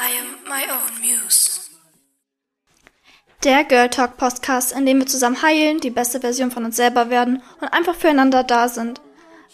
I 0.00 0.18
am 0.18 0.48
my 0.48 0.62
own 0.72 1.00
muse. 1.02 1.60
Der 3.44 3.64
Girl 3.64 3.90
Talk 3.90 4.16
Podcast, 4.16 4.72
in 4.72 4.86
dem 4.86 4.98
wir 4.98 5.06
zusammen 5.06 5.42
heilen, 5.42 5.80
die 5.80 5.90
beste 5.90 6.20
Version 6.20 6.50
von 6.50 6.64
uns 6.64 6.76
selber 6.76 7.10
werden 7.10 7.42
und 7.60 7.68
einfach 7.68 7.94
füreinander 7.94 8.42
da 8.42 8.68
sind. 8.68 9.02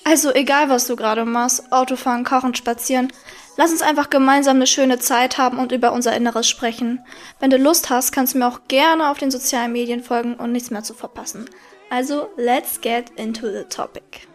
Also 0.04 0.32
egal, 0.32 0.68
was 0.68 0.86
du 0.86 0.94
gerade 0.94 1.24
machst, 1.24 1.72
Autofahren, 1.72 2.22
Kochen, 2.22 2.54
Spazieren, 2.54 3.12
lass 3.56 3.72
uns 3.72 3.82
einfach 3.82 4.08
gemeinsam 4.08 4.58
eine 4.58 4.68
schöne 4.68 5.00
Zeit 5.00 5.36
haben 5.36 5.58
und 5.58 5.72
über 5.72 5.90
unser 5.90 6.14
Inneres 6.14 6.48
sprechen. 6.48 7.04
Wenn 7.40 7.50
du 7.50 7.56
Lust 7.56 7.90
hast, 7.90 8.12
kannst 8.12 8.34
du 8.34 8.38
mir 8.38 8.46
auch 8.46 8.60
gerne 8.68 9.10
auf 9.10 9.18
den 9.18 9.32
sozialen 9.32 9.72
Medien 9.72 10.04
folgen 10.04 10.34
und 10.34 10.52
nichts 10.52 10.70
mehr 10.70 10.84
zu 10.84 10.94
verpassen. 10.94 11.50
Also, 11.90 12.28
let's 12.36 12.80
get 12.80 13.10
into 13.16 13.50
the 13.50 13.64
topic. 13.64 14.28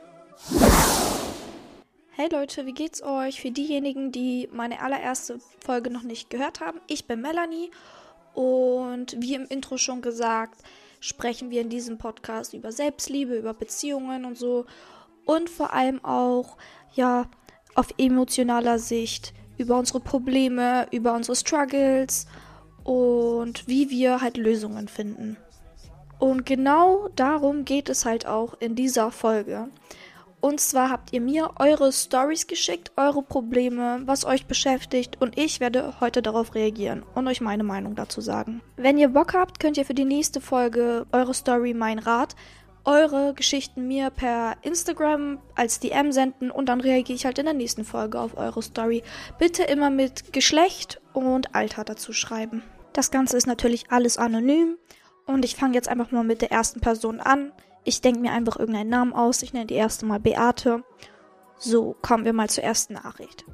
Hey 2.22 2.30
Leute, 2.32 2.68
wie 2.68 2.74
geht's 2.74 3.02
euch? 3.02 3.42
Für 3.42 3.50
diejenigen, 3.50 4.12
die 4.12 4.48
meine 4.54 4.84
allererste 4.84 5.40
Folge 5.66 5.90
noch 5.90 6.04
nicht 6.04 6.30
gehört 6.30 6.60
haben, 6.60 6.80
ich 6.86 7.08
bin 7.08 7.20
Melanie 7.20 7.72
und 8.36 9.16
wie 9.20 9.34
im 9.34 9.48
Intro 9.48 9.78
schon 9.78 10.04
gesagt, 10.04 10.62
sprechen 11.00 11.50
wir 11.50 11.62
in 11.62 11.70
diesem 11.70 11.98
Podcast 11.98 12.54
über 12.54 12.72
Selbstliebe, 12.72 13.36
über 13.36 13.56
Beziehungen 13.56 14.26
und 14.26 14.38
so 14.38 14.68
und 15.26 15.50
vor 15.50 15.74
allem 15.74 16.06
auch 16.06 16.58
ja 16.94 17.26
auf 17.74 17.88
emotionaler 17.98 18.78
Sicht 18.78 19.34
über 19.58 19.80
unsere 19.80 20.00
Probleme, 20.00 20.86
über 20.92 21.16
unsere 21.16 21.36
Struggles 21.36 22.28
und 22.84 23.68
wie 23.68 23.90
wir 23.90 24.22
halt 24.22 24.38
Lösungen 24.38 24.90
finden. 24.90 25.38
Und 26.20 26.46
genau 26.46 27.08
darum 27.16 27.66
geht 27.66 27.90
es 27.90 28.06
halt 28.06 28.28
auch 28.28 28.54
in 28.60 28.76
dieser 28.76 29.10
Folge. 29.10 29.70
Und 30.42 30.60
zwar 30.60 30.90
habt 30.90 31.14
ihr 31.14 31.22
mir 31.22 31.52
eure 31.60 31.94
Stories 31.94 32.48
geschickt, 32.48 32.92
eure 32.98 33.22
Probleme, 33.22 34.02
was 34.06 34.26
euch 34.26 34.48
beschäftigt 34.48 35.22
und 35.22 35.38
ich 35.38 35.60
werde 35.60 36.00
heute 36.00 36.24
darauf 36.24 36.56
reagieren 36.56 37.04
und 37.14 37.28
euch 37.28 37.42
meine 37.42 37.64
Meinung 37.64 37.96
dazu 37.96 38.22
sagen. 38.22 38.62
Wenn 38.76 38.98
ihr 38.98 39.10
Bock 39.10 39.36
habt, 39.36 39.60
könnt 39.60 39.78
ihr 39.78 39.86
für 39.86 39.94
die 39.94 40.04
nächste 40.04 40.42
Folge 40.42 41.06
eure 41.12 41.36
Story 41.36 41.76
mein 41.76 42.00
Rat, 42.00 42.36
eure 42.86 43.36
Geschichten 43.36 43.88
mir 43.88 44.10
per 44.10 44.58
Instagram 44.64 45.40
als 45.54 45.80
DM 45.80 46.12
senden 46.12 46.50
und 46.50 46.68
dann 46.70 46.82
reagiere 46.82 47.16
ich 47.16 47.26
halt 47.26 47.38
in 47.38 47.46
der 47.46 47.54
nächsten 47.54 47.86
Folge 47.86 48.20
auf 48.20 48.36
eure 48.36 48.64
Story. 48.64 49.04
Bitte 49.38 49.64
immer 49.64 49.92
mit 49.92 50.34
Geschlecht 50.34 51.00
und 51.14 51.54
Alter 51.54 51.84
dazu 51.84 52.14
schreiben. 52.14 52.64
Das 52.94 53.12
Ganze 53.12 53.38
ist 53.38 53.46
natürlich 53.46 53.92
alles 53.92 54.18
anonym 54.18 54.78
und 55.28 55.46
ich 55.46 55.56
fange 55.56 55.76
jetzt 55.76 55.88
einfach 55.88 56.12
mal 56.12 56.24
mit 56.24 56.42
der 56.42 56.52
ersten 56.52 56.80
Person 56.80 57.20
an. 57.20 57.52
Ich 57.84 58.02
denke 58.02 58.20
mir 58.20 58.32
einfach 58.32 58.58
irgendeinen 58.58 58.90
Namen 58.90 59.14
aus. 59.14 59.42
Ich 59.42 59.54
nenne 59.54 59.66
die 59.66 59.76
erste 59.76 60.06
mal 60.06 60.20
Beate. 60.20 60.84
So, 61.58 61.96
kommen 62.02 62.26
wir 62.26 62.34
mal 62.34 62.50
zur 62.50 62.64
ersten 62.64 62.94
Nachricht. 62.94 63.46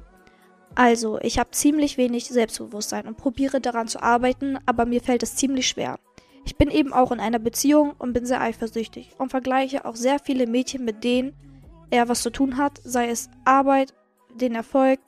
Also, 0.74 1.18
ich 1.20 1.38
habe 1.38 1.50
ziemlich 1.50 1.96
wenig 1.96 2.28
Selbstbewusstsein 2.28 3.06
und 3.06 3.16
probiere 3.16 3.60
daran 3.60 3.88
zu 3.88 4.02
arbeiten, 4.02 4.58
aber 4.66 4.86
mir 4.86 5.00
fällt 5.00 5.22
es 5.22 5.36
ziemlich 5.36 5.66
schwer. 5.66 5.98
Ich 6.44 6.56
bin 6.56 6.70
eben 6.70 6.92
auch 6.92 7.10
in 7.12 7.20
einer 7.20 7.38
Beziehung 7.38 7.94
und 7.98 8.12
bin 8.12 8.24
sehr 8.24 8.40
eifersüchtig 8.40 9.10
und 9.18 9.30
vergleiche 9.30 9.84
auch 9.84 9.96
sehr 9.96 10.18
viele 10.18 10.46
Mädchen 10.46 10.84
mit 10.84 11.04
denen 11.04 11.34
er 11.90 12.08
was 12.08 12.22
zu 12.22 12.30
tun 12.30 12.56
hat, 12.56 12.80
sei 12.84 13.08
es 13.08 13.30
Arbeit, 13.44 13.94
den 14.34 14.54
Erfolg 14.54 15.00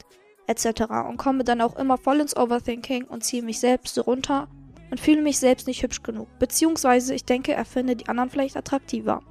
etc. 0.47 0.83
und 1.09 1.17
komme 1.19 1.45
dann 1.45 1.61
auch 1.61 1.77
immer 1.77 1.99
voll 1.99 2.21
ins 2.21 2.37
Overthinking 2.37 3.05
und 3.05 3.25
ziehe 3.25 3.43
mich 3.43 3.61
selbst 3.61 3.99
runter 4.07 4.49
und 4.91 5.01
fühle 5.01 5.23
mich 5.23 5.39
selbst 5.39 5.67
nicht 5.67 5.83
hübsch 5.83 6.03
genug, 6.03 6.29
beziehungsweise 6.39 7.15
ich 7.15 7.25
denke, 7.25 7.53
er 7.53 7.65
finde 7.65 7.97
die 7.97 8.09
anderen 8.09 8.31
vielleicht 8.31 8.57
attraktiver. 8.57 9.23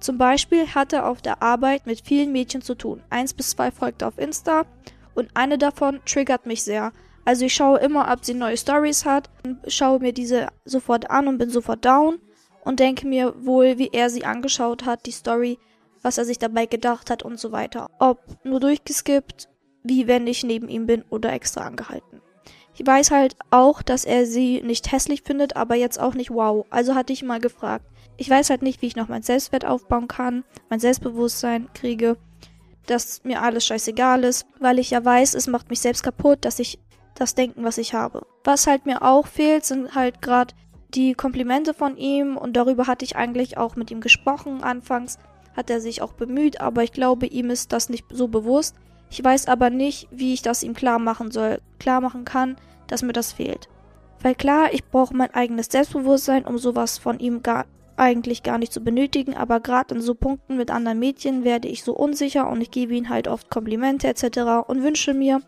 Zum 0.00 0.18
Beispiel 0.18 0.66
hat 0.66 0.92
er 0.92 1.06
auf 1.06 1.22
der 1.22 1.42
Arbeit 1.42 1.86
mit 1.86 2.02
vielen 2.04 2.32
Mädchen 2.32 2.60
zu 2.60 2.74
tun. 2.74 3.02
Eins 3.08 3.34
bis 3.34 3.50
zwei 3.50 3.70
folgt 3.70 4.02
auf 4.02 4.18
Insta 4.18 4.64
und 5.14 5.30
eine 5.34 5.58
davon 5.58 6.00
triggert 6.04 6.44
mich 6.44 6.64
sehr. 6.64 6.92
Also 7.24 7.44
ich 7.44 7.54
schaue 7.54 7.78
immer, 7.78 8.12
ob 8.12 8.24
sie 8.24 8.34
neue 8.34 8.56
Stories 8.56 9.04
hat, 9.04 9.30
schaue 9.68 10.00
mir 10.00 10.12
diese 10.12 10.48
sofort 10.64 11.08
an 11.10 11.28
und 11.28 11.38
bin 11.38 11.50
sofort 11.50 11.84
down 11.84 12.18
und 12.64 12.80
denke 12.80 13.06
mir 13.06 13.34
wohl, 13.44 13.78
wie 13.78 13.90
er 13.92 14.10
sie 14.10 14.24
angeschaut 14.24 14.86
hat, 14.86 15.06
die 15.06 15.12
Story, 15.12 15.58
was 16.02 16.18
er 16.18 16.24
sich 16.24 16.38
dabei 16.38 16.66
gedacht 16.66 17.08
hat 17.08 17.22
und 17.22 17.38
so 17.38 17.52
weiter. 17.52 17.88
Ob 18.00 18.18
nur 18.44 18.58
durchgeskippt, 18.58 19.48
wie 19.84 20.08
wenn 20.08 20.26
ich 20.26 20.42
neben 20.42 20.68
ihm 20.68 20.86
bin 20.86 21.04
oder 21.10 21.32
extra 21.32 21.60
angehalten. 21.60 22.21
Ich 22.74 22.86
weiß 22.86 23.10
halt 23.10 23.36
auch, 23.50 23.82
dass 23.82 24.04
er 24.04 24.26
sie 24.26 24.62
nicht 24.62 24.92
hässlich 24.92 25.22
findet, 25.22 25.56
aber 25.56 25.74
jetzt 25.74 26.00
auch 26.00 26.14
nicht 26.14 26.30
wow. 26.30 26.64
Also 26.70 26.94
hatte 26.94 27.12
ich 27.12 27.22
mal 27.22 27.40
gefragt. 27.40 27.84
Ich 28.16 28.30
weiß 28.30 28.50
halt 28.50 28.62
nicht, 28.62 28.82
wie 28.82 28.86
ich 28.86 28.96
noch 28.96 29.08
mein 29.08 29.22
Selbstwert 29.22 29.64
aufbauen 29.64 30.08
kann, 30.08 30.44
mein 30.70 30.80
Selbstbewusstsein 30.80 31.68
kriege, 31.74 32.16
dass 32.86 33.24
mir 33.24 33.42
alles 33.42 33.66
scheißegal 33.66 34.24
ist, 34.24 34.46
weil 34.60 34.78
ich 34.78 34.90
ja 34.90 35.04
weiß, 35.04 35.34
es 35.34 35.46
macht 35.46 35.70
mich 35.70 35.80
selbst 35.80 36.02
kaputt, 36.02 36.44
dass 36.44 36.58
ich 36.58 36.78
das 37.14 37.34
denken, 37.34 37.64
was 37.64 37.78
ich 37.78 37.94
habe. 37.94 38.26
Was 38.44 38.66
halt 38.66 38.86
mir 38.86 39.02
auch 39.02 39.26
fehlt, 39.26 39.64
sind 39.64 39.94
halt 39.94 40.22
gerade 40.22 40.54
die 40.94 41.14
Komplimente 41.14 41.74
von 41.74 41.96
ihm 41.96 42.36
und 42.36 42.54
darüber 42.54 42.86
hatte 42.86 43.04
ich 43.04 43.16
eigentlich 43.16 43.56
auch 43.56 43.76
mit 43.76 43.90
ihm 43.90 44.00
gesprochen. 44.00 44.62
Anfangs 44.62 45.18
hat 45.56 45.70
er 45.70 45.80
sich 45.80 46.02
auch 46.02 46.12
bemüht, 46.12 46.60
aber 46.60 46.82
ich 46.82 46.92
glaube, 46.92 47.26
ihm 47.26 47.50
ist 47.50 47.72
das 47.72 47.88
nicht 47.88 48.04
so 48.10 48.28
bewusst. 48.28 48.76
Ich 49.12 49.22
weiß 49.22 49.46
aber 49.48 49.68
nicht, 49.68 50.08
wie 50.10 50.32
ich 50.32 50.40
das 50.40 50.62
ihm 50.62 50.72
klar 50.72 50.98
machen 50.98 51.30
soll, 51.30 51.60
klar 51.78 52.00
machen 52.00 52.24
kann, 52.24 52.56
dass 52.86 53.02
mir 53.02 53.12
das 53.12 53.30
fehlt. 53.30 53.68
Weil 54.22 54.34
klar, 54.34 54.72
ich 54.72 54.86
brauche 54.86 55.14
mein 55.14 55.34
eigenes 55.34 55.66
Selbstbewusstsein, 55.66 56.46
um 56.46 56.56
sowas 56.56 56.96
von 56.96 57.18
ihm 57.18 57.42
gar, 57.42 57.66
eigentlich 57.98 58.42
gar 58.42 58.56
nicht 58.56 58.72
zu 58.72 58.80
benötigen, 58.80 59.34
aber 59.34 59.60
gerade 59.60 59.94
in 59.94 60.00
so 60.00 60.14
Punkten 60.14 60.56
mit 60.56 60.70
anderen 60.70 60.98
Mädchen 60.98 61.44
werde 61.44 61.68
ich 61.68 61.84
so 61.84 61.94
unsicher 61.94 62.48
und 62.48 62.62
ich 62.62 62.70
gebe 62.70 62.94
ihm 62.94 63.10
halt 63.10 63.28
oft 63.28 63.50
Komplimente 63.50 64.08
etc. 64.08 64.66
und 64.66 64.82
wünsche 64.82 65.12
mir 65.12 65.42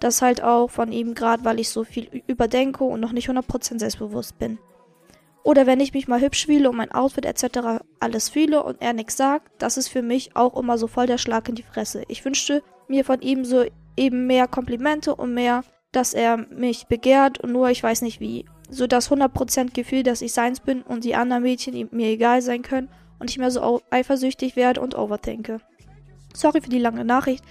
das 0.00 0.20
halt 0.20 0.42
auch 0.42 0.68
von 0.68 0.92
ihm, 0.92 1.14
gerade 1.14 1.46
weil 1.46 1.60
ich 1.60 1.70
so 1.70 1.84
viel 1.84 2.22
überdenke 2.26 2.84
und 2.84 3.00
noch 3.00 3.12
nicht 3.12 3.30
100% 3.30 3.78
selbstbewusst 3.78 4.38
bin. 4.38 4.58
Oder 5.44 5.66
wenn 5.66 5.80
ich 5.80 5.94
mich 5.94 6.08
mal 6.08 6.20
hübsch 6.20 6.44
fühle 6.44 6.68
und 6.68 6.76
mein 6.76 6.92
Outfit 6.92 7.24
etc. 7.24 7.82
alles 8.00 8.28
fühle 8.28 8.62
und 8.62 8.82
er 8.82 8.92
nichts 8.92 9.16
sagt, 9.16 9.50
das 9.56 9.78
ist 9.78 9.88
für 9.88 10.02
mich 10.02 10.36
auch 10.36 10.54
immer 10.58 10.76
so 10.76 10.88
voll 10.88 11.06
der 11.06 11.16
Schlag 11.16 11.48
in 11.48 11.54
die 11.54 11.62
Fresse. 11.62 12.02
Ich 12.08 12.22
wünschte 12.22 12.62
mir 12.88 13.04
von 13.04 13.20
ihm 13.20 13.44
so 13.44 13.64
eben 13.96 14.26
mehr 14.26 14.46
Komplimente 14.48 15.14
und 15.14 15.34
mehr, 15.34 15.64
dass 15.92 16.14
er 16.14 16.36
mich 16.36 16.86
begehrt 16.86 17.38
und 17.38 17.52
nur 17.52 17.70
ich 17.70 17.82
weiß 17.82 18.02
nicht 18.02 18.20
wie. 18.20 18.44
So 18.70 18.86
das 18.86 19.10
100% 19.10 19.72
Gefühl, 19.74 20.02
dass 20.02 20.22
ich 20.22 20.32
seins 20.32 20.60
bin 20.60 20.82
und 20.82 21.04
die 21.04 21.14
anderen 21.14 21.42
Mädchen 21.42 21.88
mir 21.90 22.08
egal 22.08 22.42
sein 22.42 22.62
können 22.62 22.88
und 23.18 23.30
ich 23.30 23.38
mehr 23.38 23.50
so 23.50 23.80
eifersüchtig 23.90 24.56
werde 24.56 24.80
und 24.80 24.96
overthinke. 24.96 25.60
Sorry 26.34 26.60
für 26.60 26.68
die 26.68 26.78
lange 26.78 27.04
Nachricht, 27.04 27.44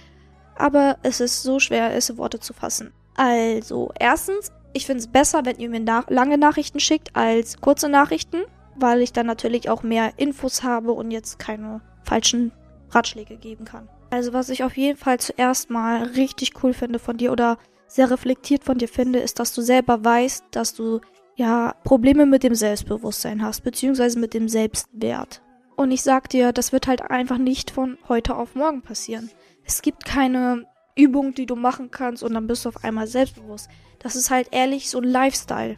aber 0.56 0.98
es 1.02 1.20
ist 1.20 1.42
so 1.42 1.58
schwer, 1.58 1.94
es 1.94 2.10
in 2.10 2.18
Worte 2.18 2.40
zu 2.40 2.52
fassen. 2.52 2.92
Also, 3.16 3.90
erstens, 3.98 4.52
ich 4.72 4.86
finde 4.86 5.00
es 5.00 5.08
besser, 5.08 5.44
wenn 5.44 5.58
ihr 5.58 5.68
mir 5.68 5.80
nach 5.80 6.08
lange 6.08 6.38
Nachrichten 6.38 6.78
schickt 6.78 7.16
als 7.16 7.60
kurze 7.60 7.88
Nachrichten, 7.88 8.42
weil 8.76 9.00
ich 9.00 9.12
dann 9.12 9.26
natürlich 9.26 9.68
auch 9.68 9.82
mehr 9.82 10.12
Infos 10.16 10.62
habe 10.62 10.92
und 10.92 11.10
jetzt 11.10 11.38
keine 11.38 11.80
falschen 12.04 12.52
Ratschläge 12.90 13.36
geben 13.36 13.64
kann. 13.64 13.88
Also 14.10 14.32
was 14.32 14.48
ich 14.48 14.64
auf 14.64 14.76
jeden 14.76 14.98
Fall 14.98 15.20
zuerst 15.20 15.70
mal 15.70 16.02
richtig 16.02 16.62
cool 16.62 16.72
finde 16.72 16.98
von 16.98 17.16
dir 17.16 17.32
oder 17.32 17.58
sehr 17.86 18.10
reflektiert 18.10 18.64
von 18.64 18.78
dir 18.78 18.88
finde, 18.88 19.18
ist, 19.18 19.38
dass 19.38 19.54
du 19.54 19.62
selber 19.62 20.04
weißt, 20.04 20.44
dass 20.50 20.74
du 20.74 21.00
ja 21.36 21.74
Probleme 21.84 22.26
mit 22.26 22.42
dem 22.42 22.54
Selbstbewusstsein 22.54 23.42
hast, 23.42 23.62
beziehungsweise 23.62 24.18
mit 24.18 24.34
dem 24.34 24.48
Selbstwert. 24.48 25.42
Und 25.76 25.92
ich 25.92 26.02
sag 26.02 26.28
dir, 26.28 26.52
das 26.52 26.72
wird 26.72 26.86
halt 26.86 27.02
einfach 27.02 27.38
nicht 27.38 27.70
von 27.70 27.98
heute 28.08 28.34
auf 28.34 28.54
morgen 28.54 28.82
passieren. 28.82 29.30
Es 29.64 29.82
gibt 29.82 30.04
keine 30.04 30.66
Übung, 30.96 31.34
die 31.34 31.46
du 31.46 31.54
machen 31.54 31.90
kannst 31.90 32.22
und 32.22 32.34
dann 32.34 32.46
bist 32.48 32.64
du 32.64 32.70
auf 32.70 32.82
einmal 32.84 33.06
selbstbewusst. 33.06 33.68
Das 34.00 34.16
ist 34.16 34.30
halt 34.30 34.48
ehrlich 34.50 34.90
so 34.90 34.98
ein 34.98 35.04
Lifestyle. 35.04 35.76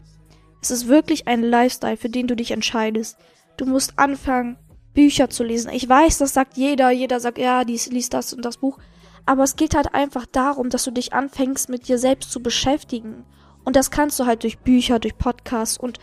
Es 0.61 0.71
ist 0.71 0.87
wirklich 0.87 1.27
ein 1.27 1.43
Lifestyle, 1.43 1.97
für 1.97 2.09
den 2.09 2.27
du 2.27 2.35
dich 2.35 2.51
entscheidest. 2.51 3.17
Du 3.57 3.65
musst 3.65 3.99
anfangen, 3.99 4.57
Bücher 4.93 5.29
zu 5.29 5.43
lesen. 5.43 5.71
Ich 5.71 5.87
weiß, 5.87 6.17
das 6.17 6.33
sagt 6.33 6.57
jeder. 6.57 6.91
Jeder 6.91 7.19
sagt, 7.19 7.37
ja, 7.37 7.63
dies, 7.63 7.87
liest 7.87 8.13
das 8.13 8.33
und 8.33 8.43
das 8.43 8.57
Buch. 8.57 8.77
Aber 9.25 9.43
es 9.43 9.55
geht 9.55 9.75
halt 9.75 9.93
einfach 9.93 10.25
darum, 10.25 10.69
dass 10.69 10.83
du 10.83 10.91
dich 10.91 11.13
anfängst, 11.13 11.69
mit 11.69 11.87
dir 11.87 11.97
selbst 11.97 12.31
zu 12.31 12.41
beschäftigen. 12.41 13.25
Und 13.63 13.75
das 13.75 13.91
kannst 13.91 14.19
du 14.19 14.25
halt 14.25 14.43
durch 14.43 14.59
Bücher, 14.59 14.99
durch 14.99 15.17
Podcasts 15.17 15.77
und 15.77 15.99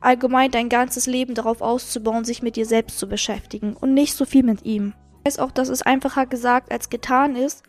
allgemein 0.00 0.50
dein 0.50 0.68
ganzes 0.68 1.06
Leben 1.06 1.34
darauf 1.34 1.60
auszubauen, 1.60 2.24
sich 2.24 2.42
mit 2.42 2.56
dir 2.56 2.66
selbst 2.66 2.98
zu 2.98 3.08
beschäftigen 3.08 3.74
und 3.74 3.94
nicht 3.94 4.14
so 4.14 4.24
viel 4.24 4.42
mit 4.42 4.64
ihm. 4.64 4.94
Ich 5.20 5.26
weiß 5.26 5.38
auch, 5.38 5.52
dass 5.52 5.68
es 5.68 5.82
einfacher 5.82 6.26
gesagt 6.26 6.72
als 6.72 6.88
getan 6.88 7.36
ist, 7.36 7.62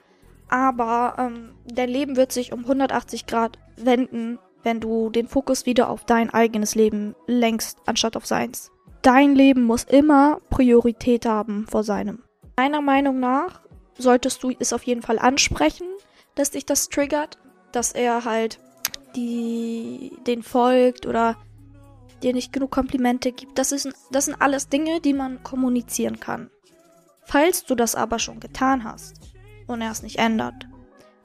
aber 0.50 1.16
ähm, 1.18 1.54
dein 1.66 1.90
Leben 1.90 2.16
wird 2.16 2.32
sich 2.32 2.54
um 2.54 2.62
180 2.62 3.26
Grad 3.26 3.58
wenden, 3.78 4.40
wenn 4.64 4.80
du 4.80 5.10
den 5.10 5.28
Fokus 5.28 5.66
wieder 5.66 5.90
auf 5.90 6.06
dein 6.06 6.30
eigenes 6.30 6.76
Leben 6.76 7.16
lenkst, 7.28 7.80
anstatt 7.86 8.16
auf 8.16 8.26
seins 8.26 8.72
dein 9.02 9.36
Leben 9.36 9.64
muss 9.64 9.84
immer 9.84 10.40
Priorität 10.50 11.26
haben 11.26 11.66
vor 11.68 11.84
seinem. 11.84 12.24
Meiner 12.58 12.82
Meinung 12.82 13.20
nach 13.20 13.62
solltest 13.98 14.44
du 14.44 14.52
es 14.60 14.74
auf 14.74 14.84
jeden 14.84 15.02
Fall 15.02 15.20
ansprechen, 15.20 15.88
dass 16.36 16.52
dich 16.52 16.66
das 16.66 16.90
triggert, 16.90 17.38
dass 17.72 17.92
er 17.92 18.26
halt 18.26 18.60
die 19.16 20.14
den 20.26 20.44
folgt 20.44 21.06
oder 21.06 21.36
dir 22.24 22.34
nicht 22.34 22.54
genug 22.54 22.72
Komplimente 22.72 23.32
gibt. 23.32 23.58
Das, 23.58 23.72
ist, 23.72 23.90
das 24.12 24.26
sind 24.26 24.42
alles 24.42 24.70
Dinge, 24.70 25.02
die 25.02 25.14
man 25.14 25.44
kommunizieren 25.44 26.20
kann. 26.20 26.50
Falls 27.26 27.66
du 27.66 27.76
das 27.76 27.96
aber 27.96 28.20
schon 28.20 28.40
getan 28.40 28.84
hast 28.84 29.16
und 29.68 29.82
er 29.82 29.92
es 29.92 30.04
nicht 30.04 30.20
ändert, 30.20 30.68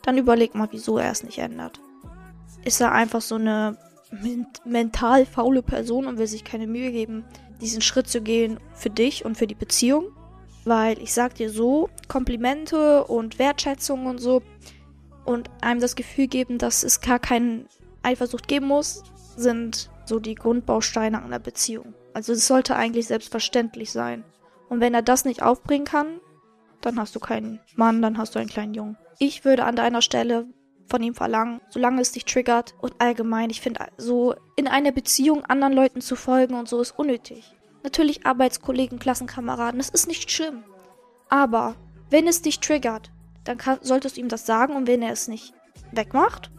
dann 0.03 0.19
überleg 0.19 0.55
mal, 0.55 0.69
wieso 0.71 0.99
er 0.99 1.11
es 1.11 1.23
nicht 1.23 1.39
ändert. 1.39 1.81
ist 2.65 2.81
er 2.81 2.93
einfach 2.93 3.21
so 3.21 3.37
eine 3.37 3.77
mental 4.65 5.27
faule 5.27 5.63
Person 5.63 6.07
und 6.07 6.19
will 6.19 6.27
sich 6.27 6.45
keine 6.45 6.67
Mühe 6.67 6.93
geben, 6.93 7.25
diesen 7.61 7.83
Schritt 7.83 8.09
zu 8.09 8.21
gehen 8.21 8.59
für 8.75 8.91
dich 8.91 9.25
und 9.25 9.37
für 9.37 9.47
die 9.47 9.55
Beziehung. 9.55 10.07
Weil 10.65 11.01
ich 11.01 11.13
sag 11.13 11.35
dir 11.35 11.51
so, 11.51 11.89
Komplimente 12.09 13.05
und 13.05 13.39
Wertschätzung 13.39 14.07
und 14.07 14.19
so 14.19 14.43
und 15.25 15.51
einem 15.61 15.81
das 15.81 15.97
Gefühl 15.97 16.27
geben, 16.27 16.59
dass 16.59 16.83
es 16.83 17.01
gar 17.01 17.19
keine 17.19 17.67
Eifersucht 18.03 18.49
geben 18.49 18.67
muss, 18.67 19.03
sind 19.37 19.91
so 20.07 20.19
die 20.19 20.35
Grundbausteine 20.35 21.23
einer 21.23 21.39
Beziehung. 21.39 21.95
Also 22.15 22.33
es 22.33 22.47
sollte 22.47 22.77
eigentlich 22.77 23.09
selbstverständlich 23.09 23.93
sein. 23.93 24.25
Und 24.69 24.81
wenn 24.81 24.95
er 24.95 25.03
das 25.03 25.25
nicht 25.25 25.43
aufbringen 25.43 25.85
kann, 25.85 26.21
dann 26.81 26.99
hast 26.99 27.15
du 27.15 27.21
keinen 27.21 27.61
Mann, 27.75 28.03
dann 28.03 28.19
hast 28.19 28.35
du 28.35 28.39
einen 28.39 28.49
kleinen 28.49 28.75
Jungen. 28.75 28.97
Ich 29.19 29.45
würde 29.45 29.65
an 29.65 29.77
deiner 29.77 30.03
Stelle 30.03 30.47
von 30.87 31.03
ihm 31.03 31.15
verlangen, 31.15 31.61
solange 31.69 32.01
es 32.01 32.13
dich 32.13 32.25
triggert. 32.25 32.75
Und 32.81 32.95
allgemein, 32.99 33.51
ich 33.51 33.61
finde, 33.61 33.87
so 33.97 34.35
in 34.57 34.69
einer 34.69 34.93
Beziehung 34.93 35.45
anderen 35.45 35.73
Leuten 35.73 36.01
zu 36.01 36.17
folgen 36.17 36.55
und 36.55 36.69
so 36.69 36.81
ist 36.81 36.99
unnötig. 36.99 37.55
Natürlich 37.83 38.27
Arbeitskollegen, 38.27 38.99
Klassenkameraden, 38.99 39.79
das 39.79 39.91
ist 39.91 40.09
nicht 40.09 40.31
schlimm. 40.31 40.65
Aber 41.29 41.75
wenn 42.11 42.27
es 42.27 42.43
dich 42.43 42.61
triggert, 42.61 43.11
dann 43.45 43.59
kann, 43.59 43.79
solltest 43.83 44.17
du 44.17 44.21
ihm 44.21 44.29
das 44.29 44.47
sagen 44.47 44.75
und 44.75 44.87
wenn 44.87 45.03
er 45.03 45.13
es 45.13 45.29
nicht 45.29 45.53
wegmacht, 45.93 46.51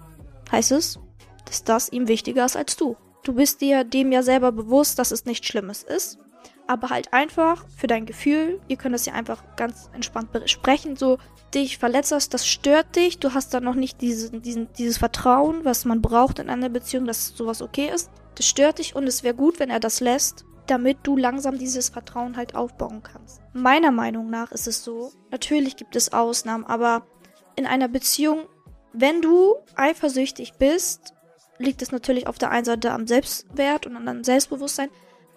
heißt 0.52 0.72
es, 0.72 1.00
dass 1.46 1.64
das 1.64 1.90
ihm 1.92 2.08
wichtiger 2.08 2.46
ist 2.46 2.56
als 2.56 2.76
du. 2.76 2.96
Du 3.24 3.34
bist 3.34 3.62
dir 3.62 3.84
dem 3.84 4.12
ja 4.12 4.24
selber 4.24 4.52
bewusst, 4.52 5.00
dass 5.00 5.12
es 5.12 5.26
nichts 5.26 5.48
Schlimmes 5.48 5.84
ist 5.84 6.18
aber 6.68 6.90
halt 6.90 7.14
einfach 7.14 7.66
für 7.76 7.88
dein 7.88 8.06
Gefühl, 8.06 8.60
ihr 8.68 8.78
könnt 8.78 8.94
das 8.94 9.06
ja 9.06 9.14
einfach 9.14 9.44
ganz 9.56 9.90
entspannt 9.94 10.32
besprechen, 10.32 10.96
so 10.96 11.18
dich 11.54 11.78
verletzt 11.78 12.12
hast, 12.12 12.34
das 12.34 12.48
stört 12.48 12.96
dich, 12.96 13.20
du 13.20 13.34
hast 13.34 13.54
dann 13.54 13.64
noch 13.64 13.76
nicht 13.76 14.02
diesen, 14.02 14.42
diesen, 14.42 14.72
dieses 14.74 14.98
Vertrauen, 14.98 15.64
was 15.64 15.86
man 15.86 16.02
braucht 16.02 16.40
in 16.40 16.50
einer 16.50 16.70
Beziehung, 16.70 17.06
dass 17.06 17.30
sowas 17.30 17.62
okay 17.62 17.90
ist. 17.94 18.10
Das 18.36 18.46
stört 18.46 18.80
dich 18.80 18.96
und 18.96 19.08
es 19.08 19.24
wäre 19.24 19.34
gut, 19.34 19.60
wenn 19.60 19.70
er 19.70 19.80
das 19.80 20.00
lässt, 20.00 20.46
damit 20.68 21.00
du 21.04 21.16
langsam 21.16 21.58
dieses 21.58 21.90
Vertrauen 21.90 22.38
halt 22.38 22.56
aufbauen 22.56 23.02
kannst. 23.02 23.42
Meiner 23.54 23.92
Meinung 23.92 24.30
nach 24.30 24.52
ist 24.52 24.68
es 24.68 24.84
so, 24.84 25.12
natürlich 25.32 25.78
gibt 25.78 25.96
es 25.96 26.12
Ausnahmen, 26.12 26.66
aber 26.66 27.08
in 27.56 27.66
einer 27.66 27.88
Beziehung, 27.88 28.42
wenn 28.94 29.22
du 29.22 29.56
eifersüchtig 29.76 30.54
bist, 30.60 31.14
liegt 31.58 31.82
es 31.82 31.92
natürlich 31.92 32.28
auf 32.28 32.38
der 32.38 32.52
einen 32.52 32.66
Seite 32.66 32.92
am 32.92 33.08
Selbstwert 33.08 33.88
und 33.88 33.96
am 33.96 34.24
Selbstbewusstsein, 34.24 34.90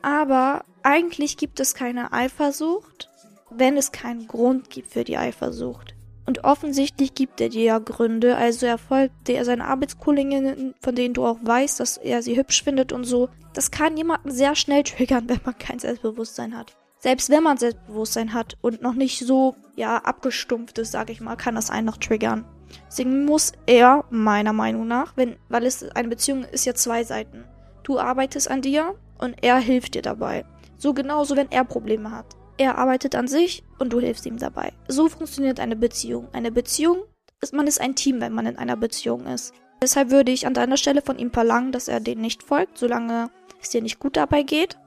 aber 0.03 0.65
eigentlich 0.83 1.37
gibt 1.37 1.61
es 1.61 1.75
keine 1.75 2.13
Eifersucht, 2.13 3.09
wenn 3.51 3.77
es 3.77 3.93
keinen 3.93 4.27
Grund 4.27 4.71
gibt 4.71 4.93
für 4.93 5.05
die 5.05 5.17
Eifersucht. 5.17 5.95
Und 6.27 6.45
offensichtlich 6.45 7.15
gibt 7.15 7.41
er 7.41 7.49
dir 7.49 7.65
ja 7.65 7.79
Gründe, 7.79 8.37
also 8.37 8.67
er 8.67 8.79
folgt 8.79 9.27
dir 9.27 9.45
seine 9.45 9.65
Arbeitskolleginnen, 9.65 10.75
von 10.81 10.95
denen 10.95 11.15
du 11.15 11.27
auch 11.27 11.39
weißt, 11.43 11.81
dass 11.81 11.97
er 11.97 12.23
sie 12.23 12.37
hübsch 12.37 12.63
findet 12.63 12.93
und 12.93 13.05
so. 13.05 13.29
Das 13.53 13.73
kann 13.73 13.97
jemanden 13.97 14.31
sehr 14.31 14.55
schnell 14.55 14.85
triggern, 14.85 15.25
wenn 15.29 15.41
man 15.45 15.59
kein 15.59 15.81
Selbstbewusstsein 15.81 16.57
hat. 16.57 16.77
Selbst 16.99 17.31
wenn 17.31 17.43
man 17.43 17.57
Selbstbewusstsein 17.57 18.35
hat 18.35 18.57
und 18.61 18.83
noch 18.83 18.95
nicht 18.95 19.19
so, 19.19 19.57
ja, 19.75 19.97
abgestumpft 19.97 20.79
ist, 20.79 20.93
sag 20.93 21.11
ich 21.11 21.21
mal, 21.21 21.37
kann 21.37 21.55
das 21.55 21.71
einen 21.71 21.87
noch 21.87 21.97
triggern. 21.97 22.45
Deswegen 22.87 23.25
muss 23.25 23.53
er, 23.67 24.05
meiner 24.11 24.53
Meinung 24.53 24.87
nach, 24.87 25.17
wenn, 25.17 25.37
weil 25.49 25.65
es 25.65 25.83
eine 25.83 26.09
Beziehung 26.09 26.45
ist 26.45 26.67
ja 26.67 26.75
zwei 26.75 27.03
Seiten. 27.03 27.45
Du 27.83 27.99
arbeitest 27.99 28.51
an 28.51 28.63
dir 28.63 28.95
und 29.19 29.35
er 29.43 29.59
hilft 29.59 29.95
dir 29.95 30.03
dabei. 30.03 30.45
So 30.81 30.95
genauso, 30.95 31.37
wenn 31.37 31.53
er 31.53 31.65
Probleme 31.65 32.11
hat. 32.11 32.25
Er 32.57 32.79
arbeitet 32.79 33.15
an 33.15 33.29
sich 33.29 33.63
und 33.79 33.93
du 33.93 34.01
hilfst 34.01 34.25
ihm 34.25 34.39
dabei. 34.39 34.73
So 34.89 35.11
funktioniert 35.11 35.61
eine 35.61 35.77
Beziehung. 35.77 36.29
Eine 36.33 36.51
Beziehung 36.51 37.03
ist, 37.43 37.53
man 37.53 37.67
ist 37.67 37.83
ein 37.83 37.95
Team, 37.95 38.23
wenn 38.23 38.33
man 38.33 38.47
in 38.47 38.57
einer 38.57 38.77
Beziehung 38.77 39.27
ist. 39.27 39.53
Deshalb 39.83 40.11
würde 40.11 40.33
ich 40.33 40.47
an 40.47 40.55
deiner 40.55 40.79
Stelle 40.79 41.03
von 41.03 41.19
ihm 41.19 41.33
verlangen, 41.33 41.71
dass 41.71 41.89
er 41.89 42.01
den 42.01 42.23
nicht 42.23 42.43
folgt, 42.43 42.79
solange 42.79 43.31
es 43.61 43.69
dir 43.69 43.83
nicht 43.83 43.99
gut 43.99 44.17
dabei 44.17 44.43
geht. 44.43 44.79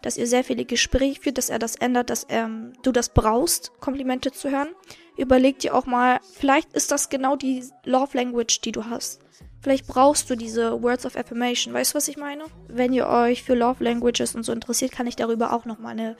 Dass 0.00 0.16
ihr 0.16 0.28
sehr 0.28 0.44
viele 0.44 0.64
Gespräche 0.64 1.20
führt, 1.20 1.38
dass 1.38 1.50
er 1.50 1.58
das 1.58 1.74
ändert, 1.74 2.10
dass 2.10 2.24
ähm, 2.28 2.72
du 2.84 2.92
das 2.92 3.08
brauchst, 3.08 3.72
Komplimente 3.80 4.30
zu 4.30 4.48
hören. 4.48 4.68
Überleg 5.16 5.58
dir 5.58 5.74
auch 5.74 5.86
mal, 5.86 6.20
vielleicht 6.34 6.72
ist 6.72 6.92
das 6.92 7.08
genau 7.08 7.34
die 7.34 7.64
Love 7.84 8.16
Language, 8.16 8.60
die 8.60 8.72
du 8.72 8.84
hast. 8.84 9.20
Vielleicht 9.62 9.86
brauchst 9.86 10.28
du 10.28 10.34
diese 10.34 10.82
Words 10.82 11.06
of 11.06 11.16
Affirmation. 11.16 11.72
Weißt 11.72 11.92
du, 11.92 11.96
was 11.96 12.08
ich 12.08 12.16
meine? 12.16 12.44
Wenn 12.66 12.92
ihr 12.92 13.06
euch 13.06 13.44
für 13.44 13.54
Love 13.54 13.84
Languages 13.84 14.34
und 14.34 14.42
so 14.42 14.52
interessiert, 14.52 14.90
kann 14.90 15.06
ich 15.06 15.14
darüber 15.14 15.52
auch 15.52 15.64
nochmal 15.64 15.92
eine 15.92 16.16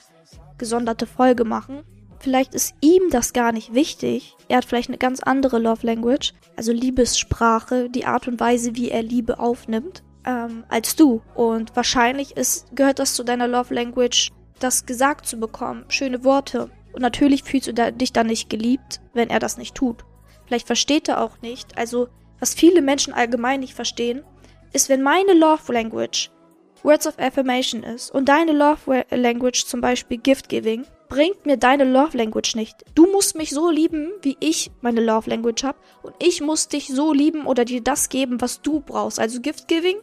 gesonderte 0.58 1.06
Folge 1.06 1.44
machen. 1.44 1.82
Vielleicht 2.20 2.54
ist 2.54 2.76
ihm 2.80 3.10
das 3.10 3.32
gar 3.32 3.50
nicht 3.50 3.74
wichtig. 3.74 4.36
Er 4.48 4.58
hat 4.58 4.64
vielleicht 4.64 4.90
eine 4.90 4.98
ganz 4.98 5.20
andere 5.20 5.58
Love 5.58 5.84
Language, 5.84 6.34
also 6.54 6.70
Liebessprache, 6.70 7.90
die 7.90 8.04
Art 8.04 8.28
und 8.28 8.38
Weise, 8.38 8.76
wie 8.76 8.90
er 8.90 9.02
Liebe 9.02 9.40
aufnimmt, 9.40 10.04
ähm, 10.24 10.62
als 10.68 10.94
du. 10.94 11.20
Und 11.34 11.74
wahrscheinlich 11.74 12.36
ist, 12.36 12.76
gehört 12.76 13.00
das 13.00 13.14
zu 13.14 13.24
deiner 13.24 13.48
Love 13.48 13.74
Language, 13.74 14.30
das 14.60 14.86
gesagt 14.86 15.26
zu 15.26 15.38
bekommen, 15.38 15.84
schöne 15.88 16.22
Worte. 16.22 16.70
Und 16.92 17.02
natürlich 17.02 17.42
fühlst 17.42 17.66
du 17.66 17.92
dich 17.92 18.12
dann 18.12 18.28
nicht 18.28 18.48
geliebt, 18.48 19.00
wenn 19.14 19.28
er 19.28 19.40
das 19.40 19.58
nicht 19.58 19.74
tut. 19.74 20.04
Vielleicht 20.46 20.68
versteht 20.68 21.08
er 21.08 21.20
auch 21.20 21.42
nicht. 21.42 21.76
Also 21.76 22.08
was 22.42 22.54
viele 22.54 22.82
Menschen 22.82 23.14
allgemein 23.14 23.60
nicht 23.60 23.72
verstehen, 23.72 24.24
ist, 24.72 24.88
wenn 24.88 25.00
meine 25.00 25.32
Love 25.32 25.72
Language 25.72 26.28
Words 26.82 27.06
of 27.06 27.16
Affirmation 27.20 27.84
ist 27.84 28.10
und 28.10 28.28
deine 28.28 28.50
Love 28.50 29.04
Language 29.10 29.64
zum 29.64 29.80
Beispiel 29.80 30.18
Gift 30.18 30.48
Giving, 30.48 30.84
bringt 31.08 31.46
mir 31.46 31.56
deine 31.56 31.84
Love 31.84 32.18
Language 32.18 32.56
nicht. 32.56 32.84
Du 32.96 33.06
musst 33.12 33.36
mich 33.36 33.50
so 33.50 33.70
lieben, 33.70 34.10
wie 34.22 34.36
ich 34.40 34.72
meine 34.80 35.00
Love 35.00 35.30
Language 35.30 35.62
habe 35.62 35.78
und 36.02 36.14
ich 36.18 36.40
muss 36.40 36.66
dich 36.66 36.88
so 36.88 37.12
lieben 37.12 37.46
oder 37.46 37.64
dir 37.64 37.80
das 37.80 38.08
geben, 38.08 38.40
was 38.40 38.60
du 38.60 38.80
brauchst, 38.80 39.20
also 39.20 39.40
Gift 39.40 39.68
Giving 39.68 39.98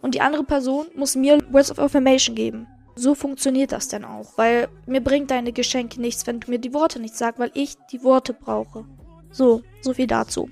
und 0.00 0.14
die 0.14 0.22
andere 0.22 0.44
Person 0.44 0.86
muss 0.94 1.14
mir 1.14 1.40
Words 1.52 1.70
of 1.70 1.78
Affirmation 1.78 2.34
geben. 2.34 2.66
So 2.94 3.14
funktioniert 3.14 3.72
das 3.72 3.88
dann 3.88 4.06
auch, 4.06 4.32
weil 4.36 4.68
mir 4.86 5.02
bringt 5.02 5.30
deine 5.30 5.52
Geschenke 5.52 6.00
nichts, 6.00 6.26
wenn 6.26 6.40
du 6.40 6.50
mir 6.50 6.58
die 6.58 6.72
Worte 6.72 7.00
nicht 7.00 7.16
sagst, 7.16 7.38
weil 7.38 7.50
ich 7.52 7.74
die 7.92 8.02
Worte 8.02 8.32
brauche. 8.32 8.86
So, 9.30 9.60
so 9.82 9.92
viel 9.92 10.06
dazu. 10.06 10.48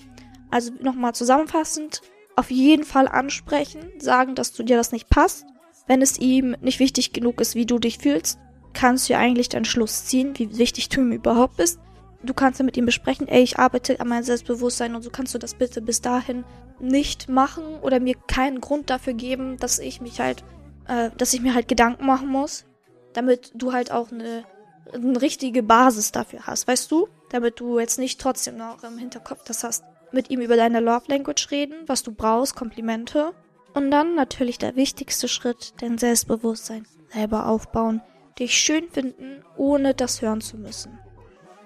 Also 0.54 0.70
nochmal 0.80 1.16
zusammenfassend, 1.16 2.00
auf 2.36 2.48
jeden 2.52 2.84
Fall 2.84 3.08
ansprechen, 3.08 3.90
sagen, 3.98 4.36
dass 4.36 4.52
du 4.52 4.62
dir 4.62 4.76
das 4.76 4.92
nicht 4.92 5.10
passt. 5.10 5.44
Wenn 5.88 6.00
es 6.00 6.16
ihm 6.20 6.54
nicht 6.60 6.78
wichtig 6.78 7.12
genug 7.12 7.40
ist, 7.40 7.56
wie 7.56 7.66
du 7.66 7.80
dich 7.80 7.98
fühlst, 7.98 8.38
kannst 8.72 9.08
du 9.08 9.14
ja 9.14 9.18
eigentlich 9.18 9.48
deinen 9.48 9.64
Schluss 9.64 10.04
ziehen, 10.04 10.38
wie 10.38 10.56
wichtig 10.56 10.90
du 10.90 11.00
ihm 11.00 11.10
überhaupt 11.10 11.56
bist. 11.56 11.80
Du 12.22 12.34
kannst 12.34 12.60
ja 12.60 12.64
mit 12.64 12.76
ihm 12.76 12.86
besprechen, 12.86 13.26
ey, 13.26 13.42
ich 13.42 13.58
arbeite 13.58 13.98
an 13.98 14.06
meinem 14.06 14.22
Selbstbewusstsein 14.22 14.94
und 14.94 15.02
so 15.02 15.10
kannst 15.10 15.34
du 15.34 15.38
das 15.38 15.54
bitte 15.54 15.82
bis 15.82 16.02
dahin 16.02 16.44
nicht 16.78 17.28
machen 17.28 17.64
oder 17.82 17.98
mir 17.98 18.14
keinen 18.28 18.60
Grund 18.60 18.90
dafür 18.90 19.14
geben, 19.14 19.56
dass 19.56 19.81
ich 19.81 20.00
mich 20.00 20.20
halt, 20.20 20.44
äh, 20.86 21.10
dass 21.19 21.34
ich 21.34 21.40
mir 21.40 21.55
halt 21.55 21.67
Gedanken 21.67 22.06
machen 22.06 22.29
muss, 22.29 22.64
damit 23.12 23.50
du 23.56 23.72
halt 23.72 23.90
auch 23.90 24.12
eine, 24.12 24.44
eine 24.93 25.20
richtige 25.20 25.64
Basis 25.64 26.12
dafür 26.12 26.46
hast, 26.46 26.69
weißt 26.69 26.93
du? 26.93 27.08
Damit 27.31 27.58
du 27.58 27.81
jetzt 27.81 27.98
nicht 27.98 28.20
trotzdem 28.20 28.56
noch 28.56 28.84
im 28.84 28.98
Hinterkopf 28.98 29.43
das 29.43 29.64
hast 29.64 29.82
mit 30.14 30.30
ihm 30.30 30.40
über 30.40 30.56
deine 30.56 30.80
Love 30.80 31.04
Language 31.08 31.50
reden, 31.50 31.74
was 31.86 32.02
du 32.02 32.12
brauchst, 32.12 32.56
Komplimente. 32.56 33.32
Und 33.74 33.90
dann 33.90 34.14
natürlich 34.14 34.58
der 34.58 34.76
wichtigste 34.76 35.28
Schritt, 35.28 35.74
dein 35.80 35.98
Selbstbewusstsein 35.98 36.86
selber 37.12 37.48
aufbauen, 37.48 38.00
dich 38.38 38.56
schön 38.56 38.88
finden, 38.88 39.44
ohne 39.56 39.94
das 39.94 40.22
hören 40.22 40.40
zu 40.40 40.56
müssen. 40.56 40.98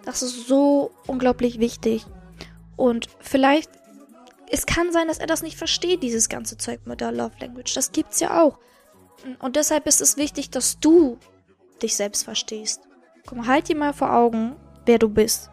Das 0.04 0.22
ist 0.22 0.48
so 0.48 0.90
unglaublich 1.06 1.60
wichtig. 1.60 2.06
Und 2.76 3.08
vielleicht, 3.20 3.70
es 4.50 4.64
kann 4.64 4.92
sein, 4.92 5.08
dass 5.08 5.18
er 5.18 5.26
das 5.26 5.42
nicht 5.42 5.58
versteht, 5.58 6.02
dieses 6.02 6.28
ganze 6.28 6.56
Zeug 6.56 6.80
mit 6.86 7.00
der 7.00 7.12
Love 7.12 7.34
Language. 7.40 7.74
Das 7.74 7.92
gibt's 7.92 8.20
ja 8.20 8.42
auch. 8.42 8.58
Und 9.38 9.56
deshalb 9.56 9.86
ist 9.86 10.00
es 10.00 10.16
wichtig, 10.16 10.50
dass 10.50 10.80
du 10.80 11.18
dich 11.82 11.96
selbst 11.96 12.24
verstehst. 12.24 12.82
Komm, 13.26 13.46
halt 13.46 13.68
dir 13.68 13.76
mal 13.76 13.92
vor 13.92 14.14
Augen, 14.14 14.56
wer 14.86 14.98
du 14.98 15.08
bist 15.08 15.50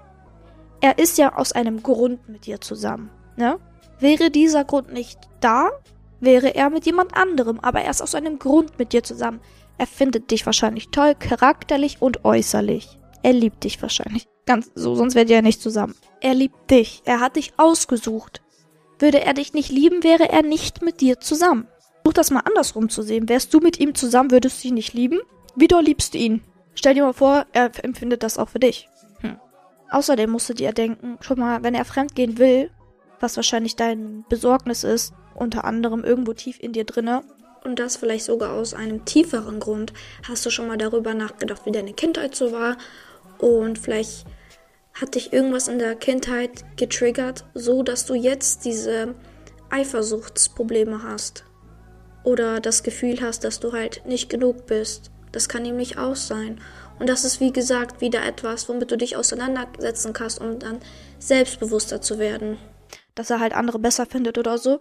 er 0.85 0.99
ist 0.99 1.17
ja 1.17 1.35
aus 1.35 1.51
einem 1.51 1.81
Grund 1.81 2.29
mit 2.29 2.45
dir 2.45 2.61
zusammen, 2.61 3.09
ne? 3.37 3.57
Wäre 3.99 4.29
dieser 4.29 4.65
Grund 4.65 4.93
nicht 4.93 5.17
da, 5.39 5.71
wäre 6.19 6.53
er 6.53 6.69
mit 6.69 6.85
jemand 6.85 7.17
anderem, 7.17 7.59
aber 7.59 7.81
er 7.81 7.89
ist 7.89 8.03
aus 8.03 8.13
einem 8.13 8.37
Grund 8.37 8.77
mit 8.77 8.93
dir 8.93 9.01
zusammen. 9.01 9.39
Er 9.79 9.87
findet 9.87 10.29
dich 10.29 10.45
wahrscheinlich 10.45 10.89
toll, 10.89 11.15
charakterlich 11.15 12.03
und 12.03 12.23
äußerlich. 12.23 12.99
Er 13.23 13.33
liebt 13.33 13.63
dich 13.63 13.81
wahrscheinlich. 13.81 14.27
Ganz 14.45 14.69
so, 14.75 14.93
sonst 14.93 15.15
wärt 15.15 15.31
ihr 15.31 15.37
ja 15.37 15.41
nicht 15.41 15.59
zusammen. 15.59 15.95
Er 16.21 16.35
liebt 16.35 16.69
dich. 16.69 17.01
Er 17.05 17.19
hat 17.19 17.35
dich 17.35 17.53
ausgesucht. 17.57 18.43
Würde 18.99 19.21
er 19.21 19.33
dich 19.33 19.53
nicht 19.53 19.71
lieben, 19.71 20.03
wäre 20.03 20.29
er 20.29 20.43
nicht 20.43 20.83
mit 20.83 21.01
dir 21.01 21.19
zusammen. 21.19 21.67
Versuch 22.03 22.13
das 22.13 22.29
mal 22.29 22.41
andersrum 22.41 22.89
zu 22.89 23.01
sehen. 23.01 23.27
Wärst 23.27 23.51
du 23.55 23.59
mit 23.59 23.79
ihm 23.79 23.95
zusammen, 23.95 24.29
würdest 24.29 24.63
du 24.63 24.67
ihn 24.67 24.75
nicht 24.75 24.93
lieben? 24.93 25.19
Wie 25.55 25.67
doll 25.67 25.83
liebst 25.83 26.13
du 26.13 26.19
ihn? 26.19 26.43
Stell 26.75 26.93
dir 26.93 27.03
mal 27.03 27.13
vor, 27.13 27.47
er 27.53 27.71
empfindet 27.83 28.21
das 28.21 28.37
auch 28.37 28.49
für 28.49 28.59
dich. 28.59 28.87
Außerdem 29.89 30.29
musst 30.29 30.49
du 30.49 30.53
dir 30.53 30.71
denken, 30.71 31.17
schon 31.21 31.39
mal, 31.39 31.63
wenn 31.63 31.75
er 31.75 31.85
fremdgehen 31.85 32.37
will, 32.37 32.71
was 33.19 33.35
wahrscheinlich 33.35 33.75
dein 33.75 34.25
Besorgnis 34.29 34.83
ist, 34.83 35.13
unter 35.35 35.65
anderem 35.65 36.03
irgendwo 36.03 36.33
tief 36.33 36.57
in 36.59 36.73
dir 36.73 36.85
drinne, 36.85 37.23
und 37.65 37.79
das 37.79 37.97
vielleicht 37.97 38.25
sogar 38.25 38.53
aus 38.53 38.75
einem 38.75 39.05
tieferen 39.05 39.59
Grund, 39.59 39.91
hast 40.27 40.45
du 40.45 40.51
schon 40.51 40.67
mal 40.67 40.77
darüber 40.77 41.15
nachgedacht, 41.15 41.65
wie 41.65 41.71
deine 41.71 41.93
Kindheit 41.93 42.35
so 42.35 42.51
war 42.51 42.77
und 43.39 43.79
vielleicht 43.79 44.25
hat 44.93 45.15
dich 45.15 45.33
irgendwas 45.33 45.67
in 45.67 45.79
der 45.79 45.95
Kindheit 45.95 46.63
getriggert, 46.77 47.43
so 47.53 47.83
dass 47.83 48.05
du 48.05 48.13
jetzt 48.13 48.63
diese 48.65 49.15
Eifersuchtsprobleme 49.69 51.03
hast 51.03 51.43
oder 52.23 52.61
das 52.61 52.83
Gefühl 52.83 53.19
hast, 53.21 53.43
dass 53.43 53.59
du 53.59 53.73
halt 53.73 54.05
nicht 54.05 54.29
genug 54.29 54.67
bist. 54.67 55.11
Das 55.31 55.49
kann 55.49 55.63
nämlich 55.63 55.97
auch 55.97 56.15
sein. 56.15 56.61
Und 56.99 57.09
das 57.09 57.25
ist 57.25 57.39
wie 57.39 57.51
gesagt 57.51 58.01
wieder 58.01 58.23
etwas, 58.23 58.69
womit 58.69 58.91
du 58.91 58.97
dich 58.97 59.17
auseinandersetzen 59.17 60.13
kannst, 60.13 60.39
um 60.39 60.59
dann 60.59 60.79
selbstbewusster 61.19 62.01
zu 62.01 62.19
werden. 62.19 62.57
Dass 63.15 63.29
er 63.29 63.39
halt 63.39 63.53
andere 63.53 63.79
besser 63.79 64.05
findet 64.05 64.37
oder 64.37 64.57
so. 64.57 64.79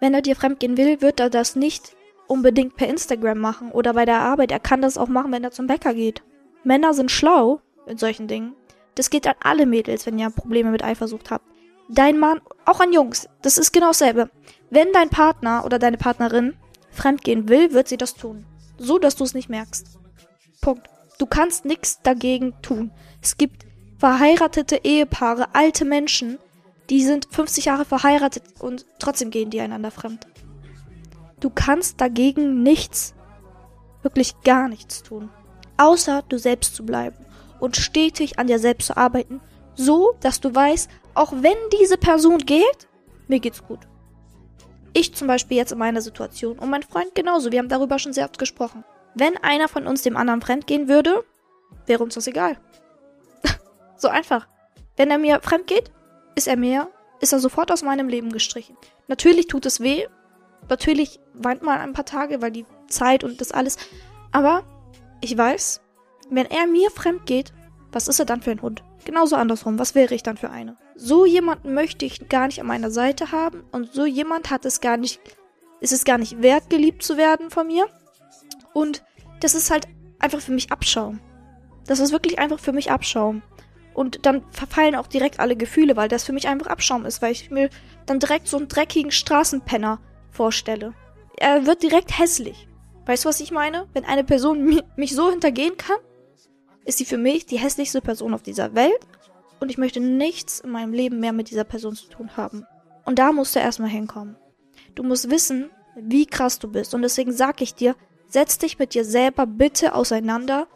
Wenn 0.00 0.14
er 0.14 0.22
dir 0.22 0.36
fremdgehen 0.36 0.76
will, 0.76 1.00
wird 1.00 1.20
er 1.20 1.30
das 1.30 1.56
nicht 1.56 1.96
unbedingt 2.26 2.76
per 2.76 2.88
Instagram 2.88 3.38
machen 3.38 3.72
oder 3.72 3.94
bei 3.94 4.04
der 4.04 4.20
Arbeit. 4.20 4.52
Er 4.52 4.60
kann 4.60 4.82
das 4.82 4.98
auch 4.98 5.08
machen, 5.08 5.32
wenn 5.32 5.44
er 5.44 5.50
zum 5.50 5.66
Bäcker 5.66 5.94
geht. 5.94 6.22
Männer 6.64 6.92
sind 6.92 7.10
schlau 7.10 7.60
in 7.86 7.98
solchen 7.98 8.28
Dingen. 8.28 8.54
Das 8.94 9.10
geht 9.10 9.26
an 9.26 9.36
alle 9.40 9.64
Mädels, 9.64 10.06
wenn 10.06 10.18
ihr 10.18 10.30
Probleme 10.30 10.70
mit 10.70 10.84
Eifersucht 10.84 11.30
habt. 11.30 11.44
Dein 11.88 12.18
Mann, 12.18 12.40
auch 12.66 12.80
an 12.80 12.92
Jungs, 12.92 13.28
das 13.40 13.56
ist 13.56 13.72
genau 13.72 13.88
dasselbe. 13.88 14.28
Wenn 14.68 14.92
dein 14.92 15.08
Partner 15.08 15.64
oder 15.64 15.78
deine 15.78 15.96
Partnerin 15.96 16.54
fremdgehen 16.90 17.48
will, 17.48 17.72
wird 17.72 17.88
sie 17.88 17.96
das 17.96 18.14
tun. 18.14 18.44
So, 18.76 18.98
dass 18.98 19.16
du 19.16 19.24
es 19.24 19.34
nicht 19.34 19.48
merkst. 19.48 19.98
Punkt. 20.60 20.86
Du 21.18 21.26
kannst 21.26 21.64
nichts 21.64 22.00
dagegen 22.02 22.54
tun. 22.62 22.92
Es 23.20 23.36
gibt 23.36 23.66
verheiratete 23.98 24.80
Ehepaare, 24.84 25.48
alte 25.54 25.84
Menschen, 25.84 26.38
die 26.88 27.04
sind 27.04 27.26
50 27.30 27.66
Jahre 27.66 27.84
verheiratet 27.84 28.44
und 28.60 28.86
trotzdem 28.98 29.30
gehen 29.30 29.50
die 29.50 29.60
einander 29.60 29.90
fremd. 29.90 30.26
Du 31.40 31.50
kannst 31.50 32.00
dagegen 32.00 32.62
nichts, 32.62 33.14
wirklich 34.02 34.40
gar 34.42 34.68
nichts 34.68 35.02
tun, 35.02 35.28
außer 35.76 36.22
du 36.28 36.38
selbst 36.38 36.74
zu 36.74 36.86
bleiben 36.86 37.16
und 37.60 37.76
stetig 37.76 38.38
an 38.38 38.46
dir 38.46 38.58
selbst 38.58 38.86
zu 38.86 38.96
arbeiten, 38.96 39.40
so 39.74 40.14
dass 40.20 40.40
du 40.40 40.54
weißt, 40.54 40.88
auch 41.14 41.32
wenn 41.32 41.56
diese 41.80 41.98
Person 41.98 42.38
geht, 42.38 42.88
mir 43.26 43.40
geht's 43.40 43.62
gut. 43.62 43.80
Ich 44.94 45.14
zum 45.14 45.28
Beispiel 45.28 45.56
jetzt 45.56 45.72
in 45.72 45.78
meiner 45.78 46.00
Situation 46.00 46.58
und 46.58 46.70
mein 46.70 46.82
Freund 46.82 47.14
genauso, 47.14 47.52
wir 47.52 47.58
haben 47.58 47.68
darüber 47.68 47.98
schon 47.98 48.12
sehr 48.12 48.24
oft 48.24 48.38
gesprochen. 48.38 48.84
Wenn 49.18 49.36
einer 49.38 49.66
von 49.66 49.88
uns 49.88 50.02
dem 50.02 50.16
anderen 50.16 50.40
fremd 50.40 50.68
gehen 50.68 50.88
würde, 50.88 51.24
wäre 51.86 52.04
uns 52.04 52.14
das 52.14 52.28
egal. 52.28 52.56
so 53.96 54.06
einfach. 54.08 54.46
Wenn 54.96 55.10
er 55.10 55.18
mir 55.18 55.40
fremd 55.40 55.66
geht, 55.66 55.90
ist 56.36 56.46
er 56.46 56.56
mir, 56.56 56.88
ist 57.20 57.32
er 57.32 57.40
sofort 57.40 57.72
aus 57.72 57.82
meinem 57.82 58.08
Leben 58.08 58.32
gestrichen. 58.32 58.76
Natürlich 59.08 59.48
tut 59.48 59.66
es 59.66 59.80
weh. 59.80 60.06
Natürlich 60.68 61.18
weint 61.34 61.62
man 61.62 61.80
ein 61.80 61.94
paar 61.94 62.04
Tage, 62.04 62.40
weil 62.42 62.52
die 62.52 62.66
Zeit 62.86 63.24
und 63.24 63.40
das 63.40 63.50
alles. 63.50 63.76
Aber 64.30 64.62
ich 65.20 65.36
weiß, 65.36 65.80
wenn 66.30 66.46
er 66.46 66.68
mir 66.68 66.90
fremd 66.90 67.26
geht, 67.26 67.52
was 67.90 68.06
ist 68.06 68.20
er 68.20 68.26
dann 68.26 68.42
für 68.42 68.52
ein 68.52 68.62
Hund? 68.62 68.84
Genauso 69.04 69.34
andersrum, 69.34 69.80
was 69.80 69.96
wäre 69.96 70.14
ich 70.14 70.22
dann 70.22 70.36
für 70.36 70.50
eine? 70.50 70.76
So 70.94 71.24
jemanden 71.24 71.74
möchte 71.74 72.04
ich 72.04 72.28
gar 72.28 72.46
nicht 72.46 72.60
an 72.60 72.66
meiner 72.66 72.92
Seite 72.92 73.32
haben 73.32 73.64
und 73.72 73.92
so 73.92 74.06
jemand 74.06 74.50
hat 74.50 74.64
es 74.64 74.80
gar 74.80 74.96
nicht, 74.96 75.20
ist 75.80 75.92
es 75.92 76.04
gar 76.04 76.18
nicht 76.18 76.40
wert, 76.40 76.70
geliebt 76.70 77.02
zu 77.02 77.16
werden 77.16 77.50
von 77.50 77.66
mir. 77.66 77.88
Und 78.74 79.02
das 79.40 79.54
ist 79.54 79.70
halt 79.70 79.86
einfach 80.18 80.40
für 80.40 80.52
mich 80.52 80.72
Abschaum. 80.72 81.20
Das 81.86 82.00
ist 82.00 82.12
wirklich 82.12 82.38
einfach 82.38 82.58
für 82.58 82.72
mich 82.72 82.90
Abschaum. 82.90 83.42
Und 83.94 84.26
dann 84.26 84.44
verfallen 84.50 84.94
auch 84.94 85.06
direkt 85.06 85.40
alle 85.40 85.56
Gefühle, 85.56 85.96
weil 85.96 86.08
das 86.08 86.24
für 86.24 86.32
mich 86.32 86.46
einfach 86.46 86.68
Abschaum 86.68 87.04
ist, 87.04 87.20
weil 87.20 87.32
ich 87.32 87.50
mir 87.50 87.70
dann 88.06 88.20
direkt 88.20 88.46
so 88.46 88.56
einen 88.56 88.68
dreckigen 88.68 89.10
Straßenpenner 89.10 90.00
vorstelle. 90.30 90.94
Er 91.36 91.66
wird 91.66 91.82
direkt 91.82 92.18
hässlich. 92.18 92.68
Weißt 93.06 93.24
du, 93.24 93.28
was 93.28 93.40
ich 93.40 93.50
meine? 93.50 93.88
Wenn 93.94 94.04
eine 94.04 94.22
Person 94.22 94.82
mich 94.96 95.14
so 95.14 95.30
hintergehen 95.30 95.76
kann, 95.76 95.96
ist 96.84 96.98
sie 96.98 97.04
für 97.04 97.18
mich 97.18 97.46
die 97.46 97.58
hässlichste 97.58 98.00
Person 98.00 98.34
auf 98.34 98.42
dieser 98.42 98.74
Welt 98.74 99.00
und 99.60 99.70
ich 99.70 99.78
möchte 99.78 100.00
nichts 100.00 100.60
in 100.60 100.70
meinem 100.70 100.92
Leben 100.92 101.20
mehr 101.20 101.32
mit 101.32 101.50
dieser 101.50 101.64
Person 101.64 101.94
zu 101.94 102.08
tun 102.08 102.36
haben. 102.36 102.66
Und 103.04 103.18
da 103.18 103.32
musst 103.32 103.56
du 103.56 103.60
erstmal 103.60 103.90
hinkommen. 103.90 104.36
Du 104.94 105.02
musst 105.02 105.30
wissen, 105.30 105.70
wie 105.96 106.26
krass 106.26 106.58
du 106.58 106.70
bist 106.70 106.94
und 106.94 107.02
deswegen 107.02 107.32
sag 107.32 107.60
ich 107.62 107.74
dir, 107.74 107.96
setz 108.28 108.58
dich 108.58 108.78
mit 108.78 108.94
dir 108.94 109.04
selber 109.04 109.46
bitte 109.46 109.94
auseinander, 109.94 110.66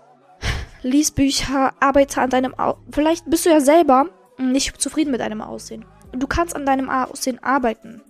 lies 0.83 1.11
Bücher, 1.11 1.73
arbeite 1.81 2.21
an 2.21 2.31
deinem 2.31 2.59
Au 2.59 2.79
Vielleicht 2.91 3.29
bist 3.29 3.47
du 3.47 3.51
ja 3.51 3.61
selber 3.61 4.07
nicht 4.39 4.81
zufrieden 4.81 5.11
mit 5.11 5.21
deinem 5.21 5.41
Aussehen. 5.41 5.85
Du 6.13 6.27
kannst 6.27 6.57
an 6.57 6.67
deinem 6.67 6.91
Aussehen 6.91 7.43
arbeiten. 7.43 8.03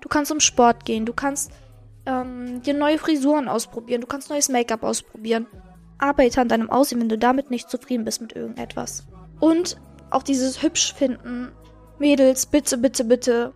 Du 0.00 0.08
kannst 0.08 0.28
zum 0.28 0.40
Sport 0.40 0.84
gehen, 0.84 1.04
du 1.04 1.12
kannst 1.12 1.50
ähm, 2.06 2.62
dir 2.62 2.74
neue 2.74 2.98
Frisuren 2.98 3.48
ausprobieren, 3.48 4.00
du 4.00 4.06
kannst 4.06 4.30
neues 4.30 4.48
Make-up 4.48 4.82
ausprobieren. 4.82 5.46
Arbeite 5.98 6.40
an 6.40 6.48
deinem 6.48 6.70
Aussehen, 6.70 7.00
wenn 7.00 7.08
du 7.08 7.18
damit 7.18 7.50
nicht 7.50 7.70
zufrieden 7.70 8.04
bist 8.04 8.20
mit 8.20 8.34
irgendetwas. 8.34 9.04
Und 9.40 9.78
auch 10.10 10.22
dieses 10.22 10.62
hübsch 10.62 10.94
finden. 10.94 11.52
Mädels, 11.98 12.46
bitte, 12.46 12.78
bitte, 12.78 13.04
bitte. 13.04 13.54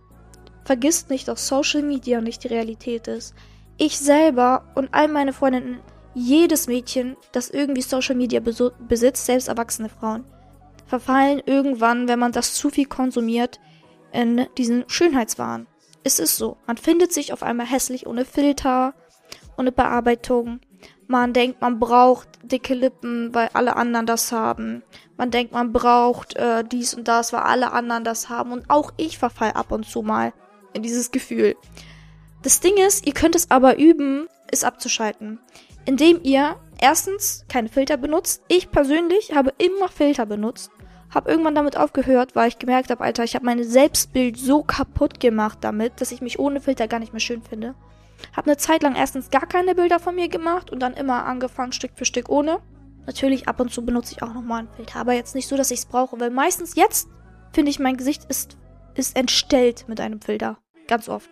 Vergisst 0.65 1.09
nicht, 1.09 1.27
dass 1.27 1.47
Social 1.47 1.83
Media 1.83 2.21
nicht 2.21 2.43
die 2.43 2.49
Realität 2.49 3.07
ist. 3.07 3.35
Ich 3.83 3.97
selber 3.97 4.63
und 4.75 4.89
all 4.91 5.07
meine 5.07 5.33
Freundinnen, 5.33 5.79
jedes 6.13 6.67
Mädchen, 6.67 7.17
das 7.31 7.49
irgendwie 7.49 7.81
Social 7.81 8.13
Media 8.13 8.39
besitzt, 8.39 9.25
selbst 9.25 9.47
erwachsene 9.47 9.89
Frauen, 9.89 10.23
verfallen 10.85 11.41
irgendwann, 11.47 12.07
wenn 12.07 12.19
man 12.19 12.31
das 12.31 12.53
zu 12.53 12.69
viel 12.69 12.85
konsumiert, 12.85 13.59
in 14.11 14.45
diesen 14.55 14.83
Schönheitswahn. 14.85 15.65
Es 16.03 16.19
ist 16.19 16.37
so. 16.37 16.57
Man 16.67 16.77
findet 16.77 17.11
sich 17.11 17.33
auf 17.33 17.41
einmal 17.41 17.65
hässlich 17.65 18.05
ohne 18.05 18.23
Filter, 18.23 18.93
ohne 19.57 19.71
Bearbeitung. 19.71 20.59
Man 21.07 21.33
denkt, 21.33 21.59
man 21.61 21.79
braucht 21.79 22.27
dicke 22.43 22.75
Lippen, 22.75 23.33
weil 23.33 23.49
alle 23.53 23.77
anderen 23.77 24.05
das 24.05 24.31
haben. 24.31 24.83
Man 25.17 25.31
denkt, 25.31 25.53
man 25.53 25.73
braucht 25.73 26.35
äh, 26.35 26.63
dies 26.63 26.93
und 26.93 27.07
das, 27.07 27.33
weil 27.33 27.41
alle 27.41 27.71
anderen 27.71 28.03
das 28.03 28.29
haben. 28.29 28.51
Und 28.51 28.69
auch 28.69 28.91
ich 28.97 29.17
verfall 29.17 29.53
ab 29.53 29.71
und 29.71 29.87
zu 29.87 30.03
mal 30.03 30.33
in 30.73 30.83
dieses 30.83 31.09
Gefühl. 31.09 31.55
Das 32.43 32.59
Ding 32.59 32.77
ist, 32.77 33.05
ihr 33.05 33.13
könnt 33.13 33.35
es 33.35 33.51
aber 33.51 33.77
üben, 33.77 34.27
es 34.49 34.63
abzuschalten. 34.63 35.39
Indem 35.85 36.19
ihr 36.23 36.55
erstens 36.79 37.45
keine 37.47 37.69
Filter 37.69 37.97
benutzt. 37.97 38.43
Ich 38.47 38.71
persönlich 38.71 39.33
habe 39.33 39.53
immer 39.57 39.87
Filter 39.87 40.25
benutzt. 40.25 40.71
Hab 41.13 41.27
irgendwann 41.27 41.55
damit 41.55 41.77
aufgehört, 41.77 42.35
weil 42.35 42.47
ich 42.47 42.59
gemerkt 42.59 42.89
habe, 42.89 43.03
Alter, 43.03 43.23
ich 43.23 43.35
habe 43.35 43.45
mein 43.45 43.63
Selbstbild 43.63 44.37
so 44.37 44.63
kaputt 44.63 45.19
gemacht 45.19 45.59
damit, 45.61 45.99
dass 45.99 46.11
ich 46.11 46.21
mich 46.21 46.39
ohne 46.39 46.61
Filter 46.61 46.87
gar 46.87 46.99
nicht 46.99 47.13
mehr 47.13 47.19
schön 47.19 47.41
finde. 47.41 47.75
Hab 48.35 48.47
eine 48.47 48.57
Zeit 48.57 48.83
lang 48.83 48.95
erstens 48.95 49.29
gar 49.29 49.45
keine 49.45 49.75
Bilder 49.75 49.99
von 49.99 50.15
mir 50.15 50.29
gemacht 50.29 50.71
und 50.71 50.79
dann 50.79 50.93
immer 50.93 51.25
angefangen 51.25 51.73
Stück 51.73 51.91
für 51.95 52.05
Stück 52.05 52.29
ohne. 52.29 52.59
Natürlich 53.05 53.47
ab 53.47 53.59
und 53.59 53.71
zu 53.71 53.83
benutze 53.83 54.13
ich 54.13 54.23
auch 54.23 54.33
nochmal 54.33 54.59
einen 54.59 54.73
Filter, 54.73 54.99
aber 54.99 55.13
jetzt 55.13 55.35
nicht 55.35 55.47
so, 55.47 55.57
dass 55.57 55.71
ich 55.71 55.79
es 55.79 55.85
brauche, 55.85 56.19
weil 56.19 56.29
meistens 56.29 56.75
jetzt 56.75 57.09
finde 57.51 57.71
ich, 57.71 57.79
mein 57.79 57.97
Gesicht 57.97 58.25
ist, 58.25 58.57
ist 58.95 59.15
entstellt 59.17 59.85
mit 59.87 59.99
einem 59.99 60.21
Filter. 60.21 60.59
Ganz 60.87 61.09
oft. 61.09 61.29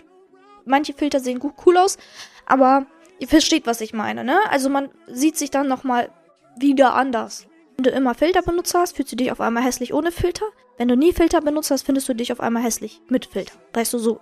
Manche 0.66 0.94
Filter 0.94 1.20
sehen 1.20 1.40
gut 1.40 1.54
cool 1.66 1.78
aus, 1.78 1.98
aber 2.46 2.86
ihr 3.20 3.28
versteht, 3.28 3.66
was 3.68 3.82
ich 3.82 3.94
meine, 3.94 4.24
ne? 4.24 4.40
Also 4.50 4.70
man 4.70 4.90
sieht 5.08 5.38
sich 5.38 5.52
dann 5.52 5.68
nochmal 5.68 6.10
wieder 6.58 6.94
anders. 6.94 7.48
Wenn 7.78 7.84
du 7.84 7.90
immer 7.92 8.14
Filter 8.14 8.42
benutzt 8.42 8.74
hast, 8.74 8.96
fühlst 8.96 9.12
du 9.12 9.16
dich 9.16 9.32
auf 9.32 9.42
einmal 9.42 9.64
hässlich 9.64 9.94
ohne 9.94 10.12
Filter. 10.12 10.46
Wenn 10.78 10.88
du 10.88 10.96
nie 10.96 11.14
Filter 11.14 11.42
benutzt 11.42 11.72
hast, 11.72 11.86
findest 11.86 12.10
du 12.10 12.14
dich 12.14 12.32
auf 12.32 12.40
einmal 12.40 12.64
hässlich 12.64 13.02
mit 13.08 13.26
Filter. 13.26 13.54
Weißt 13.74 13.94
du, 13.94 14.00
so 14.00 14.20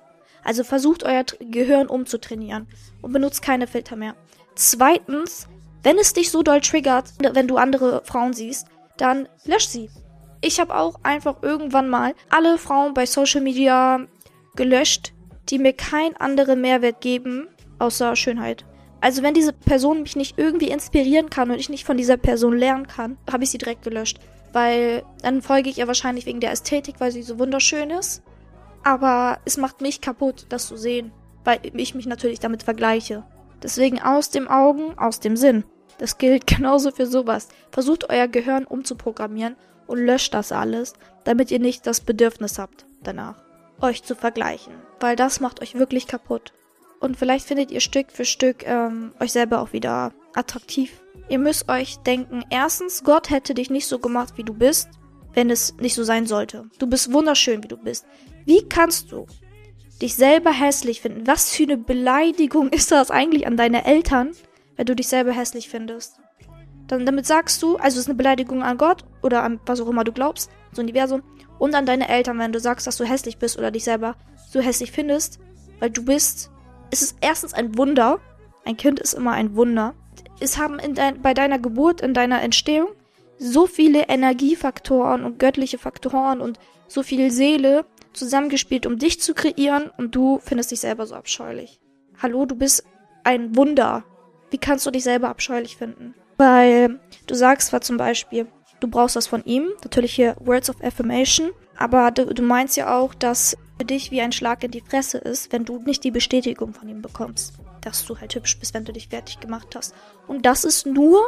also 0.48 0.64
versucht 0.64 1.04
euer 1.04 1.26
Gehirn 1.42 1.88
umzutrainieren 1.88 2.68
und 3.02 3.12
benutzt 3.12 3.42
keine 3.42 3.68
Filter 3.68 3.98
mehr. 3.98 4.16
Zweitens, 4.56 5.50
wenn 5.84 5.98
es 5.98 6.14
dich 6.14 6.32
so 6.32 6.42
doll 6.42 6.62
triggert, 6.62 7.14
wenn 7.20 7.50
du 7.50 7.58
andere 7.58 8.02
Frauen 8.06 8.32
siehst, 8.32 8.66
dann 8.96 9.28
lösch 9.44 9.68
sie. 9.68 9.90
Ich 10.40 10.62
habe 10.62 10.76
auch 10.76 11.00
einfach 11.04 11.44
irgendwann 11.44 11.90
mal 11.90 12.14
alle 12.30 12.58
Frauen 12.58 12.94
bei 12.94 13.06
Social 13.06 13.42
Media 13.42 14.08
gelöscht, 14.56 15.14
die 15.50 15.60
mir 15.60 15.74
keinen 15.74 16.16
anderen 16.18 16.62
Mehrwert 16.62 17.02
geben, 17.02 17.48
außer 17.80 18.16
Schönheit. 18.16 18.66
Also 19.00 19.22
wenn 19.22 19.34
diese 19.34 19.54
Person 19.54 20.02
mich 20.02 20.16
nicht 20.16 20.38
irgendwie 20.38 20.70
inspirieren 20.70 21.30
kann 21.30 21.52
und 21.52 21.60
ich 21.60 21.70
nicht 21.70 21.86
von 21.86 21.98
dieser 21.98 22.18
Person 22.18 22.58
lernen 22.58 22.88
kann, 22.88 23.18
habe 23.32 23.44
ich 23.44 23.52
sie 23.52 23.58
direkt 23.58 23.84
gelöscht. 23.84 24.20
Weil 24.54 25.04
dann 25.22 25.42
folge 25.42 25.70
ich 25.70 25.78
ihr 25.78 25.88
wahrscheinlich 25.88 26.26
wegen 26.26 26.40
der 26.40 26.52
Ästhetik, 26.52 26.96
weil 27.00 27.12
sie 27.12 27.22
so 27.22 27.38
wunderschön 27.38 27.90
ist. 27.92 28.24
Aber 28.84 29.40
es 29.46 29.58
macht 29.58 29.82
mich 29.82 30.02
kaputt, 30.02 30.48
das 30.50 30.68
zu 30.68 30.78
sehen, 30.78 31.12
weil 31.44 31.60
ich 31.74 31.94
mich 31.94 32.08
natürlich 32.08 32.40
damit 32.40 32.64
vergleiche. 32.64 33.24
Deswegen 33.62 34.02
aus 34.02 34.30
dem 34.30 34.48
Augen, 34.48 34.98
aus 34.98 35.20
dem 35.20 35.36
Sinn. 35.38 35.64
Das 36.00 36.18
gilt 36.18 36.48
genauso 36.58 36.92
für 36.92 37.06
sowas. 37.06 37.50
Versucht 37.72 38.10
euer 38.10 38.28
Gehirn 38.28 38.66
umzuprogrammieren 38.66 39.56
und 39.86 40.00
löscht 40.00 40.34
das 40.34 40.52
alles, 40.52 40.94
damit 41.24 41.52
ihr 41.52 41.60
nicht 41.60 41.86
das 41.86 42.02
Bedürfnis 42.02 42.58
habt, 42.58 42.86
danach 43.04 43.47
euch 43.82 44.04
zu 44.04 44.16
vergleichen. 44.16 44.74
Weil 45.00 45.16
das 45.16 45.40
macht 45.40 45.62
euch 45.62 45.76
wirklich 45.76 46.08
kaputt. 46.08 46.54
Und 47.00 47.18
vielleicht 47.18 47.48
findet 47.48 47.72
ihr 47.72 47.80
Stück 47.80 48.12
für 48.12 48.26
Stück 48.26 48.66
ähm, 48.66 49.14
euch 49.20 49.32
selber 49.32 49.62
auch 49.62 49.74
wieder 49.74 50.14
attraktiv. 50.34 51.04
Ihr 51.30 51.40
müsst 51.40 51.70
euch 51.70 51.98
denken, 51.98 52.44
erstens, 52.50 53.04
Gott 53.04 53.30
hätte 53.30 53.54
dich 53.54 53.70
nicht 53.70 53.88
so 53.88 54.00
gemacht, 54.00 54.34
wie 54.38 54.44
du 54.44 54.54
bist, 54.54 54.90
wenn 55.34 55.50
es 55.50 55.76
nicht 55.78 55.94
so 55.94 56.04
sein 56.04 56.26
sollte. 56.26 56.66
Du 56.80 56.88
bist 56.88 57.14
wunderschön, 57.14 57.64
wie 57.64 57.68
du 57.68 57.78
bist. 57.78 58.06
Wie 58.46 58.68
kannst 58.68 59.12
du 59.12 59.28
dich 60.02 60.16
selber 60.16 60.52
hässlich 60.52 61.02
finden? 61.02 61.28
Was 61.28 61.52
für 61.52 61.64
eine 61.64 61.78
Beleidigung 61.78 62.70
ist 62.72 62.92
das 62.92 63.12
eigentlich 63.12 63.46
an 63.46 63.58
deine 63.58 63.86
Eltern, 63.86 64.32
wenn 64.76 64.86
du 64.86 64.96
dich 64.96 65.08
selber 65.08 65.32
hässlich 65.32 65.70
findest? 65.70 66.20
Dann 66.88 67.06
damit 67.06 67.26
sagst 67.26 67.62
du, 67.62 67.76
also 67.76 67.96
es 67.96 68.04
ist 68.04 68.08
eine 68.08 68.16
Beleidigung 68.16 68.64
an 68.64 68.78
Gott 68.78 69.04
oder 69.22 69.44
an 69.44 69.60
was 69.66 69.82
auch 69.82 69.88
immer 69.88 70.04
du 70.04 70.12
glaubst, 70.12 70.50
das 70.70 70.80
Universum, 70.80 71.22
und 71.60 71.76
an 71.76 71.86
deine 71.86 72.08
Eltern, 72.08 72.40
wenn 72.40 72.54
du 72.54 72.60
sagst, 72.60 72.88
dass 72.88 72.98
du 72.98 73.04
hässlich 73.04 73.38
bist 73.38 73.58
oder 73.58 73.72
dich 73.72 73.84
selber 73.84 74.16
so 74.50 74.62
hässlich 74.62 74.92
findest, 74.92 75.40
Weil 75.80 75.92
du 75.92 76.04
bist, 76.04 76.50
es 76.90 77.02
ist 77.02 77.18
erstens 77.22 77.54
ein 77.54 77.78
Wunder. 77.78 78.20
Ein 78.66 78.78
Kind 78.78 79.00
ist 79.00 79.14
immer 79.14 79.34
ein 79.34 79.56
Wunder. 79.56 79.94
Es 80.40 80.58
haben 80.58 80.80
dein, 80.96 81.22
bei 81.22 81.34
deiner 81.34 81.60
Geburt, 81.60 82.02
in 82.02 82.14
deiner 82.14 82.42
Entstehung 82.42 82.90
so 83.38 83.68
viele 83.68 84.08
Energiefaktoren 84.08 85.24
und 85.24 85.38
göttliche 85.38 85.78
Faktoren 85.78 86.42
und 86.42 86.58
so 86.88 87.04
viel 87.04 87.30
Seele 87.30 87.86
zusammengespielt, 88.14 88.88
um 88.88 88.98
dich 88.98 89.22
zu 89.22 89.36
kreieren 89.36 89.92
und 89.98 90.16
du 90.16 90.40
findest 90.40 90.72
dich 90.72 90.80
selber 90.80 91.06
so 91.06 91.14
abscheulich. 91.14 91.80
Hallo, 92.22 92.46
du 92.46 92.56
bist 92.56 92.84
ein 93.24 93.56
Wunder. 93.56 94.04
Wie 94.50 94.58
kannst 94.58 94.86
du 94.86 94.92
dich 94.92 95.04
selber 95.04 95.30
abscheulich 95.30 95.78
finden? 95.78 96.16
Weil 96.38 97.00
du 97.26 97.36
sagst 97.36 97.70
zwar 97.70 97.82
zum 97.82 97.98
Beispiel, 97.98 98.48
du 98.80 98.88
brauchst 98.88 99.16
das 99.16 99.28
von 99.28 99.44
ihm, 99.46 99.70
natürlich 99.84 100.14
hier 100.14 100.36
Words 100.40 100.70
of 100.70 100.84
Affirmation, 100.84 101.50
aber 101.78 102.12
du, 102.12 102.26
du 102.34 102.44
meinst 102.44 102.78
ja 102.78 102.98
auch, 102.98 103.14
dass 103.14 103.58
für 103.78 103.86
dich 103.86 104.12
wie 104.12 104.22
ein 104.22 104.32
Schlag 104.32 104.64
in 104.64 104.72
die 104.72 104.82
Fresse 104.82 105.18
ist, 105.18 105.52
wenn 105.52 105.66
du 105.66 105.80
nicht 105.80 106.04
die 106.04 106.12
Bestätigung 106.12 106.74
von 106.74 106.90
ihm 106.90 107.02
bekommst, 107.02 107.54
dass 107.82 108.06
du 108.06 108.18
halt 108.20 108.34
hübsch 108.36 108.60
bist, 108.60 108.74
wenn 108.74 108.86
du 108.86 108.94
dich 108.94 109.10
fertig 109.10 109.40
gemacht 109.40 109.76
hast. 109.76 109.94
Und 110.28 110.46
das 110.46 110.64
ist 110.64 110.86
nur, 110.86 111.20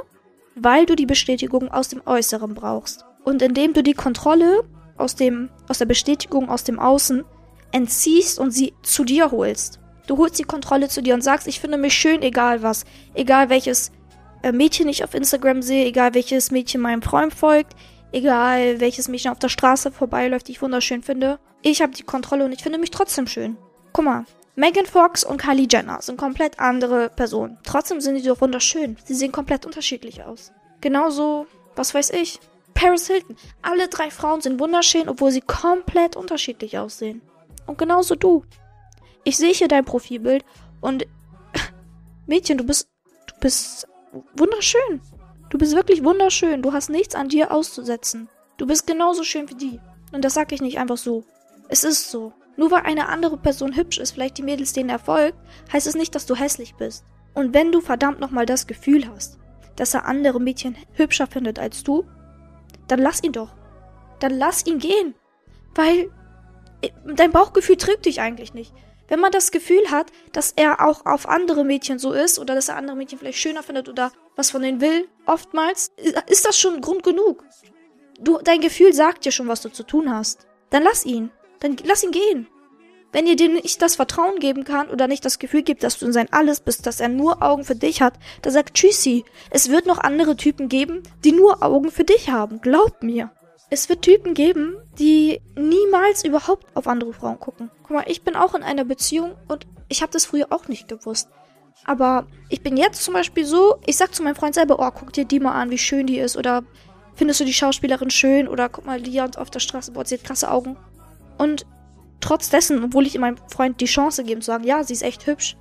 weil 0.55 0.85
du 0.85 0.95
die 0.95 1.05
Bestätigung 1.05 1.69
aus 1.69 1.89
dem 1.89 2.01
Äußeren 2.05 2.53
brauchst. 2.53 3.05
Und 3.23 3.41
indem 3.41 3.73
du 3.73 3.83
die 3.83 3.93
Kontrolle 3.93 4.63
aus 4.97 5.15
dem, 5.15 5.49
aus 5.67 5.77
der 5.77 5.85
Bestätigung 5.85 6.49
aus 6.49 6.63
dem 6.63 6.79
Außen 6.79 7.23
entziehst 7.71 8.39
und 8.39 8.51
sie 8.51 8.73
zu 8.81 9.03
dir 9.03 9.31
holst. 9.31 9.79
Du 10.07 10.17
holst 10.17 10.39
die 10.39 10.43
Kontrolle 10.43 10.89
zu 10.89 11.03
dir 11.03 11.13
und 11.13 11.21
sagst, 11.21 11.47
ich 11.47 11.59
finde 11.59 11.77
mich 11.77 11.93
schön, 11.93 12.23
egal 12.23 12.63
was. 12.63 12.83
Egal 13.13 13.49
welches 13.49 13.91
Mädchen 14.51 14.87
ich 14.87 15.03
auf 15.03 15.13
Instagram 15.13 15.61
sehe, 15.61 15.85
egal 15.85 16.13
welches 16.13 16.51
Mädchen 16.51 16.81
meinem 16.81 17.01
Freund 17.01 17.33
folgt, 17.33 17.75
egal 18.11 18.79
welches 18.79 19.07
Mädchen 19.07 19.31
auf 19.31 19.39
der 19.39 19.49
Straße 19.49 19.91
vorbeiläuft, 19.91 20.47
die 20.47 20.53
ich 20.53 20.61
wunderschön 20.61 21.03
finde. 21.03 21.39
Ich 21.61 21.81
habe 21.81 21.93
die 21.93 22.03
Kontrolle 22.03 22.45
und 22.45 22.53
ich 22.53 22.63
finde 22.63 22.79
mich 22.79 22.91
trotzdem 22.91 23.27
schön. 23.27 23.57
Guck 23.91 24.05
mal, 24.05 24.25
Megan 24.55 24.85
Fox 24.85 25.23
und 25.23 25.41
Kylie 25.41 25.67
Jenner 25.69 26.01
sind 26.01 26.17
komplett 26.17 26.59
andere 26.59 27.09
Personen. 27.09 27.57
Trotzdem 27.63 28.01
sind 28.01 28.15
die 28.15 28.23
doch 28.23 28.41
wunderschön. 28.41 28.97
Sie 29.05 29.13
sehen 29.13 29.31
komplett 29.31 29.65
unterschiedlich 29.65 30.23
aus. 30.23 30.51
Genauso, 30.81 31.47
was 31.75 31.93
weiß 31.93 32.09
ich, 32.11 32.39
Paris 32.73 33.07
Hilton. 33.07 33.35
Alle 33.61 33.87
drei 33.87 34.09
Frauen 34.09 34.41
sind 34.41 34.59
wunderschön, 34.59 35.09
obwohl 35.09 35.31
sie 35.31 35.41
komplett 35.41 36.15
unterschiedlich 36.15 36.77
aussehen. 36.77 37.21
Und 37.65 37.77
genauso 37.77 38.15
du. 38.15 38.45
Ich 39.23 39.37
sehe 39.37 39.53
hier 39.53 39.67
dein 39.67 39.85
Profilbild 39.85 40.45
und 40.81 41.05
Mädchen, 42.27 42.57
du 42.57 42.63
bist 42.63 42.89
du 43.27 43.35
bist 43.39 43.87
wunderschön. 44.35 45.01
Du 45.49 45.57
bist 45.57 45.75
wirklich 45.75 46.03
wunderschön. 46.03 46.61
Du 46.61 46.73
hast 46.73 46.89
nichts 46.89 47.15
an 47.15 47.29
dir 47.29 47.51
auszusetzen. 47.51 48.29
Du 48.57 48.67
bist 48.67 48.87
genauso 48.87 49.23
schön 49.23 49.49
wie 49.49 49.55
die. 49.55 49.79
Und 50.11 50.23
das 50.25 50.33
sage 50.33 50.55
ich 50.55 50.61
nicht 50.61 50.79
einfach 50.79 50.97
so. 50.97 51.23
Es 51.69 51.83
ist 51.83 52.11
so. 52.11 52.33
Nur 52.57 52.71
weil 52.71 52.81
eine 52.81 53.07
andere 53.07 53.37
Person 53.37 53.75
hübsch 53.75 53.99
ist, 53.99 54.11
vielleicht 54.11 54.37
die 54.37 54.43
Mädels 54.43 54.73
denen 54.73 54.89
erfolgt, 54.89 55.37
heißt 55.71 55.87
es 55.87 55.95
nicht, 55.95 56.13
dass 56.13 56.25
du 56.25 56.35
hässlich 56.35 56.75
bist. 56.75 57.05
Und 57.33 57.53
wenn 57.53 57.71
du 57.71 57.79
verdammt 57.79 58.19
nochmal 58.19 58.45
das 58.45 58.67
Gefühl 58.67 59.07
hast, 59.07 59.39
dass 59.75 59.93
er 59.93 60.05
andere 60.05 60.41
Mädchen 60.41 60.75
hübscher 60.93 61.27
findet 61.27 61.57
als 61.57 61.83
du, 61.83 62.03
dann 62.87 62.99
lass 62.99 63.23
ihn 63.23 63.31
doch. 63.31 63.55
Dann 64.19 64.37
lass 64.37 64.65
ihn 64.65 64.79
gehen. 64.79 65.15
Weil 65.73 66.11
äh, 66.81 66.89
dein 67.15 67.31
Bauchgefühl 67.31 67.77
trügt 67.77 68.05
dich 68.05 68.19
eigentlich 68.19 68.53
nicht. 68.53 68.73
Wenn 69.09 69.19
man 69.19 69.31
das 69.31 69.51
Gefühl 69.51 69.91
hat, 69.91 70.11
dass 70.31 70.53
er 70.55 70.87
auch 70.87 71.05
auf 71.05 71.27
andere 71.27 71.65
Mädchen 71.65 71.99
so 71.99 72.13
ist 72.13 72.39
oder 72.39 72.55
dass 72.55 72.69
er 72.69 72.77
andere 72.77 72.95
Mädchen 72.95 73.19
vielleicht 73.19 73.39
schöner 73.39 73.63
findet 73.63 73.89
oder 73.89 74.11
was 74.35 74.51
von 74.51 74.61
denen 74.61 74.79
will, 74.79 75.09
oftmals, 75.25 75.91
ist 76.27 76.45
das 76.45 76.57
schon 76.57 76.79
Grund 76.79 77.03
genug. 77.03 77.43
Du, 78.19 78.37
dein 78.43 78.61
Gefühl 78.61 78.93
sagt 78.93 79.25
dir 79.25 79.31
schon, 79.31 79.47
was 79.47 79.61
du 79.61 79.69
zu 79.69 79.83
tun 79.83 80.13
hast. 80.13 80.47
Dann 80.69 80.83
lass 80.83 81.05
ihn. 81.05 81.31
Dann 81.59 81.75
lass 81.83 82.03
ihn 82.03 82.11
gehen. 82.11 82.47
Wenn 83.11 83.25
ihr 83.25 83.35
dir 83.35 83.49
nicht 83.49 83.81
das 83.81 83.95
Vertrauen 83.95 84.39
geben 84.39 84.65
kann 84.65 84.89
oder 84.89 85.07
nicht 85.07 85.25
das 85.25 85.39
Gefühl 85.39 85.63
gibt, 85.63 85.83
dass 85.83 85.97
du 85.97 86.05
in 86.05 86.13
sein 86.13 86.31
Alles 86.31 86.59
bist, 86.59 86.85
dass 86.85 86.99
er 86.99 87.09
nur 87.09 87.41
Augen 87.41 87.63
für 87.63 87.75
dich 87.75 88.03
hat, 88.03 88.13
dann 88.43 88.53
sagt 88.53 88.75
Tschüssi. 88.75 89.25
Es 89.49 89.69
wird 89.69 89.87
noch 89.87 89.97
andere 89.97 90.35
Typen 90.35 90.69
geben, 90.69 91.01
die 91.23 91.31
nur 91.31 91.63
Augen 91.63 91.89
für 91.89 92.03
dich 92.03 92.29
haben. 92.29 92.61
Glaub 92.61 93.01
mir. 93.01 93.31
Es 93.69 93.87
wird 93.87 94.01
Typen 94.01 94.33
geben, 94.33 94.77
die 94.97 95.41
niemals 95.55 96.25
überhaupt 96.25 96.65
auf 96.75 96.87
andere 96.87 97.13
Frauen 97.13 97.39
gucken. 97.39 97.69
Guck 97.83 97.91
mal, 97.91 98.05
ich 98.07 98.23
bin 98.23 98.35
auch 98.35 98.55
in 98.55 98.63
einer 98.63 98.83
Beziehung 98.83 99.35
und 99.47 99.67
ich 99.89 100.01
habe 100.01 100.11
das 100.11 100.25
früher 100.25 100.47
auch 100.49 100.67
nicht 100.67 100.87
gewusst. 100.87 101.29
Aber 101.85 102.27
ich 102.49 102.61
bin 102.61 102.77
jetzt 102.77 103.03
zum 103.03 103.13
Beispiel 103.13 103.45
so, 103.45 103.77
ich 103.85 103.97
sag 103.97 104.13
zu 104.13 104.23
meinem 104.23 104.35
Freund 104.35 104.55
selber, 104.55 104.77
oh, 104.79 104.91
guck 104.91 105.13
dir 105.13 105.25
die 105.25 105.39
mal 105.39 105.53
an, 105.53 105.69
wie 105.69 105.77
schön 105.77 106.07
die 106.07 106.17
ist. 106.17 106.35
Oder 106.35 106.63
findest 107.15 107.39
du 107.39 107.45
die 107.45 107.53
Schauspielerin 107.53 108.09
schön? 108.09 108.47
Oder 108.47 108.69
guck 108.69 108.85
mal, 108.85 108.99
Lia 108.99 109.29
auf 109.37 109.49
der 109.49 109.59
Straße, 109.59 109.91
boah, 109.91 110.05
sie 110.05 110.15
hat 110.15 110.23
krasse 110.23 110.51
Augen. 110.51 110.75
Und 111.37 111.65
trotz 112.21 112.49
dessen, 112.49 112.83
obwohl 112.83 113.05
ich 113.07 113.17
meinem 113.17 113.37
Freund 113.47 113.79
die 113.81 113.85
Chance 113.85 114.23
gebe 114.23 114.41
zu 114.41 114.47
sagen, 114.47 114.63
ja, 114.63 114.83
sie 114.83 114.93
ist 114.93 115.03
echt 115.03 115.25
hübsch, 115.25 115.55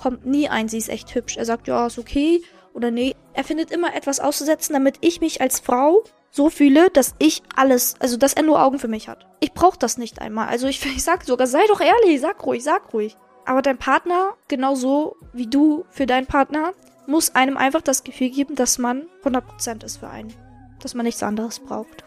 kommt 0.00 0.26
nie 0.26 0.48
ein, 0.48 0.68
sie 0.68 0.78
ist 0.78 0.88
echt 0.88 1.14
hübsch. 1.14 1.36
Er 1.36 1.44
sagt, 1.44 1.68
ja, 1.68 1.86
ist 1.86 1.98
okay 1.98 2.42
oder 2.74 2.90
nee. 2.90 3.14
Er 3.32 3.44
findet 3.44 3.70
immer 3.70 3.94
etwas 3.94 4.20
auszusetzen, 4.20 4.72
damit 4.72 4.98
ich 5.00 5.20
mich 5.20 5.40
als 5.40 5.60
Frau 5.60 6.04
so 6.36 6.50
fühle, 6.50 6.90
dass 6.90 7.14
ich 7.18 7.42
alles, 7.56 7.94
also 7.98 8.16
dass 8.16 8.34
er 8.34 8.42
nur 8.42 8.62
Augen 8.62 8.78
für 8.78 8.88
mich 8.88 9.08
hat. 9.08 9.26
Ich 9.40 9.52
brauche 9.52 9.78
das 9.78 9.96
nicht 9.96 10.20
einmal. 10.20 10.48
Also 10.48 10.68
ich, 10.68 10.84
ich 10.96 11.02
sag 11.02 11.24
sogar, 11.24 11.46
sei 11.46 11.66
doch 11.66 11.80
ehrlich, 11.80 12.20
sag 12.20 12.44
ruhig, 12.46 12.62
sag 12.62 12.92
ruhig. 12.92 13.16
Aber 13.46 13.62
dein 13.62 13.78
Partner, 13.78 14.34
genauso 14.48 15.16
wie 15.32 15.46
du 15.46 15.86
für 15.90 16.06
deinen 16.06 16.26
Partner, 16.26 16.74
muss 17.06 17.34
einem 17.34 17.56
einfach 17.56 17.80
das 17.80 18.04
Gefühl 18.04 18.30
geben, 18.30 18.54
dass 18.54 18.78
man 18.78 19.06
100% 19.24 19.84
ist 19.84 19.98
für 19.98 20.08
einen. 20.08 20.34
Dass 20.80 20.94
man 20.94 21.06
nichts 21.06 21.22
anderes 21.22 21.60
braucht. 21.60 22.04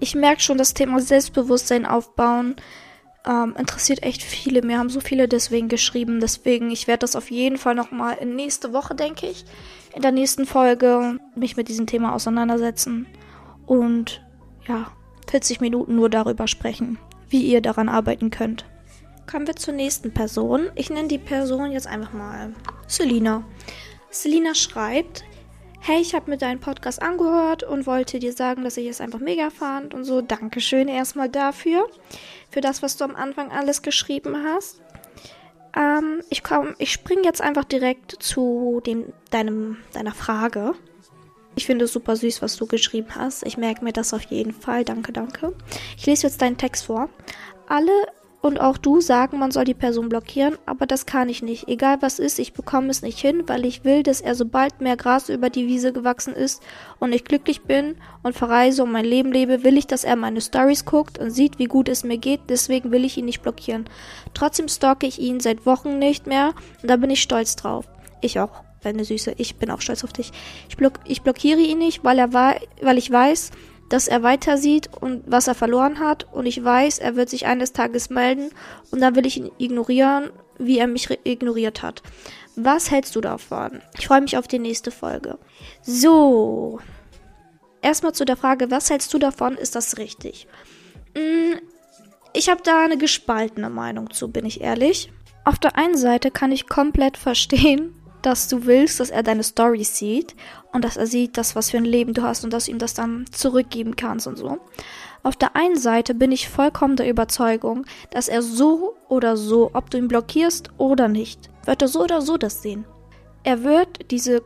Ich 0.00 0.14
merke 0.14 0.40
schon, 0.40 0.58
das 0.58 0.74
Thema 0.74 1.00
Selbstbewusstsein 1.00 1.86
aufbauen 1.86 2.56
ähm, 3.26 3.54
interessiert 3.58 4.02
echt 4.02 4.22
viele. 4.22 4.62
Mir 4.62 4.78
haben 4.78 4.88
so 4.88 5.00
viele 5.00 5.28
deswegen 5.28 5.68
geschrieben. 5.68 6.20
Deswegen, 6.20 6.70
ich 6.70 6.88
werde 6.88 7.00
das 7.00 7.14
auf 7.14 7.30
jeden 7.30 7.58
Fall 7.58 7.74
nochmal 7.74 8.16
in 8.18 8.34
nächste 8.34 8.72
Woche, 8.72 8.94
denke 8.94 9.26
ich, 9.26 9.44
in 9.94 10.00
der 10.02 10.12
nächsten 10.12 10.46
Folge 10.46 11.18
mich 11.36 11.56
mit 11.56 11.68
diesem 11.68 11.86
Thema 11.86 12.14
auseinandersetzen. 12.14 13.06
Und 13.70 14.20
ja, 14.66 14.90
40 15.30 15.60
Minuten 15.60 15.94
nur 15.94 16.10
darüber 16.10 16.48
sprechen, 16.48 16.98
wie 17.28 17.42
ihr 17.42 17.60
daran 17.60 17.88
arbeiten 17.88 18.30
könnt. 18.30 18.64
Kommen 19.30 19.46
wir 19.46 19.54
zur 19.54 19.74
nächsten 19.74 20.12
Person. 20.12 20.70
Ich 20.74 20.90
nenne 20.90 21.06
die 21.06 21.18
Person 21.18 21.70
jetzt 21.70 21.86
einfach 21.86 22.12
mal 22.12 22.52
Selina. 22.88 23.44
Selina 24.10 24.56
schreibt, 24.56 25.22
hey, 25.78 26.00
ich 26.00 26.16
habe 26.16 26.32
mir 26.32 26.36
deinen 26.36 26.58
Podcast 26.58 27.00
angehört 27.00 27.62
und 27.62 27.86
wollte 27.86 28.18
dir 28.18 28.32
sagen, 28.32 28.64
dass 28.64 28.76
ich 28.76 28.88
es 28.88 29.00
einfach 29.00 29.20
mega 29.20 29.50
fand 29.50 29.94
und 29.94 30.02
so. 30.02 30.20
Dankeschön 30.20 30.88
erstmal 30.88 31.28
dafür, 31.28 31.88
für 32.50 32.60
das, 32.60 32.82
was 32.82 32.96
du 32.96 33.04
am 33.04 33.14
Anfang 33.14 33.52
alles 33.52 33.82
geschrieben 33.82 34.36
hast. 34.44 34.82
Ähm, 35.76 36.24
ich 36.28 36.42
komm, 36.42 36.74
ich 36.78 36.90
springe 36.90 37.22
jetzt 37.22 37.40
einfach 37.40 37.62
direkt 37.62 38.20
zu 38.20 38.82
dem, 38.84 39.12
deinem, 39.30 39.76
deiner 39.92 40.12
Frage. 40.12 40.74
Ich 41.60 41.66
finde 41.66 41.84
es 41.84 41.92
super 41.92 42.16
süß, 42.16 42.40
was 42.40 42.56
du 42.56 42.64
geschrieben 42.64 43.08
hast. 43.14 43.46
Ich 43.46 43.58
merke 43.58 43.84
mir 43.84 43.92
das 43.92 44.14
auf 44.14 44.22
jeden 44.22 44.54
Fall. 44.54 44.82
Danke, 44.82 45.12
danke. 45.12 45.52
Ich 45.98 46.06
lese 46.06 46.26
jetzt 46.26 46.40
deinen 46.40 46.56
Text 46.56 46.86
vor. 46.86 47.10
Alle 47.68 47.92
und 48.40 48.58
auch 48.58 48.78
du 48.78 49.02
sagen, 49.02 49.38
man 49.38 49.50
soll 49.50 49.64
die 49.64 49.74
Person 49.74 50.08
blockieren, 50.08 50.56
aber 50.64 50.86
das 50.86 51.04
kann 51.04 51.28
ich 51.28 51.42
nicht. 51.42 51.68
Egal 51.68 51.98
was 52.00 52.18
ist, 52.18 52.38
ich 52.38 52.54
bekomme 52.54 52.88
es 52.88 53.02
nicht 53.02 53.18
hin, 53.18 53.42
weil 53.46 53.66
ich 53.66 53.84
will, 53.84 54.02
dass 54.02 54.22
er 54.22 54.34
sobald 54.34 54.80
mehr 54.80 54.96
Gras 54.96 55.28
über 55.28 55.50
die 55.50 55.66
Wiese 55.66 55.92
gewachsen 55.92 56.32
ist 56.32 56.62
und 56.98 57.12
ich 57.12 57.24
glücklich 57.24 57.60
bin 57.64 57.96
und 58.22 58.34
verreise 58.34 58.82
und 58.82 58.92
mein 58.92 59.04
Leben 59.04 59.30
lebe, 59.30 59.62
will 59.62 59.76
ich, 59.76 59.86
dass 59.86 60.04
er 60.04 60.16
meine 60.16 60.40
Stories 60.40 60.86
guckt 60.86 61.18
und 61.18 61.30
sieht, 61.30 61.58
wie 61.58 61.66
gut 61.66 61.90
es 61.90 62.04
mir 62.04 62.16
geht, 62.16 62.40
deswegen 62.48 62.90
will 62.90 63.04
ich 63.04 63.18
ihn 63.18 63.26
nicht 63.26 63.42
blockieren. 63.42 63.84
Trotzdem 64.32 64.68
stalke 64.68 65.06
ich 65.06 65.18
ihn 65.18 65.40
seit 65.40 65.66
Wochen 65.66 65.98
nicht 65.98 66.26
mehr 66.26 66.54
und 66.80 66.90
da 66.90 66.96
bin 66.96 67.10
ich 67.10 67.20
stolz 67.20 67.54
drauf. 67.54 67.84
Ich 68.22 68.40
auch, 68.40 68.62
deine 68.82 69.04
Süße, 69.04 69.34
ich 69.36 69.56
bin 69.56 69.70
auch 69.70 69.80
stolz 69.80 70.04
auf 70.04 70.12
dich. 70.12 70.32
Ich, 70.68 70.76
block 70.76 70.94
ich 71.04 71.22
blockiere 71.22 71.60
ihn 71.60 71.78
nicht, 71.78 72.04
weil 72.04 72.18
er 72.18 72.32
weil 72.32 72.98
ich 72.98 73.10
weiß, 73.10 73.50
dass 73.90 74.08
er 74.08 74.22
weiter 74.22 74.56
sieht 74.56 74.88
und 75.00 75.24
was 75.26 75.48
er 75.48 75.54
verloren 75.54 75.98
hat 75.98 76.32
und 76.32 76.46
ich 76.46 76.62
weiß, 76.62 76.98
er 76.98 77.16
wird 77.16 77.28
sich 77.28 77.46
eines 77.46 77.72
Tages 77.72 78.08
melden 78.08 78.50
und 78.90 79.00
dann 79.00 79.16
will 79.16 79.26
ich 79.26 79.36
ihn 79.36 79.50
ignorieren, 79.58 80.30
wie 80.58 80.78
er 80.78 80.86
mich 80.86 81.10
ignoriert 81.24 81.82
hat. 81.82 82.02
Was 82.56 82.90
hältst 82.90 83.16
du 83.16 83.20
davon? 83.20 83.80
Ich 83.98 84.06
freue 84.06 84.20
mich 84.20 84.36
auf 84.36 84.46
die 84.46 84.58
nächste 84.58 84.90
Folge. 84.90 85.38
So. 85.82 86.78
Erstmal 87.82 88.12
zu 88.12 88.24
der 88.24 88.36
Frage, 88.36 88.70
was 88.70 88.90
hältst 88.90 89.12
du 89.12 89.18
davon? 89.18 89.56
Ist 89.56 89.74
das 89.74 89.98
richtig? 89.98 90.46
Hm, 91.16 91.58
ich 92.32 92.48
habe 92.48 92.62
da 92.62 92.84
eine 92.84 92.98
gespaltene 92.98 93.70
Meinung 93.70 94.10
zu, 94.10 94.30
bin 94.30 94.44
ich 94.44 94.60
ehrlich. 94.60 95.10
Auf 95.44 95.58
der 95.58 95.76
einen 95.76 95.96
Seite 95.96 96.30
kann 96.30 96.52
ich 96.52 96.68
komplett 96.68 97.16
verstehen, 97.16 97.94
dass 98.22 98.48
du 98.48 98.66
willst, 98.66 99.00
dass 99.00 99.10
er 99.10 99.22
deine 99.22 99.42
Story 99.42 99.84
sieht 99.84 100.34
und 100.72 100.84
dass 100.84 100.96
er 100.96 101.06
sieht, 101.06 101.36
dass 101.36 101.56
was 101.56 101.70
für 101.70 101.76
ein 101.76 101.84
Leben 101.84 102.14
du 102.14 102.22
hast 102.22 102.44
und 102.44 102.52
dass 102.52 102.66
du 102.66 102.72
ihm 102.72 102.78
das 102.78 102.94
dann 102.94 103.24
zurückgeben 103.30 103.96
kannst 103.96 104.26
und 104.26 104.36
so. 104.36 104.58
Auf 105.22 105.36
der 105.36 105.54
einen 105.54 105.76
Seite 105.76 106.14
bin 106.14 106.32
ich 106.32 106.48
vollkommen 106.48 106.96
der 106.96 107.08
Überzeugung, 107.08 107.84
dass 108.10 108.28
er 108.28 108.42
so 108.42 108.96
oder 109.08 109.36
so, 109.36 109.70
ob 109.74 109.90
du 109.90 109.98
ihn 109.98 110.08
blockierst 110.08 110.70
oder 110.78 111.08
nicht, 111.08 111.50
wird 111.66 111.82
er 111.82 111.88
so 111.88 112.02
oder 112.02 112.22
so 112.22 112.36
das 112.36 112.62
sehen. 112.62 112.86
Er 113.42 113.62
wird 113.62 114.10
diese 114.10 114.42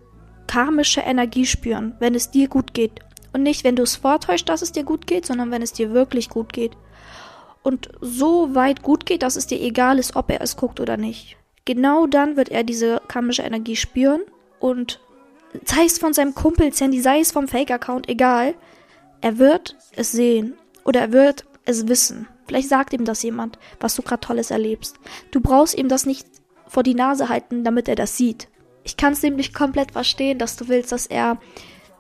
karmische 0.47 1.01
Energie 1.01 1.47
spüren, 1.47 1.95
wenn 2.01 2.15
es 2.15 2.31
dir 2.31 2.49
gut 2.49 2.75
geht. 2.75 3.01
Und 3.33 3.43
nicht, 3.43 3.65
wenn 3.65 3.77
du 3.77 3.83
es 3.83 3.97
vortäuscht, 3.97 4.49
dass 4.49 4.63
es 4.63 4.73
dir 4.73 4.85
gut 4.85 5.07
geht, 5.07 5.27
sondern 5.27 5.51
wenn 5.51 5.63
es 5.63 5.73
dir 5.73 5.93
wirklich 5.93 6.29
gut 6.29 6.53
geht. 6.53 6.77
und 7.65 7.89
so 8.01 8.55
weit 8.55 8.83
gut 8.83 9.07
geht, 9.07 9.23
dass 9.23 9.37
es 9.37 9.47
dir 9.47 9.61
egal 9.61 9.99
ist, 9.99 10.15
ob 10.17 10.31
er 10.31 10.43
es 10.43 10.57
guckt 10.57 10.81
oder 10.81 10.97
nicht. 10.97 11.37
Genau 11.65 12.07
dann 12.07 12.37
wird 12.37 12.51
er 12.51 12.63
diese 12.63 13.01
karmische 13.09 13.43
Energie 13.43 13.77
spüren 13.77 14.23
und 14.61 15.01
sei 15.65 15.85
es 15.85 15.99
von 15.99 16.13
seinem 16.13 16.35
Kumpel 16.35 16.73
Sandy, 16.73 17.01
sei 17.01 17.21
es 17.21 17.33
vom 17.33 17.49
Fake-Account, 17.49 18.09
egal, 18.09 18.55
er 19.21 19.39
wird 19.39 19.77
es 19.97 20.13
sehen 20.13 20.59
oder 20.85 21.01
er 21.01 21.13
wird 21.13 21.45
es 21.65 21.89
wissen. 21.89 22.29
Vielleicht 22.47 22.69
sagt 22.69 22.93
ihm 22.93 23.05
das 23.05 23.23
jemand, 23.23 23.59
was 23.81 23.95
du 23.95 24.03
gerade 24.03 24.21
Tolles 24.21 24.51
erlebst. 24.51 24.97
Du 25.31 25.41
brauchst 25.41 25.75
ihm 25.77 25.89
das 25.89 26.05
nicht 26.05 26.27
vor 26.67 26.83
die 26.83 26.95
Nase 26.95 27.29
halten, 27.29 27.65
damit 27.65 27.89
er 27.89 27.95
das 27.95 28.17
sieht. 28.17 28.49
Ich 28.83 28.99
kann 28.99 29.15
es 29.15 29.23
nämlich 29.23 29.55
komplett 29.55 29.93
verstehen, 29.93 30.39
dass 30.39 30.57
du 30.57 30.69
willst, 30.69 30.93
dass 30.93 31.07
er 31.07 31.39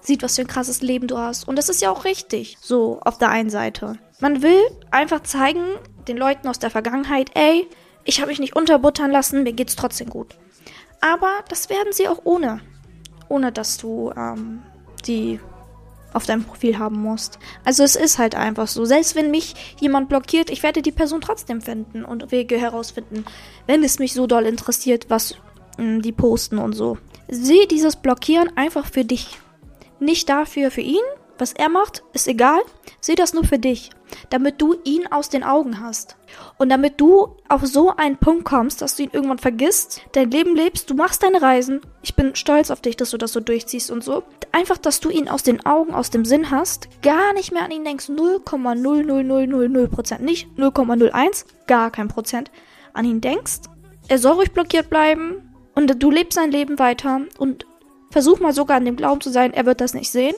sieht, 0.01 0.23
was 0.23 0.37
für 0.37 0.43
ein 0.43 0.49
krasses 0.49 0.83
Leben 0.83 1.07
du 1.07 1.17
hast. 1.17 1.49
Und 1.49 1.57
das 1.57 1.71
ist 1.71 1.81
ja 1.81 1.91
auch 1.91 2.05
richtig, 2.05 2.59
so 2.61 3.01
auf 3.03 3.17
der 3.17 3.31
einen 3.31 3.49
Seite. 3.49 3.99
Man 4.21 4.43
will 4.43 4.61
einfach 4.91 5.23
zeigen 5.23 5.65
den 6.07 6.19
Leuten 6.19 6.47
aus 6.49 6.59
der 6.59 6.69
Vergangenheit, 6.69 7.31
ey, 7.35 7.67
ich 8.05 8.21
habe 8.21 8.31
mich 8.31 8.41
nicht 8.41 8.57
unterbuttern 8.57 9.11
lassen, 9.11 9.43
mir 9.43 9.53
geht's 9.53 9.77
trotzdem 9.77 10.11
gut. 10.11 10.37
Aber 11.01 11.31
das 11.49 11.69
werden 11.69 11.93
sie 11.93 12.09
auch 12.09 12.21
ohne. 12.25 12.61
Ohne 13.29 13.53
dass 13.53 13.77
du 13.79 14.13
ähm, 14.17 14.63
die 15.07 15.41
auf 16.15 16.27
deinem 16.27 16.45
Profil 16.45 16.79
haben 16.79 17.01
musst. 17.01 17.39
Also 17.65 17.83
es 17.83 17.97
ist 17.97 18.19
halt 18.19 18.35
einfach 18.35 18.69
so. 18.69 18.85
Selbst 18.85 19.17
wenn 19.17 19.31
mich 19.31 19.77
jemand 19.81 20.09
blockiert, 20.09 20.49
ich 20.49 20.63
werde 20.63 20.81
die 20.81 20.93
Person 20.93 21.21
trotzdem 21.21 21.61
finden 21.61 22.05
und 22.05 22.31
Wege 22.31 22.57
herausfinden, 22.57 23.25
wenn 23.67 23.83
es 23.83 23.99
mich 23.99 24.15
so 24.15 24.27
doll 24.27 24.47
interessiert, 24.47 25.07
was 25.11 25.35
mh, 25.77 25.85
hm, 25.85 26.03
die 26.03 26.13
posten 26.13 26.59
und 26.59 26.73
so. 26.75 26.99
Sieh 27.29 27.67
dieses 27.67 27.97
Blockieren 27.97 28.57
einfach 28.57 28.87
für 28.87 29.05
dich. 29.05 29.39
Nicht 29.99 30.29
dafür 30.29 30.71
für 30.71 30.83
ihn, 30.83 31.03
was 31.37 31.53
er 31.53 31.69
macht, 31.69 32.05
ist 32.13 32.29
egal. 32.29 32.61
Sieh 33.01 33.17
das 33.17 33.35
nur 33.35 33.45
für 33.45 33.59
dich, 33.59 33.91
damit 34.31 34.61
du 34.63 34.77
ihn 34.85 35.07
aus 35.09 35.31
den 35.31 35.43
Augen 35.43 35.81
hast. 35.81 36.17
Und 36.59 36.69
damit 36.69 37.01
du 37.01 37.37
auf 37.49 37.67
so 37.67 37.95
einen 37.97 38.17
Punkt 38.17 38.45
kommst, 38.45 38.83
dass 38.83 38.97
du 38.97 39.05
ihn 39.05 39.11
irgendwann 39.13 39.39
vergisst, 39.39 40.03
dein 40.13 40.31
Leben 40.31 40.55
lebst, 40.55 40.91
du 40.91 40.95
machst 40.95 41.23
deine 41.23 41.43
Reisen. 41.43 41.81
Ich 42.03 42.15
bin 42.15 42.37
stolz 42.37 42.71
auf 42.71 42.81
dich, 42.81 42.97
dass 42.97 43.11
du 43.11 43.19
das 43.19 43.33
so 43.33 43.41
durchziehst 43.41 43.91
und 43.91 44.05
so. 44.05 44.23
Einfach, 44.53 44.79
dass 44.79 45.01
du 45.01 45.11
ihn 45.11 45.29
aus 45.29 45.43
den 45.43 45.67
Augen, 45.67 45.95
aus 45.95 46.11
dem 46.11 46.25
Sinn 46.25 46.51
hast, 46.51 46.89
gar 47.03 47.33
nicht 47.33 47.53
mehr 47.53 47.65
an 47.65 47.71
ihn 47.71 47.85
denkst. 47.85 48.09
0,00000% 48.09 50.21
Nicht 50.21 50.49
0,01, 50.57 51.45
gar 51.67 51.91
kein 51.91 52.09
Prozent 52.09 52.51
an 52.93 53.05
ihn 53.05 53.21
denkst. 53.21 53.63
Er 54.09 54.19
soll 54.19 54.35
ruhig 54.35 54.53
blockiert 54.53 54.91
bleiben 54.91 55.55
und 55.75 56.03
du 56.03 56.11
lebst 56.11 56.35
sein 56.35 56.51
Leben 56.51 56.79
weiter 56.79 57.23
und 57.39 57.67
versuch 58.11 58.39
mal 58.39 58.53
sogar 58.53 58.77
an 58.77 58.85
dem 58.85 58.97
Glauben 58.97 59.21
zu 59.21 59.31
sein, 59.31 59.53
er 59.53 59.67
wird 59.67 59.81
das 59.81 59.95
nicht 59.95 60.11
sehen 60.11 60.35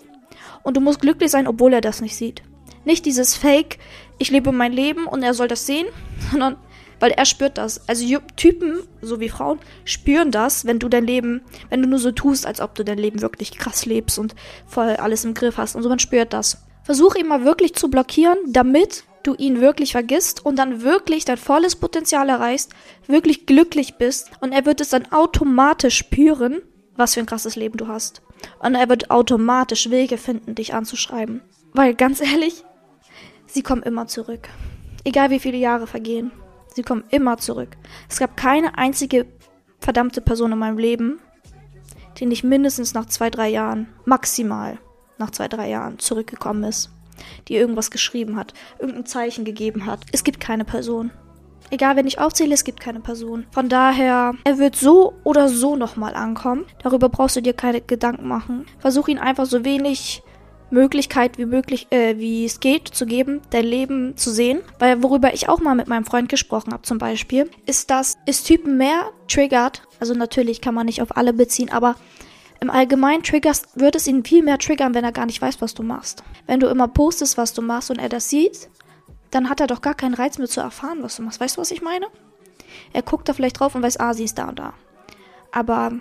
und 0.63 0.77
du 0.77 0.81
musst 0.81 1.01
glücklich 1.01 1.31
sein, 1.31 1.47
obwohl 1.47 1.73
er 1.73 1.81
das 1.81 2.01
nicht 2.01 2.17
sieht. 2.17 2.43
Nicht 2.85 3.05
dieses 3.05 3.35
Fake, 3.35 3.79
ich 4.19 4.31
lebe 4.31 4.53
mein 4.53 4.73
Leben 4.73 5.07
und 5.07 5.23
er 5.23 5.35
soll 5.35 5.49
das 5.49 5.67
sehen, 5.67 5.87
sondern 6.31 6.57
weil 7.01 7.11
er 7.11 7.27
spürt 7.27 7.59
das. 7.59 7.89
Also 7.89 8.19
Typen, 8.37 8.81
so 9.03 9.21
wie 9.21 9.29
Frauen, 9.29 9.59
spüren 9.85 10.31
das, 10.31 10.65
wenn 10.65 10.79
du 10.79 10.89
dein 10.89 11.07
Leben, 11.07 11.43
wenn 11.69 11.83
du 11.83 11.89
nur 11.89 11.99
so 11.99 12.11
tust, 12.11 12.47
als 12.47 12.61
ob 12.61 12.75
du 12.75 12.85
dein 12.85 12.99
Leben 12.99 13.21
wirklich 13.21 13.57
krass 13.59 13.85
lebst 13.87 14.19
und 14.19 14.35
voll 14.67 14.97
alles 14.97 15.25
im 15.25 15.35
Griff 15.35 15.59
hast 15.59 15.77
und 15.77 15.83
so, 15.83 15.89
man 15.89 15.99
spürt 15.99 16.33
das. 16.33 16.63
Versuch 16.85 17.17
ihn 17.17 17.29
mal 17.29 17.45
wirklich 17.45 17.75
zu 17.75 17.91
blockieren, 17.91 18.39
damit 18.47 19.05
du 19.25 19.35
ihn 19.35 19.61
wirklich 19.61 19.93
vergisst 19.93 20.47
und 20.47 20.57
dann 20.57 20.83
wirklich 20.83 21.25
dein 21.25 21.37
volles 21.37 21.77
Potenzial 21.77 22.29
erreichst, 22.29 22.71
wirklich 23.09 23.45
glücklich 23.45 23.97
bist 23.97 24.31
und 24.41 24.53
er 24.53 24.65
wird 24.67 24.81
es 24.81 24.91
dann 24.91 25.11
automatisch 25.13 25.97
spüren, 25.97 26.63
was 26.95 27.15
für 27.15 27.21
ein 27.21 27.27
krasses 27.27 27.57
Leben 27.57 27.77
du 27.77 27.89
hast. 27.89 28.23
Und 28.61 28.75
er 28.75 28.89
wird 28.89 29.11
automatisch 29.11 29.91
Wege 29.91 30.19
finden, 30.19 30.55
dich 30.55 30.75
anzuschreiben. 30.75 31.41
Weil 31.73 31.95
ganz 31.95 32.21
ehrlich, 32.21 32.65
sie 33.57 33.63
kommen 33.63 33.83
immer 33.83 34.07
zurück. 34.07 34.51
Egal 35.03 35.31
wie 35.31 35.41
viele 35.41 35.57
Jahre 35.57 35.87
vergehen, 35.87 36.31
sie 36.75 36.83
kommen 36.83 37.05
immer 37.09 37.39
zurück. 37.39 37.71
Es 38.07 38.19
gab 38.19 38.37
keine 38.37 38.77
einzige 38.77 39.25
verdammte 39.81 40.21
Person 40.21 40.53
in 40.53 40.59
meinem 40.59 40.77
Leben, 40.77 41.21
die 42.19 42.27
nicht 42.27 42.45
mindestens 42.45 42.93
nach 42.93 43.07
zwei, 43.07 43.31
drei 43.31 43.49
Jahren, 43.49 43.89
maximal 44.05 44.79
nach 45.17 45.31
zwei, 45.31 45.49
drei 45.49 45.71
Jahren 45.71 45.99
zurückgekommen 45.99 46.65
ist. 46.65 46.91
Die 47.49 47.57
irgendwas 47.57 47.91
geschrieben 47.91 48.37
hat, 48.37 48.53
irgendein 48.79 49.07
Zeichen 49.07 49.47
gegeben 49.47 49.87
hat. 49.87 50.01
Es 50.13 50.23
gibt 50.23 50.39
keine 50.39 50.67
Person. 50.67 51.11
Egal, 51.71 51.97
wenn 51.97 52.07
ich 52.07 52.19
aufzähle, 52.19 52.53
es 52.53 52.63
gibt 52.63 52.79
keine 52.79 53.01
Person. 53.01 53.47
Von 53.53 53.71
daher, 53.71 54.35
er 54.45 54.59
wird 54.59 54.77
so 54.77 55.15
oder 55.25 55.49
so 55.49 55.77
nochmal 55.77 56.15
ankommen. 56.15 56.67
Darüber 56.83 57.09
brauchst 57.09 57.37
du 57.37 57.41
dir 57.41 57.55
keine 57.55 57.81
Gedanken 57.81 58.29
machen. 58.29 58.67
Versuch 58.81 59.09
ihn 59.09 59.19
einfach 59.19 59.47
so 59.47 59.65
wenig 59.65 60.23
Möglichkeit 60.71 61.39
wie 61.39 61.47
möglich, 61.47 61.87
äh, 61.91 62.19
wie 62.19 62.45
es 62.45 62.61
geht, 62.61 62.89
zu 62.89 63.07
geben, 63.07 63.41
dein 63.51 63.65
Leben 63.65 64.17
zu 64.17 64.31
sehen. 64.31 64.61
Weil 64.79 65.03
worüber 65.03 65.33
ich 65.35 65.49
auch 65.49 65.61
mal 65.61 65.75
mit 65.75 65.89
meinem 65.89 66.05
Freund 66.05 66.29
gesprochen 66.29 66.73
habe, 66.73 66.83
zum 66.83 66.99
Beispiel, 66.99 67.51
ist, 67.67 67.91
dass 67.91 68.17
es 68.27 68.43
Typen 68.43 68.77
mehr 68.77 69.11
triggert. 69.29 69.83
Also 70.01 70.15
natürlich 70.15 70.61
kann 70.61 70.75
man 70.75 70.87
nicht 70.87 71.03
auf 71.03 71.17
alle 71.17 71.33
beziehen, 71.33 71.71
aber 71.71 71.97
im 72.61 72.71
Allgemeinen 72.71 73.23
triggerst, 73.23 73.79
wird 73.79 73.97
es 73.97 74.07
ihn 74.07 74.25
viel 74.25 74.43
mehr 74.43 74.59
triggern, 74.59 74.95
wenn 74.95 75.05
er 75.05 75.13
gar 75.13 75.27
nicht 75.27 75.43
weiß, 75.43 75.61
was 75.61 75.75
du 75.75 75.83
machst. 75.83 76.23
Wenn 76.47 76.61
du 76.61 76.69
immer 76.69 76.89
postest, 76.89 77.37
was 77.37 77.53
du 77.53 77.63
machst 77.63 77.91
und 77.91 77.99
er 77.99 78.09
das 78.09 78.31
sieht, 78.31 78.69
dann 79.31 79.51
hat 79.51 79.61
er 79.61 79.67
doch 79.67 79.83
gar 79.83 79.95
keinen 79.95 80.15
Reiz 80.15 80.39
mehr 80.39 80.49
zu 80.49 80.61
erfahren, 80.61 80.99
was 81.03 81.17
du 81.17 81.23
machst. 81.23 81.41
Weißt 81.41 81.57
du, 81.57 81.61
was 81.61 81.71
ich 81.71 81.83
meine? 81.83 82.07
Er 82.93 83.03
guckt 83.03 83.29
da 83.29 83.33
vielleicht 83.33 83.61
drauf 83.61 83.75
und 83.75 83.83
weiß, 83.83 84.01
ah, 84.01 84.15
sie 84.15 84.25
ist 84.25 84.39
da 84.39 84.49
und 84.49 84.59
da. 84.59 84.73
Aber 85.53 85.93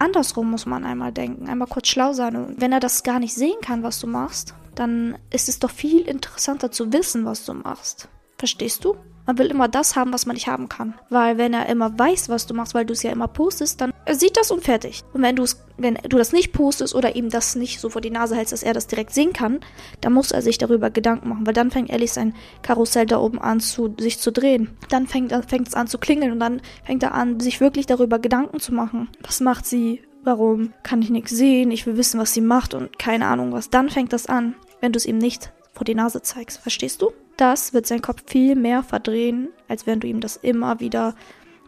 andersrum 0.00 0.50
muss 0.50 0.66
man 0.66 0.84
einmal 0.84 1.12
denken, 1.12 1.48
einmal 1.48 1.68
kurz 1.68 1.88
schlau 1.88 2.12
sein. 2.12 2.36
Und 2.36 2.60
wenn 2.60 2.72
er 2.72 2.80
das 2.80 3.02
gar 3.02 3.20
nicht 3.20 3.34
sehen 3.34 3.60
kann, 3.62 3.82
was 3.82 4.00
du 4.00 4.06
machst, 4.06 4.54
dann 4.74 5.18
ist 5.30 5.48
es 5.48 5.58
doch 5.58 5.70
viel 5.70 6.00
interessanter 6.02 6.70
zu 6.70 6.92
wissen, 6.92 7.24
was 7.24 7.44
du 7.44 7.54
machst. 7.54 8.08
Verstehst 8.38 8.84
du? 8.84 8.96
Man 9.30 9.38
will 9.38 9.46
immer 9.46 9.68
das 9.68 9.94
haben, 9.94 10.12
was 10.12 10.26
man 10.26 10.34
nicht 10.34 10.48
haben 10.48 10.68
kann. 10.68 10.94
Weil 11.08 11.38
wenn 11.38 11.54
er 11.54 11.68
immer 11.68 11.96
weiß, 11.96 12.30
was 12.30 12.48
du 12.48 12.54
machst, 12.54 12.74
weil 12.74 12.84
du 12.84 12.94
es 12.94 13.04
ja 13.04 13.12
immer 13.12 13.28
postest, 13.28 13.80
dann 13.80 13.92
sieht 14.10 14.36
das 14.36 14.50
und 14.50 14.64
fertig. 14.64 15.04
Und 15.12 15.22
wenn 15.22 15.36
du 15.36 15.44
es, 15.44 15.62
wenn 15.78 15.94
du 15.94 16.18
das 16.18 16.32
nicht 16.32 16.52
postest 16.52 16.96
oder 16.96 17.14
ihm 17.14 17.30
das 17.30 17.54
nicht 17.54 17.78
so 17.78 17.90
vor 17.90 18.00
die 18.00 18.10
Nase 18.10 18.34
hältst, 18.34 18.52
dass 18.52 18.64
er 18.64 18.74
das 18.74 18.88
direkt 18.88 19.12
sehen 19.12 19.32
kann, 19.32 19.60
dann 20.00 20.14
muss 20.14 20.32
er 20.32 20.42
sich 20.42 20.58
darüber 20.58 20.90
Gedanken 20.90 21.28
machen, 21.28 21.46
weil 21.46 21.54
dann 21.54 21.70
fängt 21.70 21.90
ehrlich 21.90 22.10
sein 22.10 22.34
Karussell 22.62 23.06
da 23.06 23.20
oben 23.20 23.38
an 23.38 23.60
zu 23.60 23.94
sich 24.00 24.18
zu 24.18 24.32
drehen. 24.32 24.76
Dann 24.88 25.06
fängt 25.06 25.32
fängt 25.48 25.68
es 25.68 25.74
an 25.74 25.86
zu 25.86 25.98
klingeln 25.98 26.32
und 26.32 26.40
dann 26.40 26.60
fängt 26.82 27.04
er 27.04 27.14
an, 27.14 27.38
sich 27.38 27.60
wirklich 27.60 27.86
darüber 27.86 28.18
Gedanken 28.18 28.58
zu 28.58 28.74
machen. 28.74 29.10
Was 29.22 29.38
macht 29.38 29.64
sie? 29.64 30.02
Warum 30.24 30.72
kann 30.82 31.02
ich 31.02 31.10
nichts 31.10 31.30
sehen? 31.30 31.70
Ich 31.70 31.86
will 31.86 31.96
wissen, 31.96 32.18
was 32.18 32.34
sie 32.34 32.40
macht 32.40 32.74
und 32.74 32.98
keine 32.98 33.26
Ahnung 33.26 33.52
was. 33.52 33.70
Dann 33.70 33.90
fängt 33.90 34.12
das 34.12 34.26
an, 34.26 34.56
wenn 34.80 34.90
du 34.90 34.96
es 34.96 35.06
ihm 35.06 35.18
nicht 35.18 35.52
vor 35.72 35.84
die 35.84 35.94
Nase 35.94 36.20
zeigst. 36.20 36.58
Verstehst 36.58 37.00
du? 37.00 37.12
Das 37.40 37.72
wird 37.72 37.86
sein 37.86 38.02
Kopf 38.02 38.24
viel 38.26 38.54
mehr 38.54 38.82
verdrehen, 38.82 39.48
als 39.66 39.86
wenn 39.86 39.98
du 39.98 40.06
ihm 40.06 40.20
das 40.20 40.36
immer 40.36 40.78
wieder, 40.78 41.14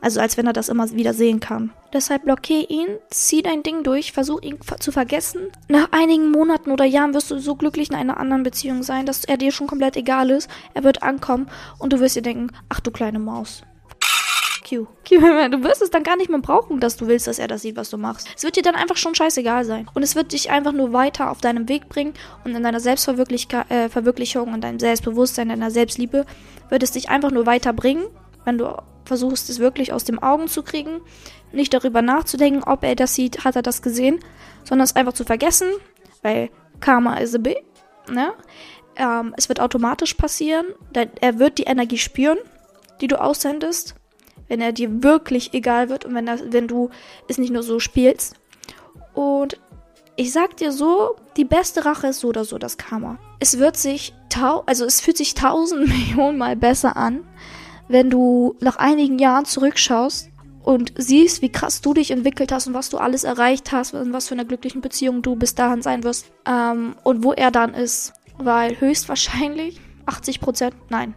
also 0.02 0.20
als 0.20 0.36
wenn 0.36 0.46
er 0.46 0.52
das 0.52 0.68
immer 0.68 0.90
wieder 0.90 1.14
sehen 1.14 1.40
kann. 1.40 1.72
Deshalb 1.94 2.24
blockier 2.24 2.68
ihn, 2.68 2.88
zieh 3.08 3.40
dein 3.40 3.62
Ding 3.62 3.82
durch, 3.82 4.12
versuch 4.12 4.42
ihn 4.42 4.58
zu 4.80 4.92
vergessen. 4.92 5.50
Nach 5.68 5.88
einigen 5.90 6.30
Monaten 6.30 6.72
oder 6.72 6.84
Jahren 6.84 7.14
wirst 7.14 7.30
du 7.30 7.38
so 7.38 7.54
glücklich 7.54 7.88
in 7.88 7.96
einer 7.96 8.18
anderen 8.18 8.42
Beziehung 8.42 8.82
sein, 8.82 9.06
dass 9.06 9.24
er 9.24 9.38
dir 9.38 9.50
schon 9.50 9.66
komplett 9.66 9.96
egal 9.96 10.28
ist. 10.28 10.50
Er 10.74 10.84
wird 10.84 11.02
ankommen 11.02 11.48
und 11.78 11.94
du 11.94 12.00
wirst 12.00 12.16
dir 12.16 12.22
denken, 12.22 12.48
ach 12.68 12.80
du 12.80 12.90
kleine 12.90 13.18
Maus. 13.18 13.62
Q. 14.72 14.86
Du 15.08 15.62
wirst 15.64 15.82
es 15.82 15.90
dann 15.90 16.02
gar 16.02 16.16
nicht 16.16 16.30
mehr 16.30 16.38
brauchen, 16.38 16.80
dass 16.80 16.96
du 16.96 17.06
willst, 17.06 17.26
dass 17.26 17.38
er 17.38 17.48
das 17.48 17.62
sieht, 17.62 17.76
was 17.76 17.90
du 17.90 17.98
machst. 17.98 18.28
Es 18.34 18.44
wird 18.44 18.56
dir 18.56 18.62
dann 18.62 18.74
einfach 18.74 18.96
schon 18.96 19.14
scheißegal 19.14 19.64
sein. 19.64 19.88
Und 19.94 20.02
es 20.02 20.14
wird 20.14 20.32
dich 20.32 20.50
einfach 20.50 20.72
nur 20.72 20.92
weiter 20.92 21.30
auf 21.30 21.40
deinem 21.40 21.68
Weg 21.68 21.88
bringen 21.88 22.14
und 22.44 22.54
in 22.54 22.62
deiner 22.62 22.80
Selbstverwirklichung, 22.80 24.48
äh, 24.48 24.54
in 24.54 24.60
deinem 24.60 24.78
Selbstbewusstsein, 24.78 25.50
in 25.50 25.60
deiner 25.60 25.70
Selbstliebe 25.70 26.24
wird 26.68 26.82
es 26.82 26.92
dich 26.92 27.10
einfach 27.10 27.30
nur 27.30 27.46
weiterbringen, 27.46 28.04
wenn 28.44 28.58
du 28.58 28.76
versuchst, 29.04 29.50
es 29.50 29.58
wirklich 29.58 29.92
aus 29.92 30.04
den 30.04 30.20
Augen 30.20 30.48
zu 30.48 30.62
kriegen, 30.62 31.00
nicht 31.52 31.74
darüber 31.74 32.02
nachzudenken, 32.02 32.62
ob 32.64 32.84
er 32.84 32.94
das 32.94 33.14
sieht, 33.14 33.44
hat 33.44 33.56
er 33.56 33.62
das 33.62 33.82
gesehen, 33.82 34.20
sondern 34.64 34.84
es 34.84 34.96
einfach 34.96 35.12
zu 35.12 35.24
vergessen, 35.24 35.68
weil 36.22 36.50
Karma 36.80 37.16
is 37.16 37.34
a 37.34 37.38
B, 37.38 37.56
ne? 38.10 38.32
Ähm, 38.96 39.34
es 39.36 39.48
wird 39.48 39.60
automatisch 39.60 40.14
passieren, 40.14 40.66
er 40.92 41.38
wird 41.38 41.58
die 41.58 41.64
Energie 41.64 41.98
spüren, 41.98 42.38
die 43.00 43.08
du 43.08 43.20
aussendest 43.20 43.94
wenn 44.52 44.60
er 44.60 44.72
dir 44.72 45.02
wirklich 45.02 45.54
egal 45.54 45.88
wird 45.88 46.04
und 46.04 46.14
wenn, 46.14 46.26
das, 46.26 46.42
wenn 46.50 46.68
du 46.68 46.90
es 47.26 47.38
nicht 47.38 47.54
nur 47.54 47.62
so 47.62 47.80
spielst. 47.80 48.34
Und 49.14 49.58
ich 50.14 50.30
sag 50.30 50.58
dir 50.58 50.72
so, 50.72 51.16
die 51.38 51.46
beste 51.46 51.86
Rache 51.86 52.08
ist 52.08 52.20
so 52.20 52.28
oder 52.28 52.44
so 52.44 52.58
das 52.58 52.76
Karma. 52.76 53.18
Es 53.40 53.58
wird 53.58 53.78
sich 53.78 54.12
tau 54.28 54.62
also 54.66 54.84
es 54.84 55.00
fühlt 55.00 55.16
sich 55.16 55.32
tausend 55.32 55.88
Millionen 55.88 56.36
Mal 56.36 56.54
besser 56.54 56.98
an, 56.98 57.24
wenn 57.88 58.10
du 58.10 58.54
nach 58.60 58.76
einigen 58.76 59.18
Jahren 59.18 59.46
zurückschaust 59.46 60.28
und 60.62 60.92
siehst, 60.98 61.40
wie 61.40 61.50
krass 61.50 61.80
du 61.80 61.94
dich 61.94 62.10
entwickelt 62.10 62.52
hast 62.52 62.66
und 62.66 62.74
was 62.74 62.90
du 62.90 62.98
alles 62.98 63.24
erreicht 63.24 63.72
hast 63.72 63.94
und 63.94 64.12
was 64.12 64.28
für 64.28 64.34
eine 64.34 64.44
glückliche 64.44 64.80
Beziehung 64.80 65.22
du 65.22 65.34
bis 65.34 65.54
dahin 65.54 65.80
sein 65.80 66.04
wirst 66.04 66.26
ähm, 66.46 66.94
und 67.04 67.24
wo 67.24 67.32
er 67.32 67.50
dann 67.50 67.72
ist. 67.72 68.12
Weil 68.36 68.78
höchstwahrscheinlich 68.78 69.80
80 70.04 70.40
Prozent, 70.40 70.74
nein, 70.90 71.14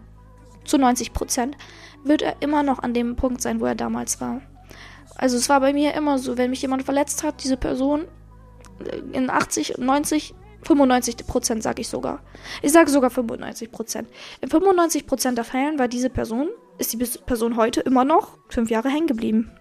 zu 0.64 0.78
90 0.78 1.12
Prozent 1.12 1.58
wird 2.06 2.22
er 2.22 2.42
immer 2.42 2.64
noch 2.64 2.80
an 2.80 2.94
dem 2.94 3.16
Punkt 3.16 3.42
sein, 3.42 3.60
wo 3.60 3.66
er 3.66 3.76
damals 3.76 4.22
war. 4.22 4.42
Also 5.16 5.38
es 5.38 5.50
war 5.50 5.60
bei 5.60 5.74
mir 5.74 5.94
immer 5.94 6.20
so, 6.20 6.38
wenn 6.38 6.50
mich 6.50 6.62
jemand 6.62 6.84
verletzt 6.84 7.24
hat, 7.24 7.44
diese 7.44 7.58
Person 7.58 8.06
äh, 8.80 9.18
in 9.18 9.30
80, 9.30 9.78
90 9.78 10.36
95% 10.66 11.62
sage 11.62 11.82
ich 11.82 11.88
sogar. 11.88 12.22
Ich 12.62 12.72
sage 12.72 12.90
sogar 12.90 13.12
95%. 13.12 14.06
In 14.42 14.50
95% 14.50 15.36
der 15.36 15.44
Fällen 15.44 15.80
war 15.80 15.88
diese 15.88 16.10
Person, 16.10 16.50
ist 16.78 16.94
die 16.94 16.98
Person 16.98 17.56
heute 17.56 17.82
immer 17.82 18.04
noch 18.04 18.38
fünf 18.50 18.70
Jahre 18.70 18.90
hängen 18.90 19.08
geblieben. 19.08 19.52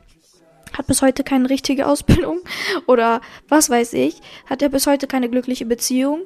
Hat 0.77 0.87
bis 0.87 1.03
heute 1.03 1.23
keine 1.23 1.51
richtige 1.51 1.87
Ausbildung 1.87 2.41
oder 2.87 3.21
was 3.49 3.71
weiß 3.71 3.93
ich. 3.93 4.21
Hat 4.47 4.63
er 4.63 4.71
bis 4.71 4.87
heute 4.87 5.07
keine 5.07 5.29
glückliche 5.29 5.67
Beziehung 5.67 6.23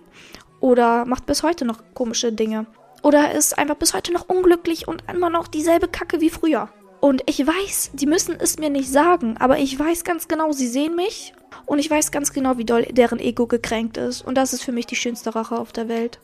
oder 0.61 1.05
macht 1.05 1.27
bis 1.27 1.43
heute 1.43 1.65
noch 1.65 1.83
komische 1.95 2.33
Dinge. 2.33 2.67
Oder 3.03 3.33
ist 3.33 3.59
einfach 3.59 3.77
bis 3.77 3.95
heute 3.95 4.13
noch 4.13 4.29
unglücklich 4.29 4.89
und 4.89 5.05
immer 5.13 5.31
noch 5.31 5.49
dieselbe 5.49 5.89
Kacke 5.89 6.21
wie 6.21 6.31
früher. 6.31 6.69
Und 7.01 7.23
ich 7.27 7.47
weiß, 7.47 7.93
die 7.95 8.07
müssen 8.07 8.37
es 8.39 8.59
mir 8.59 8.71
nicht 8.71 8.91
sagen, 8.91 9.37
aber 9.39 9.59
ich 9.59 9.79
weiß 9.79 10.03
ganz 10.03 10.27
genau, 10.27 10.51
sie 10.51 10.67
sehen 10.67 10.97
mich 10.97 11.33
und 11.65 11.79
ich 11.79 11.91
weiß 11.91 12.11
ganz 12.11 12.33
genau, 12.33 12.59
wie 12.59 12.65
doll 12.65 12.83
deren 12.91 13.21
Ego 13.21 13.47
gekränkt 13.47 13.97
ist. 13.97 14.23
Und 14.23 14.37
das 14.37 14.53
ist 14.53 14.65
für 14.65 14.73
mich 14.73 14.87
die 14.87 14.97
schönste 14.97 15.35
Rache 15.35 15.57
auf 15.57 15.71
der 15.71 15.89
Welt. 15.89 16.19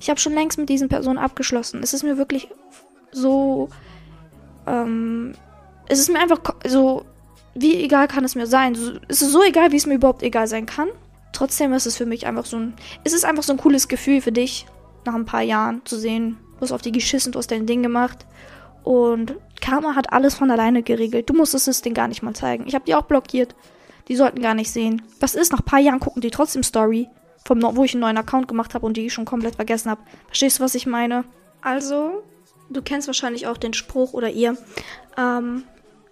Ich 0.00 0.08
habe 0.08 0.20
schon 0.20 0.32
längst 0.32 0.56
mit 0.56 0.68
diesen 0.68 0.88
Personen 0.88 1.18
abgeschlossen. 1.18 1.82
Es 1.82 1.92
ist 1.92 2.04
mir 2.04 2.16
wirklich 2.16 2.48
so. 3.12 3.68
Ähm, 4.66 5.34
es 5.88 5.98
ist 5.98 6.10
mir 6.10 6.20
einfach 6.20 6.40
so. 6.66 7.04
Wie 7.54 7.82
egal 7.84 8.08
kann 8.08 8.24
es 8.24 8.34
mir 8.34 8.46
sein? 8.46 8.76
Es 9.08 9.22
ist 9.22 9.30
so 9.30 9.42
egal, 9.42 9.72
wie 9.72 9.76
es 9.76 9.86
mir 9.86 9.94
überhaupt 9.94 10.22
egal 10.22 10.46
sein 10.48 10.66
kann. 10.66 10.88
Trotzdem 11.32 11.72
ist 11.72 11.86
es 11.86 11.96
für 11.96 12.06
mich 12.06 12.26
einfach 12.26 12.46
so 12.46 12.56
ein. 12.56 12.74
Es 13.04 13.12
ist 13.12 13.24
einfach 13.24 13.42
so 13.42 13.52
ein 13.52 13.58
cooles 13.58 13.88
Gefühl 13.88 14.20
für 14.20 14.32
dich, 14.32 14.66
nach 15.06 15.14
ein 15.14 15.24
paar 15.24 15.42
Jahren 15.42 15.82
zu 15.84 15.96
sehen. 15.96 16.38
Du 16.54 16.60
hast 16.62 16.72
auf 16.72 16.82
die 16.82 16.92
geschissen, 16.92 17.32
du 17.32 17.38
hast 17.38 17.50
dein 17.50 17.66
Ding 17.66 17.82
gemacht. 17.82 18.26
Und 18.82 19.36
Karma 19.60 19.94
hat 19.94 20.12
alles 20.12 20.34
von 20.34 20.50
alleine 20.50 20.82
geregelt. 20.82 21.30
Du 21.30 21.34
musstest 21.34 21.68
es 21.68 21.82
denen 21.82 21.94
gar 21.94 22.08
nicht 22.08 22.22
mal 22.22 22.34
zeigen. 22.34 22.66
Ich 22.66 22.74
habe 22.74 22.84
die 22.84 22.94
auch 22.94 23.04
blockiert. 23.04 23.54
Die 24.08 24.16
sollten 24.16 24.42
gar 24.42 24.54
nicht 24.54 24.70
sehen. 24.70 25.02
Was 25.20 25.34
ist, 25.34 25.52
nach 25.52 25.60
ein 25.60 25.64
paar 25.64 25.78
Jahren 25.78 26.00
gucken 26.00 26.20
die 26.20 26.30
trotzdem 26.30 26.62
Story, 26.62 27.08
vom, 27.46 27.62
wo 27.62 27.84
ich 27.84 27.94
einen 27.94 28.02
neuen 28.02 28.18
Account 28.18 28.48
gemacht 28.48 28.74
habe 28.74 28.84
und 28.84 28.96
die 28.96 29.06
ich 29.06 29.14
schon 29.14 29.24
komplett 29.24 29.56
vergessen 29.56 29.90
habe. 29.90 30.02
Verstehst 30.26 30.58
du, 30.58 30.62
was 30.62 30.74
ich 30.74 30.86
meine? 30.86 31.24
Also, 31.62 32.22
du 32.68 32.82
kennst 32.82 33.06
wahrscheinlich 33.06 33.46
auch 33.46 33.56
den 33.56 33.72
Spruch 33.72 34.12
oder 34.12 34.28
ihr. 34.28 34.58
Ähm, 35.16 35.64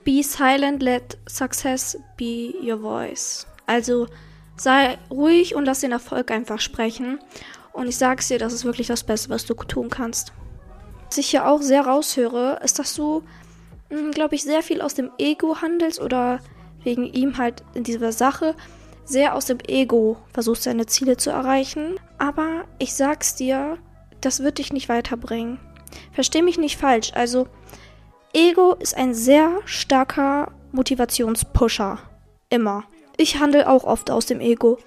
be 0.04 0.22
silent, 0.22 0.82
let 0.82 1.18
success 1.28 1.98
be 2.16 2.54
your 2.62 2.80
voice. 2.80 3.46
Also, 3.66 4.06
sei 4.56 4.98
ruhig 5.10 5.54
und 5.54 5.66
lass 5.66 5.80
den 5.80 5.92
Erfolg 5.92 6.30
einfach 6.30 6.60
sprechen. 6.60 7.18
Und 7.72 7.88
ich 7.88 7.96
sag's 7.96 8.28
dir, 8.28 8.38
das 8.38 8.52
ist 8.52 8.64
wirklich 8.64 8.86
das 8.86 9.04
Beste, 9.04 9.30
was 9.30 9.46
du 9.46 9.54
tun 9.54 9.88
kannst. 9.90 10.32
Was 11.06 11.18
ich 11.18 11.30
hier 11.30 11.46
auch 11.46 11.62
sehr 11.62 11.86
raushöre, 11.86 12.60
ist, 12.62 12.78
dass 12.78 12.94
du, 12.94 13.22
hm, 13.90 14.10
glaube 14.12 14.34
ich, 14.34 14.42
sehr 14.42 14.62
viel 14.62 14.80
aus 14.80 14.94
dem 14.94 15.10
Ego 15.18 15.60
handelst 15.60 16.00
oder 16.00 16.40
wegen 16.84 17.04
ihm 17.04 17.38
halt 17.38 17.62
in 17.74 17.84
dieser 17.84 18.12
Sache 18.12 18.54
sehr 19.04 19.34
aus 19.34 19.46
dem 19.46 19.58
Ego 19.66 20.16
versucht, 20.32 20.62
seine 20.62 20.86
Ziele 20.86 21.16
zu 21.16 21.30
erreichen. 21.30 21.98
Aber 22.18 22.64
ich 22.78 22.94
sag's 22.94 23.34
dir, 23.34 23.78
das 24.20 24.40
wird 24.42 24.58
dich 24.58 24.72
nicht 24.72 24.88
weiterbringen. 24.88 25.58
Versteh 26.12 26.42
mich 26.42 26.58
nicht 26.58 26.78
falsch. 26.78 27.12
Also, 27.14 27.48
Ego 28.32 28.74
ist 28.74 28.96
ein 28.96 29.14
sehr 29.14 29.58
starker 29.64 30.52
Motivationspusher. 30.72 31.98
Immer. 32.48 32.84
Ich 33.16 33.38
handle 33.38 33.68
auch 33.68 33.84
oft 33.84 34.10
aus 34.10 34.26
dem 34.26 34.40
Ego. 34.40 34.78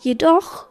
Jedoch 0.00 0.66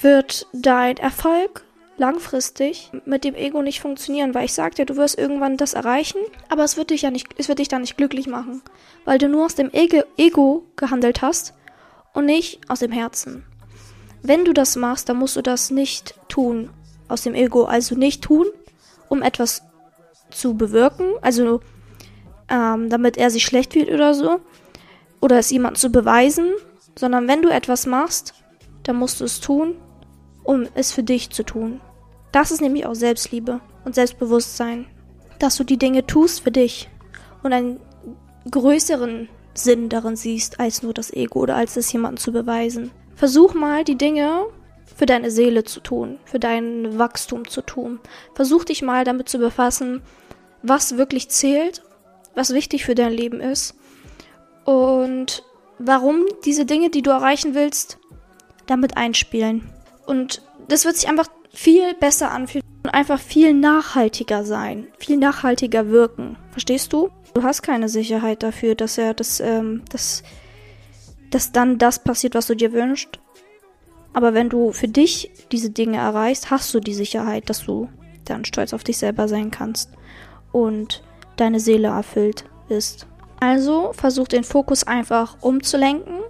wird 0.00 0.46
dein 0.52 0.96
Erfolg 0.96 1.64
langfristig 1.96 2.90
mit 3.04 3.24
dem 3.24 3.34
Ego 3.34 3.62
nicht 3.62 3.80
funktionieren, 3.80 4.34
weil 4.34 4.46
ich 4.46 4.52
sagte, 4.52 4.84
du 4.84 4.96
wirst 4.96 5.18
irgendwann 5.18 5.56
das 5.56 5.74
erreichen, 5.74 6.18
aber 6.48 6.64
es 6.64 6.76
wird 6.76 6.90
dich 6.90 7.02
ja 7.02 7.10
nicht, 7.10 7.28
es 7.38 7.48
wird 7.48 7.60
dich 7.60 7.68
dann 7.68 7.82
nicht 7.82 7.96
glücklich 7.96 8.26
machen, 8.26 8.62
weil 9.04 9.18
du 9.18 9.28
nur 9.28 9.46
aus 9.46 9.54
dem 9.54 9.70
Ego, 9.72 10.64
gehandelt 10.76 11.22
hast 11.22 11.54
und 12.12 12.26
nicht 12.26 12.60
aus 12.68 12.80
dem 12.80 12.92
Herzen. 12.92 13.44
Wenn 14.22 14.44
du 14.44 14.52
das 14.52 14.76
machst, 14.76 15.08
dann 15.08 15.18
musst 15.18 15.36
du 15.36 15.42
das 15.42 15.70
nicht 15.70 16.14
tun 16.28 16.70
aus 17.08 17.22
dem 17.22 17.34
Ego, 17.34 17.64
also 17.64 17.94
nicht 17.94 18.22
tun, 18.22 18.46
um 19.08 19.22
etwas 19.22 19.62
zu 20.30 20.56
bewirken, 20.56 21.12
also 21.20 21.60
ähm, 22.48 22.88
damit 22.88 23.16
er 23.16 23.30
sich 23.30 23.44
schlecht 23.44 23.74
fühlt 23.74 23.90
oder 23.90 24.14
so, 24.14 24.40
oder 25.20 25.38
es 25.38 25.50
jemandem 25.50 25.78
zu 25.78 25.90
beweisen, 25.90 26.52
sondern 26.98 27.28
wenn 27.28 27.42
du 27.42 27.50
etwas 27.50 27.86
machst, 27.86 28.34
dann 28.82 28.96
musst 28.96 29.20
du 29.20 29.24
es 29.24 29.40
tun, 29.40 29.76
um 30.44 30.66
es 30.74 30.92
für 30.92 31.02
dich 31.02 31.30
zu 31.30 31.42
tun. 31.42 31.80
Das 32.30 32.50
ist 32.50 32.60
nämlich 32.60 32.86
auch 32.86 32.94
Selbstliebe 32.94 33.60
und 33.84 33.94
Selbstbewusstsein, 33.94 34.86
dass 35.38 35.56
du 35.56 35.64
die 35.64 35.78
Dinge 35.78 36.06
tust 36.06 36.42
für 36.42 36.52
dich 36.52 36.88
und 37.42 37.52
einen 37.52 37.80
größeren 38.50 39.28
Sinn 39.54 39.88
darin 39.88 40.16
siehst, 40.16 40.60
als 40.60 40.82
nur 40.82 40.94
das 40.94 41.12
Ego 41.12 41.40
oder 41.40 41.56
als 41.56 41.76
es 41.76 41.92
jemandem 41.92 42.18
zu 42.18 42.32
beweisen. 42.32 42.90
Versuch 43.14 43.54
mal, 43.54 43.84
die 43.84 43.96
Dinge 43.96 44.46
für 44.96 45.06
deine 45.06 45.30
Seele 45.30 45.64
zu 45.64 45.80
tun, 45.80 46.18
für 46.24 46.38
dein 46.38 46.98
Wachstum 46.98 47.48
zu 47.48 47.62
tun. 47.62 48.00
Versuch 48.34 48.64
dich 48.64 48.82
mal 48.82 49.04
damit 49.04 49.28
zu 49.28 49.38
befassen, 49.38 50.02
was 50.62 50.96
wirklich 50.96 51.28
zählt, 51.28 51.82
was 52.34 52.52
wichtig 52.52 52.84
für 52.84 52.94
dein 52.94 53.12
Leben 53.12 53.40
ist 53.40 53.74
und 54.64 55.44
warum 55.78 56.24
diese 56.44 56.64
Dinge, 56.64 56.90
die 56.90 57.02
du 57.02 57.10
erreichen 57.10 57.54
willst, 57.54 57.98
damit 58.66 58.96
einspielen. 58.96 59.70
Und 60.06 60.42
das 60.68 60.84
wird 60.84 60.96
sich 60.96 61.08
einfach 61.08 61.28
viel 61.52 61.94
besser 61.94 62.30
anfühlen 62.30 62.64
und 62.82 62.90
einfach 62.90 63.20
viel 63.20 63.54
nachhaltiger 63.54 64.44
sein, 64.44 64.88
viel 64.98 65.16
nachhaltiger 65.16 65.88
wirken. 65.88 66.36
Verstehst 66.50 66.92
du? 66.92 67.10
Du 67.34 67.42
hast 67.42 67.62
keine 67.62 67.88
Sicherheit 67.88 68.42
dafür, 68.42 68.74
dass 68.74 68.98
er 68.98 69.14
das, 69.14 69.40
ähm, 69.40 69.82
dass, 69.90 70.22
dass 71.30 71.52
dann 71.52 71.78
das 71.78 71.98
passiert, 71.98 72.34
was 72.34 72.46
du 72.46 72.54
dir 72.54 72.72
wünschst. 72.72 73.18
Aber 74.12 74.34
wenn 74.34 74.48
du 74.48 74.72
für 74.72 74.88
dich 74.88 75.30
diese 75.50 75.70
Dinge 75.70 75.96
erreichst, 75.96 76.50
hast 76.50 76.72
du 76.72 76.80
die 76.80 76.94
Sicherheit, 76.94 77.50
dass 77.50 77.64
du 77.64 77.88
dann 78.24 78.44
stolz 78.44 78.72
auf 78.72 78.84
dich 78.84 78.98
selber 78.98 79.28
sein 79.28 79.50
kannst 79.50 79.90
und 80.52 81.02
deine 81.36 81.60
Seele 81.60 81.88
erfüllt 81.88 82.44
ist. 82.68 83.06
Also 83.40 83.92
versuch 83.92 84.28
den 84.28 84.44
Fokus 84.44 84.84
einfach 84.84 85.36
umzulenken. 85.40 86.20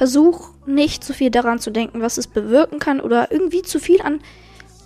Versuch 0.00 0.52
nicht 0.64 1.04
zu 1.04 1.12
viel 1.12 1.28
daran 1.28 1.58
zu 1.58 1.70
denken, 1.70 2.00
was 2.00 2.16
es 2.16 2.26
bewirken 2.26 2.78
kann 2.78 3.02
oder 3.02 3.30
irgendwie 3.30 3.60
zu 3.60 3.78
viel 3.78 4.00
an 4.00 4.22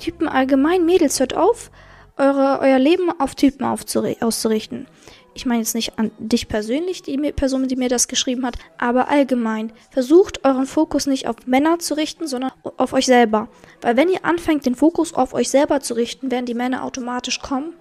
Typen 0.01 0.27
allgemein. 0.27 0.85
Mädels, 0.85 1.21
hört 1.21 1.37
auf, 1.37 1.71
eure, 2.17 2.59
euer 2.61 2.81
Leben 2.81 3.13
auf 3.21 3.37
Typen 3.37 3.65
auszurichten. 3.65 4.89
Ich 5.33 5.47
meine 5.47 5.61
jetzt 5.61 5.77
nicht 5.77 6.01
an 6.01 6.11
dich 6.19 6.49
persönlich, 6.49 7.03
die 7.03 7.17
Person, 7.31 7.69
die 7.69 7.77
mir 7.77 7.89
das 7.89 8.09
geschrieben 8.09 8.45
hat, 8.45 8.57
aber 8.77 9.09
allgemein. 9.09 9.73
Versucht 9.93 10.45
euren 10.45 10.67
Fokus 10.67 11.07
nicht 11.07 11.29
auf 11.29 11.37
Männer 11.47 11.79
zu 11.79 11.95
richten, 11.95 12.27
sondern 12.27 12.51
auf 12.77 12.93
euch 12.93 13.07
selber. 13.07 13.47
Weil 13.83 13.97
wenn 13.97 14.09
ihr 14.09 14.25
anfängt, 14.25 14.67
den 14.67 14.75
Fokus 14.75 15.15
auf 15.15 15.33
euch 15.33 15.49
selber 15.49 15.79
zu 15.79 15.95
richten, 15.95 16.33
werden 16.33 16.47
die 16.47 16.55
Männer 16.55 16.83
automatisch 16.83 17.39
kommen, 17.39 17.73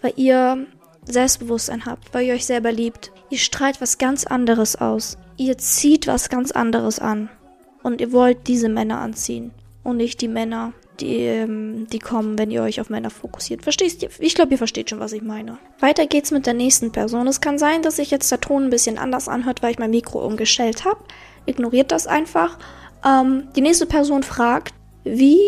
weil 0.00 0.14
ihr 0.16 0.66
Selbstbewusstsein 1.04 1.84
habt, 1.84 2.14
weil 2.14 2.24
ihr 2.24 2.32
euch 2.32 2.46
selber 2.46 2.72
liebt. 2.72 3.12
Ihr 3.28 3.38
strahlt 3.38 3.82
was 3.82 3.98
ganz 3.98 4.26
anderes 4.26 4.74
aus. 4.76 5.18
Ihr 5.38 5.56
zieht 5.56 6.08
was 6.08 6.28
ganz 6.28 6.50
anderes 6.50 6.98
an. 6.98 7.30
Und 7.82 8.00
ihr 8.00 8.12
wollt 8.12 8.48
diese 8.48 8.68
Männer 8.68 9.00
anziehen 9.00 9.52
und 9.84 9.96
nicht 9.96 10.20
die 10.20 10.28
Männer, 10.28 10.72
die, 10.98 11.20
ähm, 11.20 11.86
die 11.92 12.00
kommen, 12.00 12.36
wenn 12.36 12.50
ihr 12.50 12.60
euch 12.62 12.80
auf 12.80 12.90
Männer 12.90 13.08
fokussiert. 13.08 13.62
Verstehst 13.62 14.02
ihr? 14.02 14.10
Ich 14.18 14.34
glaube, 14.34 14.50
ihr 14.50 14.58
versteht 14.58 14.90
schon, 14.90 14.98
was 14.98 15.12
ich 15.12 15.22
meine. 15.22 15.58
Weiter 15.78 16.06
geht's 16.06 16.32
mit 16.32 16.44
der 16.44 16.54
nächsten 16.54 16.90
Person. 16.90 17.28
Es 17.28 17.40
kann 17.40 17.56
sein, 17.56 17.82
dass 17.82 17.96
sich 17.96 18.10
jetzt 18.10 18.30
der 18.32 18.40
Ton 18.40 18.64
ein 18.64 18.70
bisschen 18.70 18.98
anders 18.98 19.28
anhört, 19.28 19.62
weil 19.62 19.70
ich 19.70 19.78
mein 19.78 19.92
Mikro 19.92 20.26
umgestellt 20.26 20.84
habe. 20.84 20.98
Ignoriert 21.46 21.92
das 21.92 22.08
einfach. 22.08 22.58
Ähm, 23.06 23.44
die 23.54 23.60
nächste 23.60 23.86
Person 23.86 24.24
fragt, 24.24 24.74
wie 25.04 25.38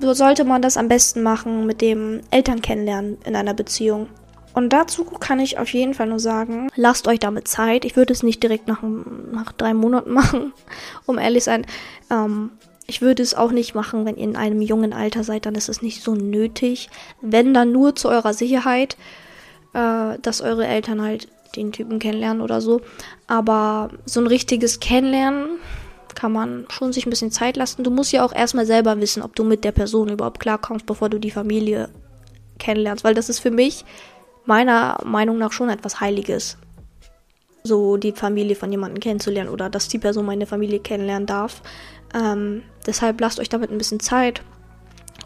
sollte 0.00 0.44
man 0.44 0.62
das 0.62 0.76
am 0.76 0.86
besten 0.86 1.22
machen 1.22 1.66
mit 1.66 1.80
dem 1.80 2.20
Eltern 2.30 2.62
kennenlernen 2.62 3.18
in 3.26 3.34
einer 3.34 3.52
Beziehung? 3.52 4.06
Und 4.54 4.72
dazu 4.72 5.04
kann 5.04 5.40
ich 5.40 5.58
auf 5.58 5.68
jeden 5.74 5.94
Fall 5.94 6.06
nur 6.06 6.20
sagen, 6.20 6.68
lasst 6.76 7.08
euch 7.08 7.18
damit 7.18 7.48
Zeit. 7.48 7.84
Ich 7.84 7.96
würde 7.96 8.12
es 8.12 8.22
nicht 8.22 8.42
direkt 8.42 8.68
nach, 8.68 8.82
nach 8.82 9.52
drei 9.52 9.74
Monaten 9.74 10.12
machen, 10.14 10.52
um 11.06 11.18
ehrlich 11.18 11.44
sein. 11.44 11.66
Ähm, 12.10 12.50
ich 12.86 13.02
würde 13.02 13.22
es 13.22 13.34
auch 13.34 13.50
nicht 13.50 13.74
machen, 13.74 14.04
wenn 14.04 14.16
ihr 14.16 14.24
in 14.24 14.36
einem 14.36 14.62
jungen 14.62 14.92
Alter 14.92 15.24
seid, 15.24 15.46
dann 15.46 15.54
ist 15.54 15.68
es 15.68 15.82
nicht 15.82 16.02
so 16.02 16.14
nötig. 16.14 16.88
Wenn 17.20 17.52
dann 17.52 17.72
nur 17.72 17.96
zu 17.96 18.08
eurer 18.08 18.34
Sicherheit, 18.34 18.96
äh, 19.72 20.18
dass 20.20 20.40
eure 20.40 20.66
Eltern 20.66 21.02
halt 21.02 21.28
den 21.56 21.72
Typen 21.72 21.98
kennenlernen 21.98 22.42
oder 22.42 22.60
so. 22.60 22.80
Aber 23.26 23.90
so 24.04 24.20
ein 24.20 24.26
richtiges 24.26 24.80
Kennenlernen 24.80 25.58
kann 26.14 26.32
man 26.32 26.66
schon 26.68 26.92
sich 26.92 27.06
ein 27.06 27.10
bisschen 27.10 27.32
Zeit 27.32 27.56
lassen. 27.56 27.82
Du 27.82 27.90
musst 27.90 28.12
ja 28.12 28.24
auch 28.24 28.32
erstmal 28.32 28.66
selber 28.66 29.00
wissen, 29.00 29.22
ob 29.22 29.34
du 29.34 29.44
mit 29.44 29.64
der 29.64 29.72
Person 29.72 30.10
überhaupt 30.10 30.40
klarkommst, 30.40 30.86
bevor 30.86 31.08
du 31.08 31.18
die 31.18 31.30
Familie 31.30 31.88
kennenlernst. 32.58 33.02
Weil 33.02 33.14
das 33.14 33.28
ist 33.28 33.40
für 33.40 33.50
mich 33.50 33.84
meiner 34.44 34.98
Meinung 35.04 35.38
nach 35.38 35.52
schon 35.52 35.70
etwas 35.70 36.00
Heiliges. 36.00 36.56
So 37.62 37.96
die 37.96 38.12
Familie 38.12 38.56
von 38.56 38.70
jemandem 38.70 39.00
kennenzulernen 39.00 39.50
oder 39.50 39.70
dass 39.70 39.88
die 39.88 39.98
Person 39.98 40.26
meine 40.26 40.46
Familie 40.46 40.80
kennenlernen 40.80 41.26
darf. 41.26 41.62
Ähm, 42.14 42.62
deshalb 42.86 43.20
lasst 43.20 43.40
euch 43.40 43.48
damit 43.48 43.70
ein 43.70 43.78
bisschen 43.78 44.00
Zeit. 44.00 44.42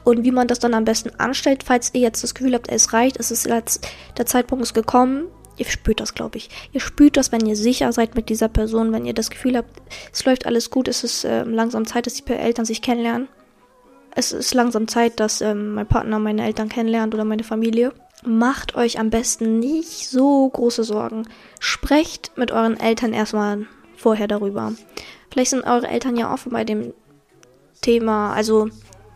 Und 0.04 0.24
wie 0.24 0.30
man 0.30 0.48
das 0.48 0.58
dann 0.58 0.74
am 0.74 0.84
besten 0.84 1.10
anstellt, 1.18 1.64
falls 1.64 1.92
ihr 1.94 2.00
jetzt 2.00 2.22
das 2.22 2.34
Gefühl 2.34 2.54
habt, 2.54 2.70
es 2.70 2.92
reicht, 2.92 3.18
es 3.18 3.30
ist 3.30 3.46
jetzt, 3.46 3.86
der 4.16 4.26
Zeitpunkt 4.26 4.62
ist 4.64 4.72
gekommen. 4.72 5.26
Ihr 5.56 5.66
spürt 5.66 5.98
das, 5.98 6.14
glaube 6.14 6.38
ich. 6.38 6.48
Ihr 6.72 6.80
spürt 6.80 7.16
das, 7.16 7.32
wenn 7.32 7.44
ihr 7.44 7.56
sicher 7.56 7.92
seid 7.92 8.14
mit 8.14 8.28
dieser 8.28 8.48
Person, 8.48 8.92
wenn 8.92 9.04
ihr 9.04 9.12
das 9.12 9.28
Gefühl 9.28 9.56
habt, 9.56 9.82
es 10.12 10.24
läuft 10.24 10.46
alles 10.46 10.70
gut, 10.70 10.86
es 10.86 11.02
ist 11.02 11.24
äh, 11.24 11.42
langsam 11.42 11.84
Zeit, 11.84 12.06
dass 12.06 12.14
die 12.14 12.32
Eltern 12.32 12.64
sich 12.64 12.80
kennenlernen. 12.80 13.28
es 14.14 14.32
ist 14.32 14.54
langsam 14.54 14.86
Zeit, 14.86 15.18
dass 15.18 15.40
ähm, 15.40 15.74
mein 15.74 15.86
Partner 15.86 16.20
meine 16.20 16.46
Eltern 16.46 16.68
kennenlernt 16.68 17.12
oder 17.12 17.24
meine 17.24 17.44
Familie. 17.44 17.92
Macht 18.24 18.74
euch 18.74 18.98
am 18.98 19.10
besten 19.10 19.58
nicht 19.58 20.08
so 20.08 20.48
große 20.48 20.84
Sorgen. 20.84 21.28
Sprecht 21.60 22.32
mit 22.36 22.50
euren 22.50 22.78
Eltern 22.78 23.12
erstmal 23.12 23.66
vorher 23.96 24.26
darüber. 24.26 24.72
Vielleicht 25.30 25.50
sind 25.50 25.64
eure 25.64 25.88
Eltern 25.88 26.16
ja 26.16 26.32
offen 26.32 26.52
bei 26.52 26.64
dem 26.64 26.92
Thema. 27.80 28.32
Also 28.32 28.68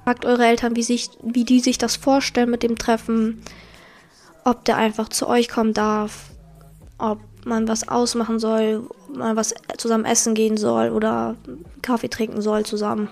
fragt 0.04 0.24
eure 0.24 0.46
Eltern, 0.46 0.76
wie, 0.76 0.82
sich, 0.82 1.10
wie 1.22 1.44
die 1.44 1.60
sich 1.60 1.78
das 1.78 1.96
vorstellen 1.96 2.50
mit 2.50 2.62
dem 2.62 2.78
Treffen. 2.78 3.42
Ob 4.44 4.64
der 4.64 4.76
einfach 4.76 5.08
zu 5.08 5.28
euch 5.28 5.48
kommen 5.48 5.74
darf. 5.74 6.30
Ob 6.98 7.18
man 7.44 7.66
was 7.66 7.88
ausmachen 7.88 8.38
soll, 8.38 8.88
mal 9.12 9.34
was 9.34 9.54
zusammen 9.78 10.04
essen 10.04 10.34
gehen 10.34 10.56
soll 10.56 10.90
oder 10.90 11.36
Kaffee 11.82 12.08
trinken 12.08 12.40
soll 12.40 12.64
zusammen. 12.64 13.08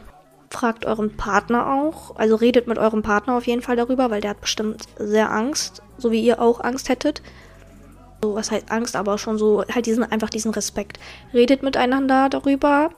Fragt 0.51 0.85
euren 0.85 1.17
Partner 1.17 1.73
auch, 1.73 2.17
also 2.17 2.35
redet 2.35 2.67
mit 2.67 2.79
eurem 2.79 3.03
Partner 3.03 3.37
auf 3.37 3.47
jeden 3.47 3.63
Fall 3.63 3.77
darüber, 3.77 4.11
weil 4.11 4.21
der 4.21 4.31
hat 4.31 4.41
bestimmt 4.41 4.85
sehr 4.99 5.31
Angst, 5.31 5.83
so 5.97 6.11
wie 6.11 6.23
ihr 6.23 6.41
auch 6.41 6.61
Angst 6.61 6.89
hättet. 6.89 7.23
So, 8.23 8.35
was 8.35 8.51
heißt 8.51 8.71
Angst, 8.71 8.97
aber 8.97 9.17
schon 9.17 9.39
so, 9.39 9.65
halt 9.73 9.87
diesen, 9.87 10.05
einfach 10.05 10.29
diesen 10.29 10.53
Respekt. 10.53 10.99
Redet 11.33 11.63
miteinander 11.63 12.29
darüber. 12.29 12.91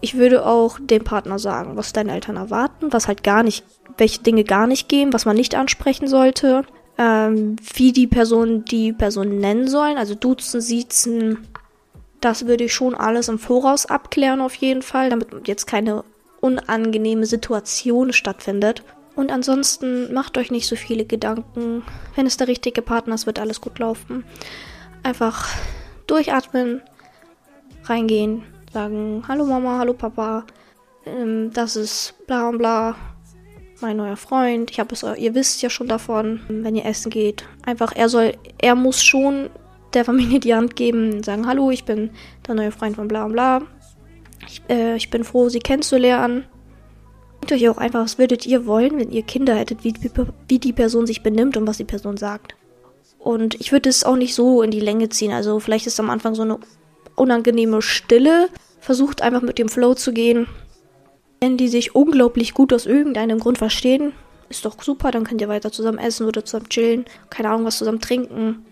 Ich 0.00 0.16
würde 0.16 0.46
auch 0.46 0.78
dem 0.80 1.04
Partner 1.04 1.38
sagen, 1.38 1.76
was 1.76 1.92
deine 1.92 2.12
Eltern 2.12 2.36
erwarten, 2.36 2.92
was 2.92 3.06
halt 3.06 3.22
gar 3.22 3.42
nicht, 3.42 3.64
welche 3.98 4.22
Dinge 4.22 4.42
gar 4.42 4.66
nicht 4.66 4.88
gehen, 4.88 5.12
was 5.12 5.26
man 5.26 5.36
nicht 5.36 5.54
ansprechen 5.54 6.08
sollte 6.08 6.64
ähm, 6.98 7.56
wie 7.74 7.92
die 7.92 8.06
Person 8.06 8.64
die 8.64 8.92
Person 8.92 9.38
nennen 9.38 9.68
sollen, 9.68 9.96
also 9.96 10.14
duzen, 10.14 10.60
siezen. 10.60 11.48
Das 12.20 12.46
würde 12.46 12.64
ich 12.64 12.74
schon 12.74 12.94
alles 12.94 13.28
im 13.28 13.38
Voraus 13.38 13.86
abklären 13.86 14.40
auf 14.40 14.54
jeden 14.54 14.82
Fall, 14.82 15.10
damit 15.10 15.28
jetzt 15.46 15.66
keine 15.66 16.04
unangenehme 16.42 17.24
Situation 17.24 18.12
stattfindet. 18.12 18.82
Und 19.14 19.30
ansonsten 19.30 20.12
macht 20.12 20.36
euch 20.36 20.50
nicht 20.50 20.66
so 20.66 20.76
viele 20.76 21.04
Gedanken. 21.04 21.82
Wenn 22.16 22.26
es 22.26 22.36
der 22.36 22.48
richtige 22.48 22.82
Partner 22.82 23.14
ist, 23.14 23.26
wird 23.26 23.38
alles 23.38 23.60
gut 23.60 23.78
laufen. 23.78 24.24
Einfach 25.02 25.48
durchatmen, 26.06 26.82
reingehen, 27.84 28.42
sagen, 28.72 29.22
hallo 29.28 29.44
Mama, 29.44 29.78
hallo 29.78 29.94
Papa, 29.94 30.44
ähm, 31.06 31.50
das 31.52 31.76
ist 31.76 32.14
bla 32.26 32.48
und 32.48 32.58
bla, 32.58 32.96
mein 33.80 33.96
neuer 33.96 34.16
Freund. 34.16 34.70
Ich 34.70 34.80
habe 34.80 34.94
es, 34.94 35.02
ihr 35.02 35.34
wisst 35.34 35.62
ja 35.62 35.70
schon 35.70 35.88
davon, 35.88 36.40
wenn 36.48 36.74
ihr 36.74 36.86
essen 36.86 37.10
geht. 37.10 37.44
Einfach, 37.64 37.92
er 37.94 38.08
soll, 38.08 38.34
er 38.58 38.74
muss 38.74 39.02
schon 39.02 39.50
der 39.94 40.04
Familie 40.04 40.40
die 40.40 40.54
Hand 40.54 40.76
geben, 40.76 41.22
sagen, 41.22 41.46
hallo, 41.46 41.70
ich 41.70 41.84
bin 41.84 42.10
der 42.46 42.54
neue 42.54 42.72
Freund 42.72 42.96
von 42.96 43.08
bla 43.08 43.24
und 43.24 43.32
bla. 43.32 43.62
Ich, 44.46 44.62
äh, 44.68 44.96
ich 44.96 45.10
bin 45.10 45.24
froh, 45.24 45.48
sie 45.48 45.60
kennenzulernen. 45.60 46.44
Denkt 47.40 47.52
euch 47.52 47.68
auch 47.68 47.78
einfach, 47.78 48.02
was 48.02 48.18
würdet 48.18 48.46
ihr 48.46 48.66
wollen, 48.66 48.98
wenn 48.98 49.10
ihr 49.10 49.22
Kinder 49.22 49.54
hättet, 49.54 49.82
wie, 49.84 49.94
wie, 50.48 50.58
die 50.58 50.72
Person 50.72 51.06
sich 51.06 51.22
benimmt 51.22 51.56
und 51.56 51.66
was 51.66 51.78
die 51.78 51.84
Person 51.84 52.16
sagt. 52.16 52.54
Und 53.18 53.54
ich 53.60 53.72
würde 53.72 53.88
es 53.88 54.04
auch 54.04 54.16
nicht 54.16 54.34
so 54.34 54.62
in 54.62 54.70
die 54.70 54.80
Länge 54.80 55.08
ziehen. 55.08 55.32
Also 55.32 55.58
vielleicht 55.60 55.86
ist 55.86 55.98
am 55.98 56.10
Anfang 56.10 56.34
so 56.34 56.42
eine 56.42 56.58
unangenehme 57.16 57.82
Stille. 57.82 58.48
Versucht 58.80 59.22
einfach 59.22 59.42
mit 59.42 59.58
dem 59.58 59.68
Flow 59.68 59.94
zu 59.94 60.12
gehen. 60.12 60.46
Wenn 61.40 61.56
die 61.56 61.68
sich 61.68 61.94
unglaublich 61.94 62.54
gut 62.54 62.72
aus 62.72 62.86
irgendeinem 62.86 63.40
Grund 63.40 63.58
verstehen, 63.58 64.12
ist 64.48 64.64
doch 64.64 64.80
super, 64.80 65.10
dann 65.10 65.24
könnt 65.24 65.40
ihr 65.40 65.48
weiter 65.48 65.72
zusammen 65.72 65.98
essen 65.98 66.26
oder 66.26 66.44
zusammen 66.44 66.68
chillen, 66.68 67.04
keine 67.30 67.48
Ahnung, 67.48 67.64
was 67.64 67.78
zusammen 67.78 68.00
trinken. 68.00 68.64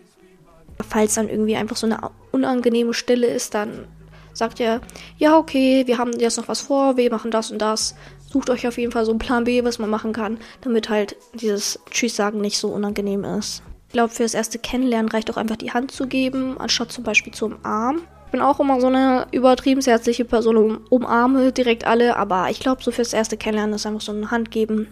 Falls 0.88 1.14
dann 1.14 1.28
irgendwie 1.28 1.56
einfach 1.56 1.76
so 1.76 1.86
eine 1.86 1.98
unangenehme 2.30 2.94
Stille 2.94 3.26
ist, 3.26 3.54
dann 3.54 3.86
sagt 4.32 4.60
ihr, 4.60 4.80
ja, 5.18 5.36
okay, 5.36 5.86
wir 5.86 5.98
haben 5.98 6.18
jetzt 6.18 6.38
noch 6.38 6.48
was 6.48 6.60
vor, 6.60 6.96
wir 6.96 7.10
machen 7.10 7.30
das 7.30 7.50
und 7.50 7.58
das. 7.58 7.94
Sucht 8.30 8.50
euch 8.50 8.66
auf 8.68 8.78
jeden 8.78 8.92
Fall 8.92 9.04
so 9.04 9.10
einen 9.10 9.18
Plan 9.18 9.44
B, 9.44 9.64
was 9.64 9.78
man 9.78 9.90
machen 9.90 10.12
kann, 10.12 10.38
damit 10.60 10.88
halt 10.88 11.16
dieses 11.34 11.80
Tschüss 11.90 12.14
sagen 12.14 12.40
nicht 12.40 12.58
so 12.58 12.68
unangenehm 12.68 13.24
ist. 13.24 13.62
Ich 13.88 13.92
glaube, 13.92 14.14
für 14.14 14.22
das 14.22 14.34
erste 14.34 14.60
Kennenlernen 14.60 15.10
reicht 15.10 15.30
auch 15.32 15.36
einfach 15.36 15.56
die 15.56 15.72
Hand 15.72 15.90
zu 15.90 16.06
geben, 16.06 16.56
anstatt 16.58 16.92
zum 16.92 17.02
Beispiel 17.02 17.34
zu 17.34 17.46
umarmen. 17.46 18.02
Ich 18.26 18.32
bin 18.32 18.40
auch 18.40 18.60
immer 18.60 18.80
so 18.80 18.86
eine 18.86 19.26
übertrieben 19.32 19.82
herzliche 19.82 20.24
Person 20.24 20.56
und 20.56 20.92
umarme 20.92 21.50
direkt 21.50 21.84
alle, 21.84 22.16
aber 22.16 22.48
ich 22.50 22.60
glaube, 22.60 22.84
so 22.84 22.92
fürs 22.92 23.12
erste 23.12 23.36
Kennenlernen 23.36 23.74
ist 23.74 23.86
einfach 23.86 24.00
so 24.00 24.12
eine 24.12 24.30
Hand 24.30 24.52
geben 24.52 24.86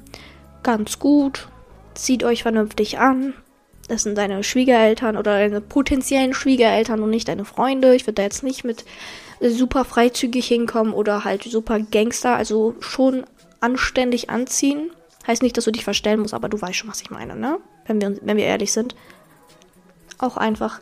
ganz 0.64 0.98
gut. 0.98 1.48
Zieht 1.94 2.24
euch 2.24 2.42
vernünftig 2.42 2.98
an. 2.98 3.34
Das 3.86 4.02
sind 4.02 4.18
deine 4.18 4.42
Schwiegereltern 4.42 5.16
oder 5.16 5.38
deine 5.38 5.60
potenziellen 5.60 6.34
Schwiegereltern 6.34 7.00
und 7.00 7.10
nicht 7.10 7.28
deine 7.28 7.44
Freunde. 7.44 7.94
Ich 7.94 8.02
würde 8.02 8.14
da 8.14 8.22
jetzt 8.22 8.42
nicht 8.42 8.64
mit 8.64 8.84
super 9.40 9.84
freizügig 9.84 10.46
hinkommen 10.46 10.92
oder 10.92 11.24
halt 11.24 11.44
super 11.44 11.80
Gangster. 11.80 12.36
Also 12.36 12.74
schon 12.80 13.24
anständig 13.60 14.30
anziehen. 14.30 14.90
Heißt 15.26 15.42
nicht, 15.42 15.56
dass 15.56 15.64
du 15.64 15.72
dich 15.72 15.84
verstellen 15.84 16.20
musst, 16.20 16.34
aber 16.34 16.48
du 16.48 16.60
weißt 16.60 16.76
schon, 16.76 16.90
was 16.90 17.02
ich 17.02 17.10
meine, 17.10 17.36
ne? 17.36 17.58
Wenn 17.86 18.00
wir, 18.00 18.16
wenn 18.22 18.36
wir 18.36 18.44
ehrlich 18.44 18.72
sind. 18.72 18.94
Auch 20.18 20.36
einfach 20.36 20.80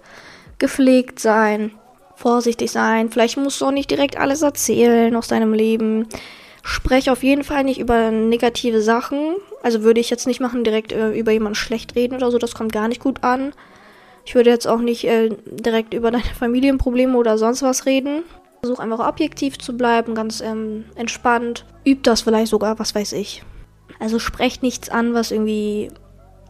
gepflegt 0.59 1.21
sein 1.21 1.73
vorsichtig 2.17 2.73
sein. 2.73 3.11
Vielleicht 3.11 3.37
musst 3.37 3.61
du 3.61 3.67
auch 3.67 3.71
nicht 3.71 3.91
direkt 3.91 4.17
alles 4.17 4.43
erzählen 4.43 5.15
aus 5.15 5.29
deinem 5.29 5.53
Leben. 5.53 6.09
Sprech 6.63 7.11
auf 7.11 7.23
jeden 7.23 7.45
Fall 7.45 7.63
nicht 7.63 7.79
über 7.79 8.11
negative 8.11 8.81
Sachen. 8.81 9.37
Also 9.63 9.83
würde 9.83 10.01
ich 10.01 10.11
jetzt 10.11 10.27
nicht 10.27 10.41
machen, 10.41 10.65
direkt 10.65 10.93
äh, 10.93 11.13
über 11.13 11.31
jemanden 11.31 11.55
schlecht 11.55 11.95
reden 11.95 12.17
oder 12.17 12.31
so. 12.31 12.39
Das 12.39 12.55
kommt 12.55 12.73
gar 12.73 12.89
nicht 12.89 13.01
gut 13.01 13.23
an. 13.23 13.53
Ich 14.25 14.35
würde 14.35 14.51
jetzt 14.51 14.67
auch 14.67 14.81
nicht 14.81 15.05
äh, 15.05 15.31
direkt 15.45 15.95
über 15.95 16.11
deine 16.11 16.25
Familienprobleme 16.39 17.17
oder 17.17 17.39
sonst 17.39 17.63
was 17.63 17.87
reden. 17.87 18.25
Versuch 18.61 18.79
einfach 18.79 19.07
objektiv 19.07 19.59
zu 19.59 19.77
bleiben, 19.77 20.15
ganz 20.15 20.41
ähm, 20.41 20.85
entspannt. 20.95 21.65
Übt 21.85 22.03
das 22.05 22.23
vielleicht 22.23 22.51
sogar, 22.51 22.79
was 22.79 22.95
weiß 22.95 23.13
ich. 23.13 23.43
Also 23.99 24.19
sprecht 24.19 24.63
nichts 24.63 24.89
an, 24.89 25.15
was 25.15 25.31
irgendwie 25.31 25.91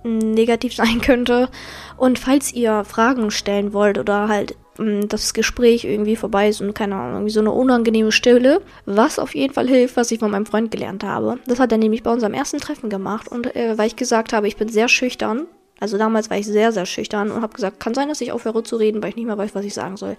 negativ 0.07 0.75
sein 0.77 1.01
könnte. 1.01 1.49
Und 1.97 2.19
falls 2.19 2.53
ihr 2.53 2.85
Fragen 2.85 3.31
stellen 3.31 3.73
wollt 3.73 3.99
oder 3.99 4.29
halt 4.29 4.57
mm, 4.79 5.03
das 5.09 5.35
Gespräch 5.35 5.85
irgendwie 5.85 6.17
vorbei 6.17 6.49
ist 6.49 6.61
und 6.61 6.75
keine 6.75 6.95
Ahnung, 6.97 7.15
irgendwie 7.15 7.33
so 7.33 7.41
eine 7.41 7.53
unangenehme 7.53 8.13
Stille, 8.13 8.61
was 8.85 9.19
auf 9.19 9.35
jeden 9.35 9.55
Fall 9.55 9.69
hilft, 9.69 9.97
was 9.97 10.11
ich 10.11 10.19
von 10.19 10.31
meinem 10.31 10.47
Freund 10.47 10.71
gelernt 10.71 11.05
habe. 11.05 11.39
Das 11.47 11.61
hat 11.61 11.73
er 11.73 11.79
nämlich 11.79 12.03
bei 12.03 12.13
unserem 12.13 12.35
ersten 12.35 12.59
Treffen 12.59 12.91
gemacht 12.91 13.29
und 13.29 13.55
äh, 13.57 13.77
weil 13.77 13.89
ich 13.89 13.97
gesagt 13.97 14.33
habe, 14.33 14.49
ich 14.49 14.57
bin 14.57 14.69
sehr 14.69 14.89
schüchtern. 14.89 15.47
Also 15.79 15.99
damals 15.99 16.31
war 16.31 16.39
ich 16.39 16.47
sehr, 16.47 16.73
sehr 16.73 16.87
schüchtern 16.87 17.31
und 17.31 17.43
habe 17.43 17.55
gesagt, 17.55 17.81
kann 17.81 17.95
sein, 17.95 18.09
dass 18.09 18.21
ich 18.21 18.33
aufhöre 18.33 18.63
zu 18.63 18.77
reden, 18.77 19.03
weil 19.03 19.11
ich 19.11 19.17
nicht 19.17 19.27
mehr 19.27 19.37
weiß, 19.37 19.55
was 19.55 19.65
ich 19.65 19.75
sagen 19.75 19.97
soll. 19.97 20.17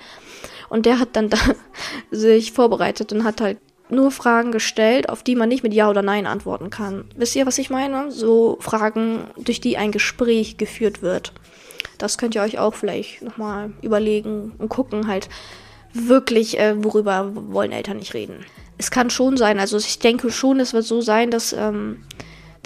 Und 0.69 0.85
der 0.85 0.99
hat 0.99 1.09
dann 1.13 1.29
da 1.29 1.37
sich 2.11 2.51
vorbereitet 2.51 3.11
und 3.11 3.23
hat 3.23 3.41
halt 3.41 3.57
nur 3.89 4.11
Fragen 4.11 4.51
gestellt, 4.51 5.09
auf 5.09 5.23
die 5.23 5.35
man 5.35 5.49
nicht 5.49 5.63
mit 5.63 5.73
Ja 5.73 5.89
oder 5.89 6.01
Nein 6.01 6.27
antworten 6.27 6.69
kann. 6.69 7.05
Wisst 7.15 7.35
ihr, 7.35 7.45
was 7.45 7.57
ich 7.57 7.69
meine? 7.69 8.11
So 8.11 8.57
Fragen, 8.59 9.27
durch 9.37 9.61
die 9.61 9.77
ein 9.77 9.91
Gespräch 9.91 10.57
geführt 10.57 11.01
wird. 11.01 11.33
Das 11.97 12.17
könnt 12.17 12.35
ihr 12.35 12.41
euch 12.41 12.59
auch 12.59 12.73
vielleicht 12.73 13.21
nochmal 13.21 13.71
überlegen 13.81 14.53
und 14.57 14.69
gucken, 14.69 15.07
halt 15.07 15.29
wirklich, 15.93 16.59
äh, 16.59 16.83
worüber 16.83 17.31
wollen 17.33 17.71
Eltern 17.71 17.97
nicht 17.97 18.13
reden. 18.13 18.45
Es 18.77 18.91
kann 18.91 19.09
schon 19.09 19.37
sein, 19.37 19.59
also 19.59 19.77
ich 19.77 19.99
denke 19.99 20.31
schon, 20.31 20.59
es 20.59 20.73
wird 20.73 20.85
so 20.85 21.01
sein, 21.01 21.31
dass 21.31 21.53
ähm, 21.53 22.03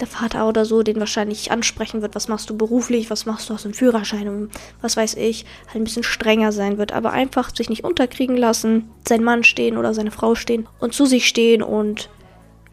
der 0.02 0.08
Vater 0.08 0.48
oder 0.48 0.64
so 0.64 0.82
den 0.82 0.98
wahrscheinlich 0.98 1.52
ansprechen 1.52 2.02
wird, 2.02 2.16
was 2.16 2.26
machst 2.26 2.50
du 2.50 2.56
beruflich, 2.56 3.08
was 3.08 3.24
machst 3.24 3.48
du 3.48 3.54
aus 3.54 3.62
dem 3.62 3.72
Führerschein 3.72 4.28
und 4.28 4.50
was 4.80 4.96
weiß 4.96 5.14
ich, 5.14 5.46
halt 5.68 5.76
ein 5.76 5.84
bisschen 5.84 6.02
strenger 6.02 6.50
sein 6.50 6.76
wird, 6.76 6.90
aber 6.90 7.12
einfach 7.12 7.54
sich 7.54 7.70
nicht 7.70 7.84
unterkriegen 7.84 8.36
lassen, 8.36 8.90
sein 9.06 9.22
Mann 9.22 9.44
stehen 9.44 9.76
oder 9.76 9.94
seine 9.94 10.10
Frau 10.10 10.34
stehen 10.34 10.68
und 10.80 10.92
zu 10.92 11.06
sich 11.06 11.28
stehen 11.28 11.62
und 11.62 12.10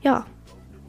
ja, 0.01 0.25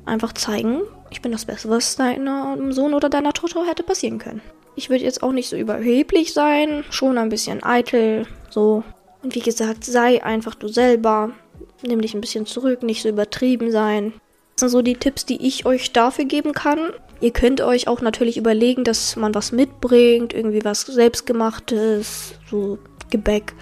einfach 0.07 0.33
zeigen, 0.33 0.81
ich 1.11 1.21
bin 1.21 1.31
das 1.31 1.45
Beste, 1.45 1.69
was 1.69 1.97
deinem 1.97 2.73
Sohn 2.73 2.95
oder 2.95 3.11
deiner 3.11 3.35
Tochter 3.35 3.67
hätte 3.67 3.83
passieren 3.83 4.19
können. 4.19 4.41
Ich 4.77 4.89
würde 4.89 5.05
jetzt 5.05 5.23
auch 5.23 5.33
nicht 5.33 5.51
so 5.51 5.57
überheblich 5.57 6.33
sein, 6.33 6.85
schon 6.89 7.19
ein 7.19 7.29
bisschen 7.29 7.63
eitel, 7.63 8.27
so. 8.49 8.83
Und 9.23 9.35
wie 9.35 9.41
gesagt, 9.41 9.85
sei 9.85 10.25
einfach 10.25 10.55
du 10.55 10.69
selber. 10.69 11.33
Nimm 11.83 12.01
dich 12.01 12.15
ein 12.15 12.23
bisschen 12.23 12.47
zurück, 12.47 12.83
nicht 12.83 13.03
so 13.03 13.11
übertrieben 13.11 13.71
sein 13.71 14.15
so 14.69 14.83
die 14.83 14.95
Tipps, 14.95 15.27
die 15.27 15.47
ich 15.47 15.67
euch 15.67 15.93
dafür 15.93 16.25
geben 16.25 16.53
kann. 16.53 16.91
Ihr 17.21 17.33
könnt 17.33 17.61
euch 17.61 17.89
auch 17.89 18.01
natürlich 18.01 18.37
überlegen, 18.37 18.85
dass 18.85 19.17
man 19.17 19.35
was 19.35 19.53
mitbringt, 19.53 20.33
irgendwie 20.33 20.65
was 20.65 20.83
selbstgemachtes, 20.83 22.35
so 22.51 22.79
Gebäck 23.11 23.55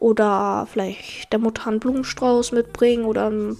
oder 0.00 0.66
vielleicht 0.70 1.32
der 1.32 1.38
Mutter 1.38 1.68
einen 1.68 1.80
Blumenstrauß 1.80 2.52
mitbringen 2.52 3.04
oder 3.04 3.26
eine 3.26 3.56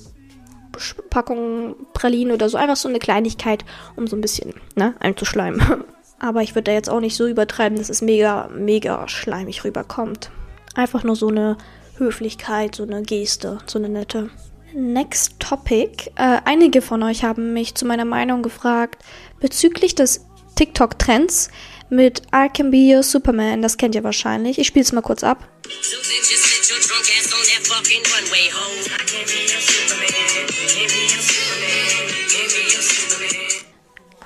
Packung 1.11 1.77
Pralinen 1.93 2.35
oder 2.35 2.49
so. 2.49 2.57
Einfach 2.57 2.77
so 2.77 2.89
eine 2.89 2.99
Kleinigkeit, 2.99 3.65
um 3.97 4.07
so 4.07 4.17
ein 4.17 4.21
bisschen 4.21 4.55
ne, 4.75 4.95
einzuschleimen. 5.01 5.85
Aber 6.19 6.43
ich 6.43 6.55
würde 6.55 6.65
da 6.65 6.73
jetzt 6.73 6.89
auch 6.91 7.01
nicht 7.01 7.17
so 7.17 7.27
übertreiben, 7.27 7.77
dass 7.77 7.91
es 7.91 8.01
mega, 8.01 8.49
mega 8.55 9.09
schleimig 9.09 9.65
rüberkommt. 9.65 10.31
Einfach 10.75 11.05
nur 11.05 11.17
so 11.17 11.29
eine 11.29 11.59
Höflichkeit, 11.97 12.75
so 12.75 12.83
eine 12.83 13.03
Geste, 13.03 13.59
so 13.67 13.79
eine 13.79 13.89
nette. 13.89 14.31
Next 14.75 15.39
Topic. 15.39 16.11
Äh, 16.17 16.41
einige 16.45 16.83
von 16.83 17.03
euch 17.03 17.25
haben 17.25 17.53
mich 17.53 17.75
zu 17.75 17.87
meiner 17.87 18.05
Meinung 18.05 18.43
gefragt 18.43 19.03
bezüglich 19.41 19.95
des 19.95 20.27
TikTok-Trends 20.57 21.51
mit 21.91 22.23
I 22.35 22.49
Can 22.53 22.71
Be 22.71 22.95
Your 22.95 23.03
Superman. 23.03 23.63
Das 23.63 23.77
kennt 23.77 23.95
ihr 23.95 24.05
wahrscheinlich. 24.05 24.59
Ich 24.59 24.67
spiele 24.67 24.85
es 24.85 24.93
mal 24.93 25.01
kurz 25.01 25.23
ab. 25.23 25.49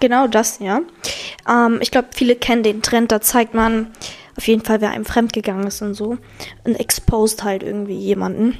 Genau 0.00 0.26
das, 0.28 0.58
ja. 0.60 0.80
Ähm, 1.48 1.78
ich 1.80 1.90
glaube, 1.90 2.08
viele 2.14 2.36
kennen 2.36 2.62
den 2.62 2.82
Trend, 2.82 3.12
da 3.12 3.20
zeigt 3.20 3.54
man 3.54 3.92
auf 4.36 4.46
jeden 4.46 4.64
Fall, 4.64 4.80
wer 4.80 4.90
einem 4.90 5.04
fremdgegangen 5.04 5.66
ist 5.66 5.82
und 5.82 5.94
so. 5.94 6.16
Und 6.64 6.76
exposed 6.76 7.42
halt 7.42 7.64
irgendwie 7.64 7.98
jemanden. 7.98 8.58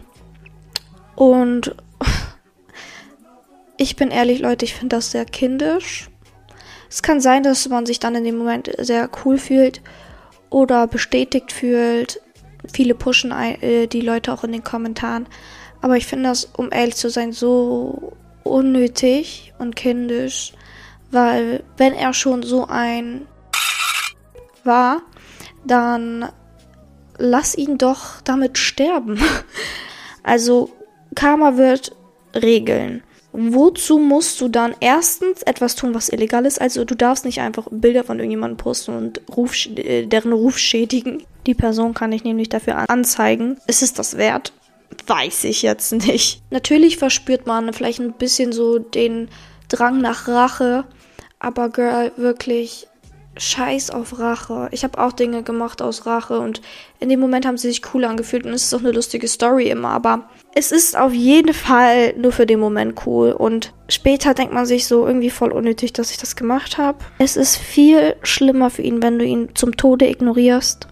Und 1.19 1.75
ich 3.77 3.97
bin 3.97 4.13
ehrlich, 4.13 4.39
Leute, 4.39 4.65
ich 4.65 4.75
finde 4.75 4.95
das 4.95 5.11
sehr 5.11 5.25
kindisch. 5.25 6.09
Es 6.89 7.03
kann 7.03 7.21
sein, 7.21 7.43
dass 7.43 7.69
man 7.69 7.87
sich 7.87 7.99
dann 7.99 8.15
in 8.15 8.23
dem 8.23 8.39
Moment 8.39 8.71
sehr 8.79 9.11
cool 9.25 9.37
fühlt 9.37 9.83
oder 10.49 10.87
bestätigt 10.87 11.51
fühlt. 11.51 12.21
Viele 12.73 12.95
pushen 12.95 13.33
äh, 13.33 13.89
die 13.89 14.01
Leute 14.01 14.33
auch 14.33 14.45
in 14.45 14.53
den 14.53 14.63
Kommentaren. 14.63 15.27
Aber 15.81 15.97
ich 15.97 16.07
finde 16.07 16.29
das, 16.29 16.45
um 16.57 16.71
ehrlich 16.71 16.95
zu 16.95 17.11
sein, 17.11 17.33
so 17.33 18.13
unnötig 18.45 19.53
und 19.59 19.75
kindisch, 19.75 20.53
weil 21.11 21.65
wenn 21.77 21.95
er 21.95 22.15
schon 22.15 22.45
so 22.45 22.69
ein 22.69 23.27
war, 24.63 25.03
dann 25.65 26.31
lass 27.17 27.59
ihn 27.59 27.77
doch 27.77 28.21
damit 28.21 28.57
sterben. 28.57 29.19
Also 30.25 30.78
Karma 31.19 31.57
wird 31.57 31.97
regeln. 32.35 33.03
Wozu 33.33 33.99
musst 33.99 34.41
du 34.41 34.49
dann 34.49 34.75
erstens 34.81 35.43
etwas 35.43 35.75
tun, 35.75 35.95
was 35.95 36.09
illegal 36.09 36.47
ist? 36.47 36.61
Also 36.61 36.85
du 36.85 36.95
darfst 36.95 37.25
nicht 37.25 37.41
einfach 37.41 37.67
Bilder 37.71 38.05
von 38.05 38.19
irgendjemandem 38.19 38.57
posten 38.57 38.97
und 38.97 39.21
Ruf, 39.37 39.55
äh, 39.77 40.07
deren 40.07 40.33
Ruf 40.33 40.59
schädigen. 40.59 41.25
Die 41.47 41.55
Person 41.55 41.93
kann 41.93 42.13
ich 42.13 42.25
nämlich 42.25 42.49
dafür 42.49 42.89
anzeigen. 42.89 43.59
Ist 43.67 43.83
es 43.83 43.93
das 43.93 44.17
wert? 44.17 44.53
Weiß 45.07 45.45
ich 45.45 45.63
jetzt 45.63 45.93
nicht. 45.93 46.41
Natürlich 46.51 46.97
verspürt 46.97 47.47
man 47.47 47.73
vielleicht 47.73 48.01
ein 48.01 48.13
bisschen 48.13 48.53
so 48.53 48.79
den 48.79 49.29
Drang 49.69 50.01
nach 50.01 50.29
Rache. 50.29 50.85
Aber 51.41 51.69
Girl, 51.69 52.13
wirklich, 52.17 52.88
scheiß 53.39 53.91
auf 53.91 54.19
Rache. 54.19 54.69
Ich 54.73 54.85
habe 54.85 54.99
auch 54.99 55.13
Dinge 55.13 55.43
gemacht 55.43 55.81
aus 55.81 56.07
Rache 56.07 56.39
und 56.39 56.61
in 57.01 57.09
dem 57.09 57.21
Moment 57.21 57.47
haben 57.47 57.57
sie 57.57 57.69
sich 57.69 57.83
cool 57.95 58.05
angefühlt 58.05 58.45
und 58.45 58.53
es 58.53 58.65
ist 58.65 58.75
auch 58.75 58.81
eine 58.81 58.93
lustige 58.93 59.29
Story 59.29 59.71
immer, 59.71 59.91
aber 59.91 60.29
es 60.55 60.73
ist 60.73 60.97
auf 60.97 61.13
jeden 61.13 61.55
Fall 61.55 62.15
nur 62.17 62.33
für 62.33 62.47
den 62.47 62.61
Moment 62.61 63.07
cool 63.07 63.33
und 63.33 63.73
später 63.89 64.35
denkt 64.35 64.53
man 64.53 64.67
sich 64.67 64.87
so 64.87 65.07
irgendwie 65.07 65.31
voll 65.31 65.53
unnötig, 65.53 65.93
dass 65.93 66.11
ich 66.11 66.19
das 66.19 66.37
gemacht 66.37 66.79
habe. 66.79 66.99
Es 67.19 67.37
ist 67.37 67.57
viel 67.57 68.17
schlimmer 68.23 68.71
für 68.71 68.83
ihn, 68.83 69.03
wenn 69.03 69.19
du 69.19 69.25
ihn 69.25 69.51
zum 69.55 69.77
Tode 69.77 70.09
ignorierst, 70.09 70.89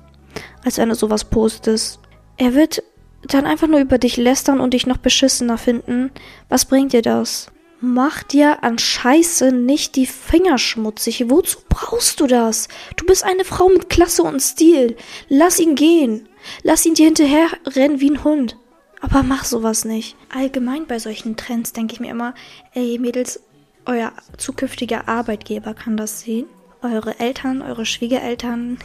als 0.65 0.79
wenn 0.79 0.89
du 0.89 0.95
sowas 0.95 1.25
postest. 1.25 2.01
Er 2.37 2.55
wird 2.55 2.83
dann 3.29 3.47
einfach 3.47 3.67
nur 3.67 3.81
über 3.81 3.99
dich 3.99 4.17
lästern 4.17 4.61
und 4.61 4.75
dich 4.75 4.87
noch 4.87 4.99
beschissener 4.99 5.59
finden. 5.59 6.11
Was 6.49 6.65
bringt 6.65 6.93
dir 6.93 7.03
das? 7.03 7.49
Mach 7.81 8.23
dir 8.23 8.65
an 8.65 8.79
Scheiße 8.79 9.53
nicht 9.53 9.97
die 9.97 10.07
Finger 10.07 10.57
schmutzig. 10.57 11.29
Wozu 11.29 11.59
brauchst 11.69 12.21
du 12.21 12.27
das? 12.27 12.69
Du 12.97 13.05
bist 13.05 13.23
eine 13.23 13.45
Frau 13.45 13.69
mit 13.69 13.91
Klasse 13.91 14.23
und 14.23 14.41
Stil. 14.41 14.97
Lass 15.29 15.61
ihn 15.61 15.75
gehen. 15.75 16.27
Lass 16.63 16.87
ihn 16.87 16.95
dir 16.95 17.05
hinterher 17.05 17.49
rennen 17.67 18.01
wie 18.01 18.11
ein 18.11 18.25
Hund. 18.25 18.57
Aber 19.03 19.23
mach 19.23 19.45
sowas 19.45 19.85
nicht. 19.85 20.17
Allgemein 20.35 20.87
bei 20.87 20.99
solchen 20.99 21.37
Trends 21.37 21.75
denke 21.75 21.93
ich 21.93 22.01
mir 22.01 22.11
immer, 22.11 22.35
ey 22.73 22.99
Mädels, 22.99 23.43
euer 23.85 24.13
zukünftiger 24.39 25.07
Arbeitgeber 25.07 25.75
kann 25.75 25.99
das 25.99 26.23
sehen. 26.23 26.47
Eure 26.81 27.19
Eltern, 27.21 27.61
eure 27.61 27.85
Schwiegereltern, 27.85 28.79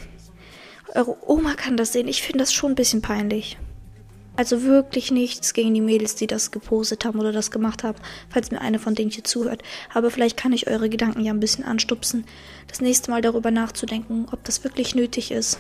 eure 0.94 1.18
Oma 1.30 1.54
kann 1.54 1.78
das 1.78 1.94
sehen. 1.94 2.10
Ich 2.10 2.24
finde 2.24 2.40
das 2.40 2.54
schon 2.54 2.74
ein 2.74 2.76
bisschen 2.76 3.02
peinlich. 3.02 3.58
Also 4.38 4.64
wirklich 4.64 5.12
nichts 5.12 5.54
gegen 5.54 5.74
die 5.74 5.82
Mädels, 5.82 6.16
die 6.16 6.28
das 6.28 6.52
gepostet 6.52 7.04
haben 7.04 7.20
oder 7.20 7.32
das 7.32 7.52
gemacht 7.52 7.84
haben, 7.84 7.98
falls 8.30 8.50
mir 8.50 8.62
eine 8.62 8.80
von 8.80 8.96
denen 8.96 9.12
hier 9.12 9.26
zuhört. 9.26 9.62
Aber 9.94 10.10
vielleicht 10.10 10.38
kann 10.38 10.54
ich 10.54 10.68
eure 10.68 10.90
Gedanken 10.90 11.24
ja 11.24 11.34
ein 11.34 11.40
bisschen 11.40 11.66
anstupsen, 11.66 12.26
das 12.68 12.82
nächste 12.82 13.12
Mal 13.12 13.22
darüber 13.22 13.52
nachzudenken, 13.52 14.28
ob 14.32 14.44
das 14.46 14.64
wirklich 14.64 14.96
nötig 14.96 15.32
ist. 15.32 15.60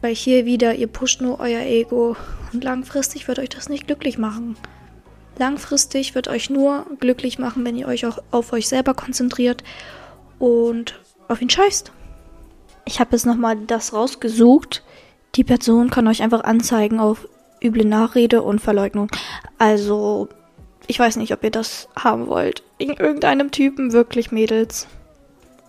Weil 0.00 0.14
hier 0.14 0.46
wieder, 0.46 0.74
ihr 0.74 0.86
pusht 0.86 1.20
nur 1.20 1.40
euer 1.40 1.60
Ego 1.60 2.16
und 2.52 2.64
langfristig 2.64 3.28
wird 3.28 3.38
euch 3.38 3.50
das 3.50 3.68
nicht 3.68 3.86
glücklich 3.86 4.16
machen. 4.16 4.56
Langfristig 5.38 6.14
wird 6.14 6.28
euch 6.28 6.48
nur 6.48 6.86
glücklich 7.00 7.38
machen, 7.38 7.64
wenn 7.64 7.76
ihr 7.76 7.86
euch 7.86 8.06
auch 8.06 8.18
auf 8.30 8.52
euch 8.52 8.66
selber 8.66 8.94
konzentriert 8.94 9.62
und 10.38 10.98
auf 11.28 11.42
ihn 11.42 11.50
scheißt. 11.50 11.92
Ich 12.86 12.98
habe 12.98 13.12
jetzt 13.12 13.26
nochmal 13.26 13.56
das 13.66 13.92
rausgesucht. 13.92 14.82
Die 15.36 15.44
Person 15.44 15.90
kann 15.90 16.08
euch 16.08 16.22
einfach 16.22 16.44
anzeigen 16.44 16.98
auf 16.98 17.28
üble 17.62 17.84
Nachrede 17.84 18.42
und 18.42 18.60
Verleugnung. 18.60 19.08
Also, 19.58 20.28
ich 20.86 20.98
weiß 20.98 21.16
nicht, 21.16 21.32
ob 21.32 21.44
ihr 21.44 21.50
das 21.50 21.88
haben 21.96 22.26
wollt. 22.26 22.62
In 22.78 22.90
irgendeinem 22.90 23.50
Typen, 23.50 23.92
wirklich 23.92 24.32
Mädels. 24.32 24.86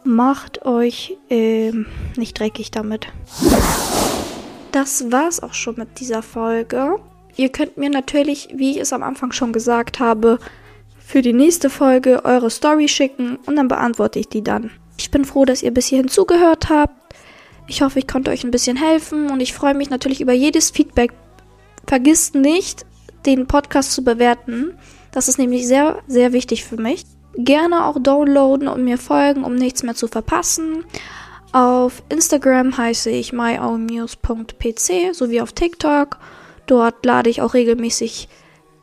Macht 0.03 0.65
euch 0.65 1.17
ähm, 1.29 1.85
nicht 2.17 2.39
dreckig 2.39 2.71
damit. 2.71 3.07
Das 4.71 5.11
war's 5.11 5.43
auch 5.43 5.53
schon 5.53 5.75
mit 5.75 5.99
dieser 5.99 6.23
Folge. 6.23 6.95
Ihr 7.35 7.49
könnt 7.49 7.77
mir 7.77 7.89
natürlich, 7.89 8.49
wie 8.55 8.71
ich 8.71 8.77
es 8.77 8.93
am 8.93 9.03
Anfang 9.03 9.31
schon 9.31 9.53
gesagt 9.53 9.99
habe, 9.99 10.39
für 10.97 11.21
die 11.21 11.33
nächste 11.33 11.69
Folge 11.69 12.23
eure 12.23 12.49
Story 12.49 12.87
schicken 12.87 13.37
und 13.45 13.57
dann 13.57 13.67
beantworte 13.67 14.17
ich 14.17 14.29
die 14.29 14.43
dann. 14.43 14.71
Ich 14.97 15.11
bin 15.11 15.25
froh, 15.25 15.45
dass 15.45 15.61
ihr 15.61 15.71
bis 15.71 15.87
hierhin 15.87 16.07
zugehört 16.07 16.69
habt. 16.69 16.93
Ich 17.67 17.81
hoffe, 17.81 17.99
ich 17.99 18.07
konnte 18.07 18.31
euch 18.31 18.43
ein 18.43 18.51
bisschen 18.51 18.77
helfen 18.77 19.29
und 19.29 19.39
ich 19.39 19.53
freue 19.53 19.73
mich 19.73 19.89
natürlich 19.89 20.21
über 20.21 20.33
jedes 20.33 20.71
Feedback 20.71 21.11
Vergisst 21.87 22.35
nicht, 22.35 22.85
den 23.25 23.47
Podcast 23.47 23.91
zu 23.93 24.03
bewerten. 24.03 24.77
Das 25.11 25.27
ist 25.27 25.37
nämlich 25.37 25.67
sehr, 25.67 25.99
sehr 26.07 26.33
wichtig 26.33 26.63
für 26.63 26.77
mich. 26.77 27.05
Gerne 27.35 27.85
auch 27.85 27.97
downloaden 27.99 28.67
und 28.67 28.83
mir 28.83 28.97
folgen, 28.97 29.43
um 29.43 29.55
nichts 29.55 29.83
mehr 29.83 29.95
zu 29.95 30.07
verpassen. 30.07 30.85
Auf 31.53 32.03
Instagram 32.09 32.77
heiße 32.77 33.09
ich 33.09 33.33
myownnews.pc 33.33 35.13
sowie 35.13 35.41
auf 35.41 35.51
TikTok. 35.51 36.17
Dort 36.65 37.05
lade 37.05 37.29
ich 37.29 37.41
auch 37.41 37.53
regelmäßig 37.53 38.29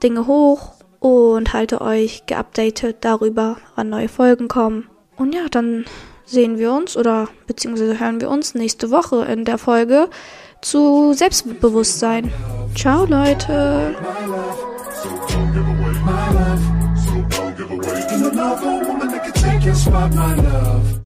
Dinge 0.02 0.26
hoch 0.26 0.74
und 1.00 1.52
halte 1.52 1.80
euch 1.80 2.26
geupdatet 2.26 2.98
darüber, 3.00 3.56
wann 3.74 3.88
neue 3.88 4.08
Folgen 4.08 4.48
kommen. 4.48 4.88
Und 5.16 5.34
ja, 5.34 5.48
dann 5.50 5.84
sehen 6.24 6.58
wir 6.58 6.72
uns 6.72 6.96
oder 6.96 7.28
beziehungsweise 7.46 7.98
hören 7.98 8.20
wir 8.20 8.28
uns 8.28 8.54
nächste 8.54 8.90
Woche 8.90 9.24
in 9.24 9.44
der 9.44 9.58
Folge 9.58 10.10
zu 10.60 11.12
Selbstbewusstsein. 11.14 12.32
Ciao 12.74 13.04
Leute. 13.04 13.94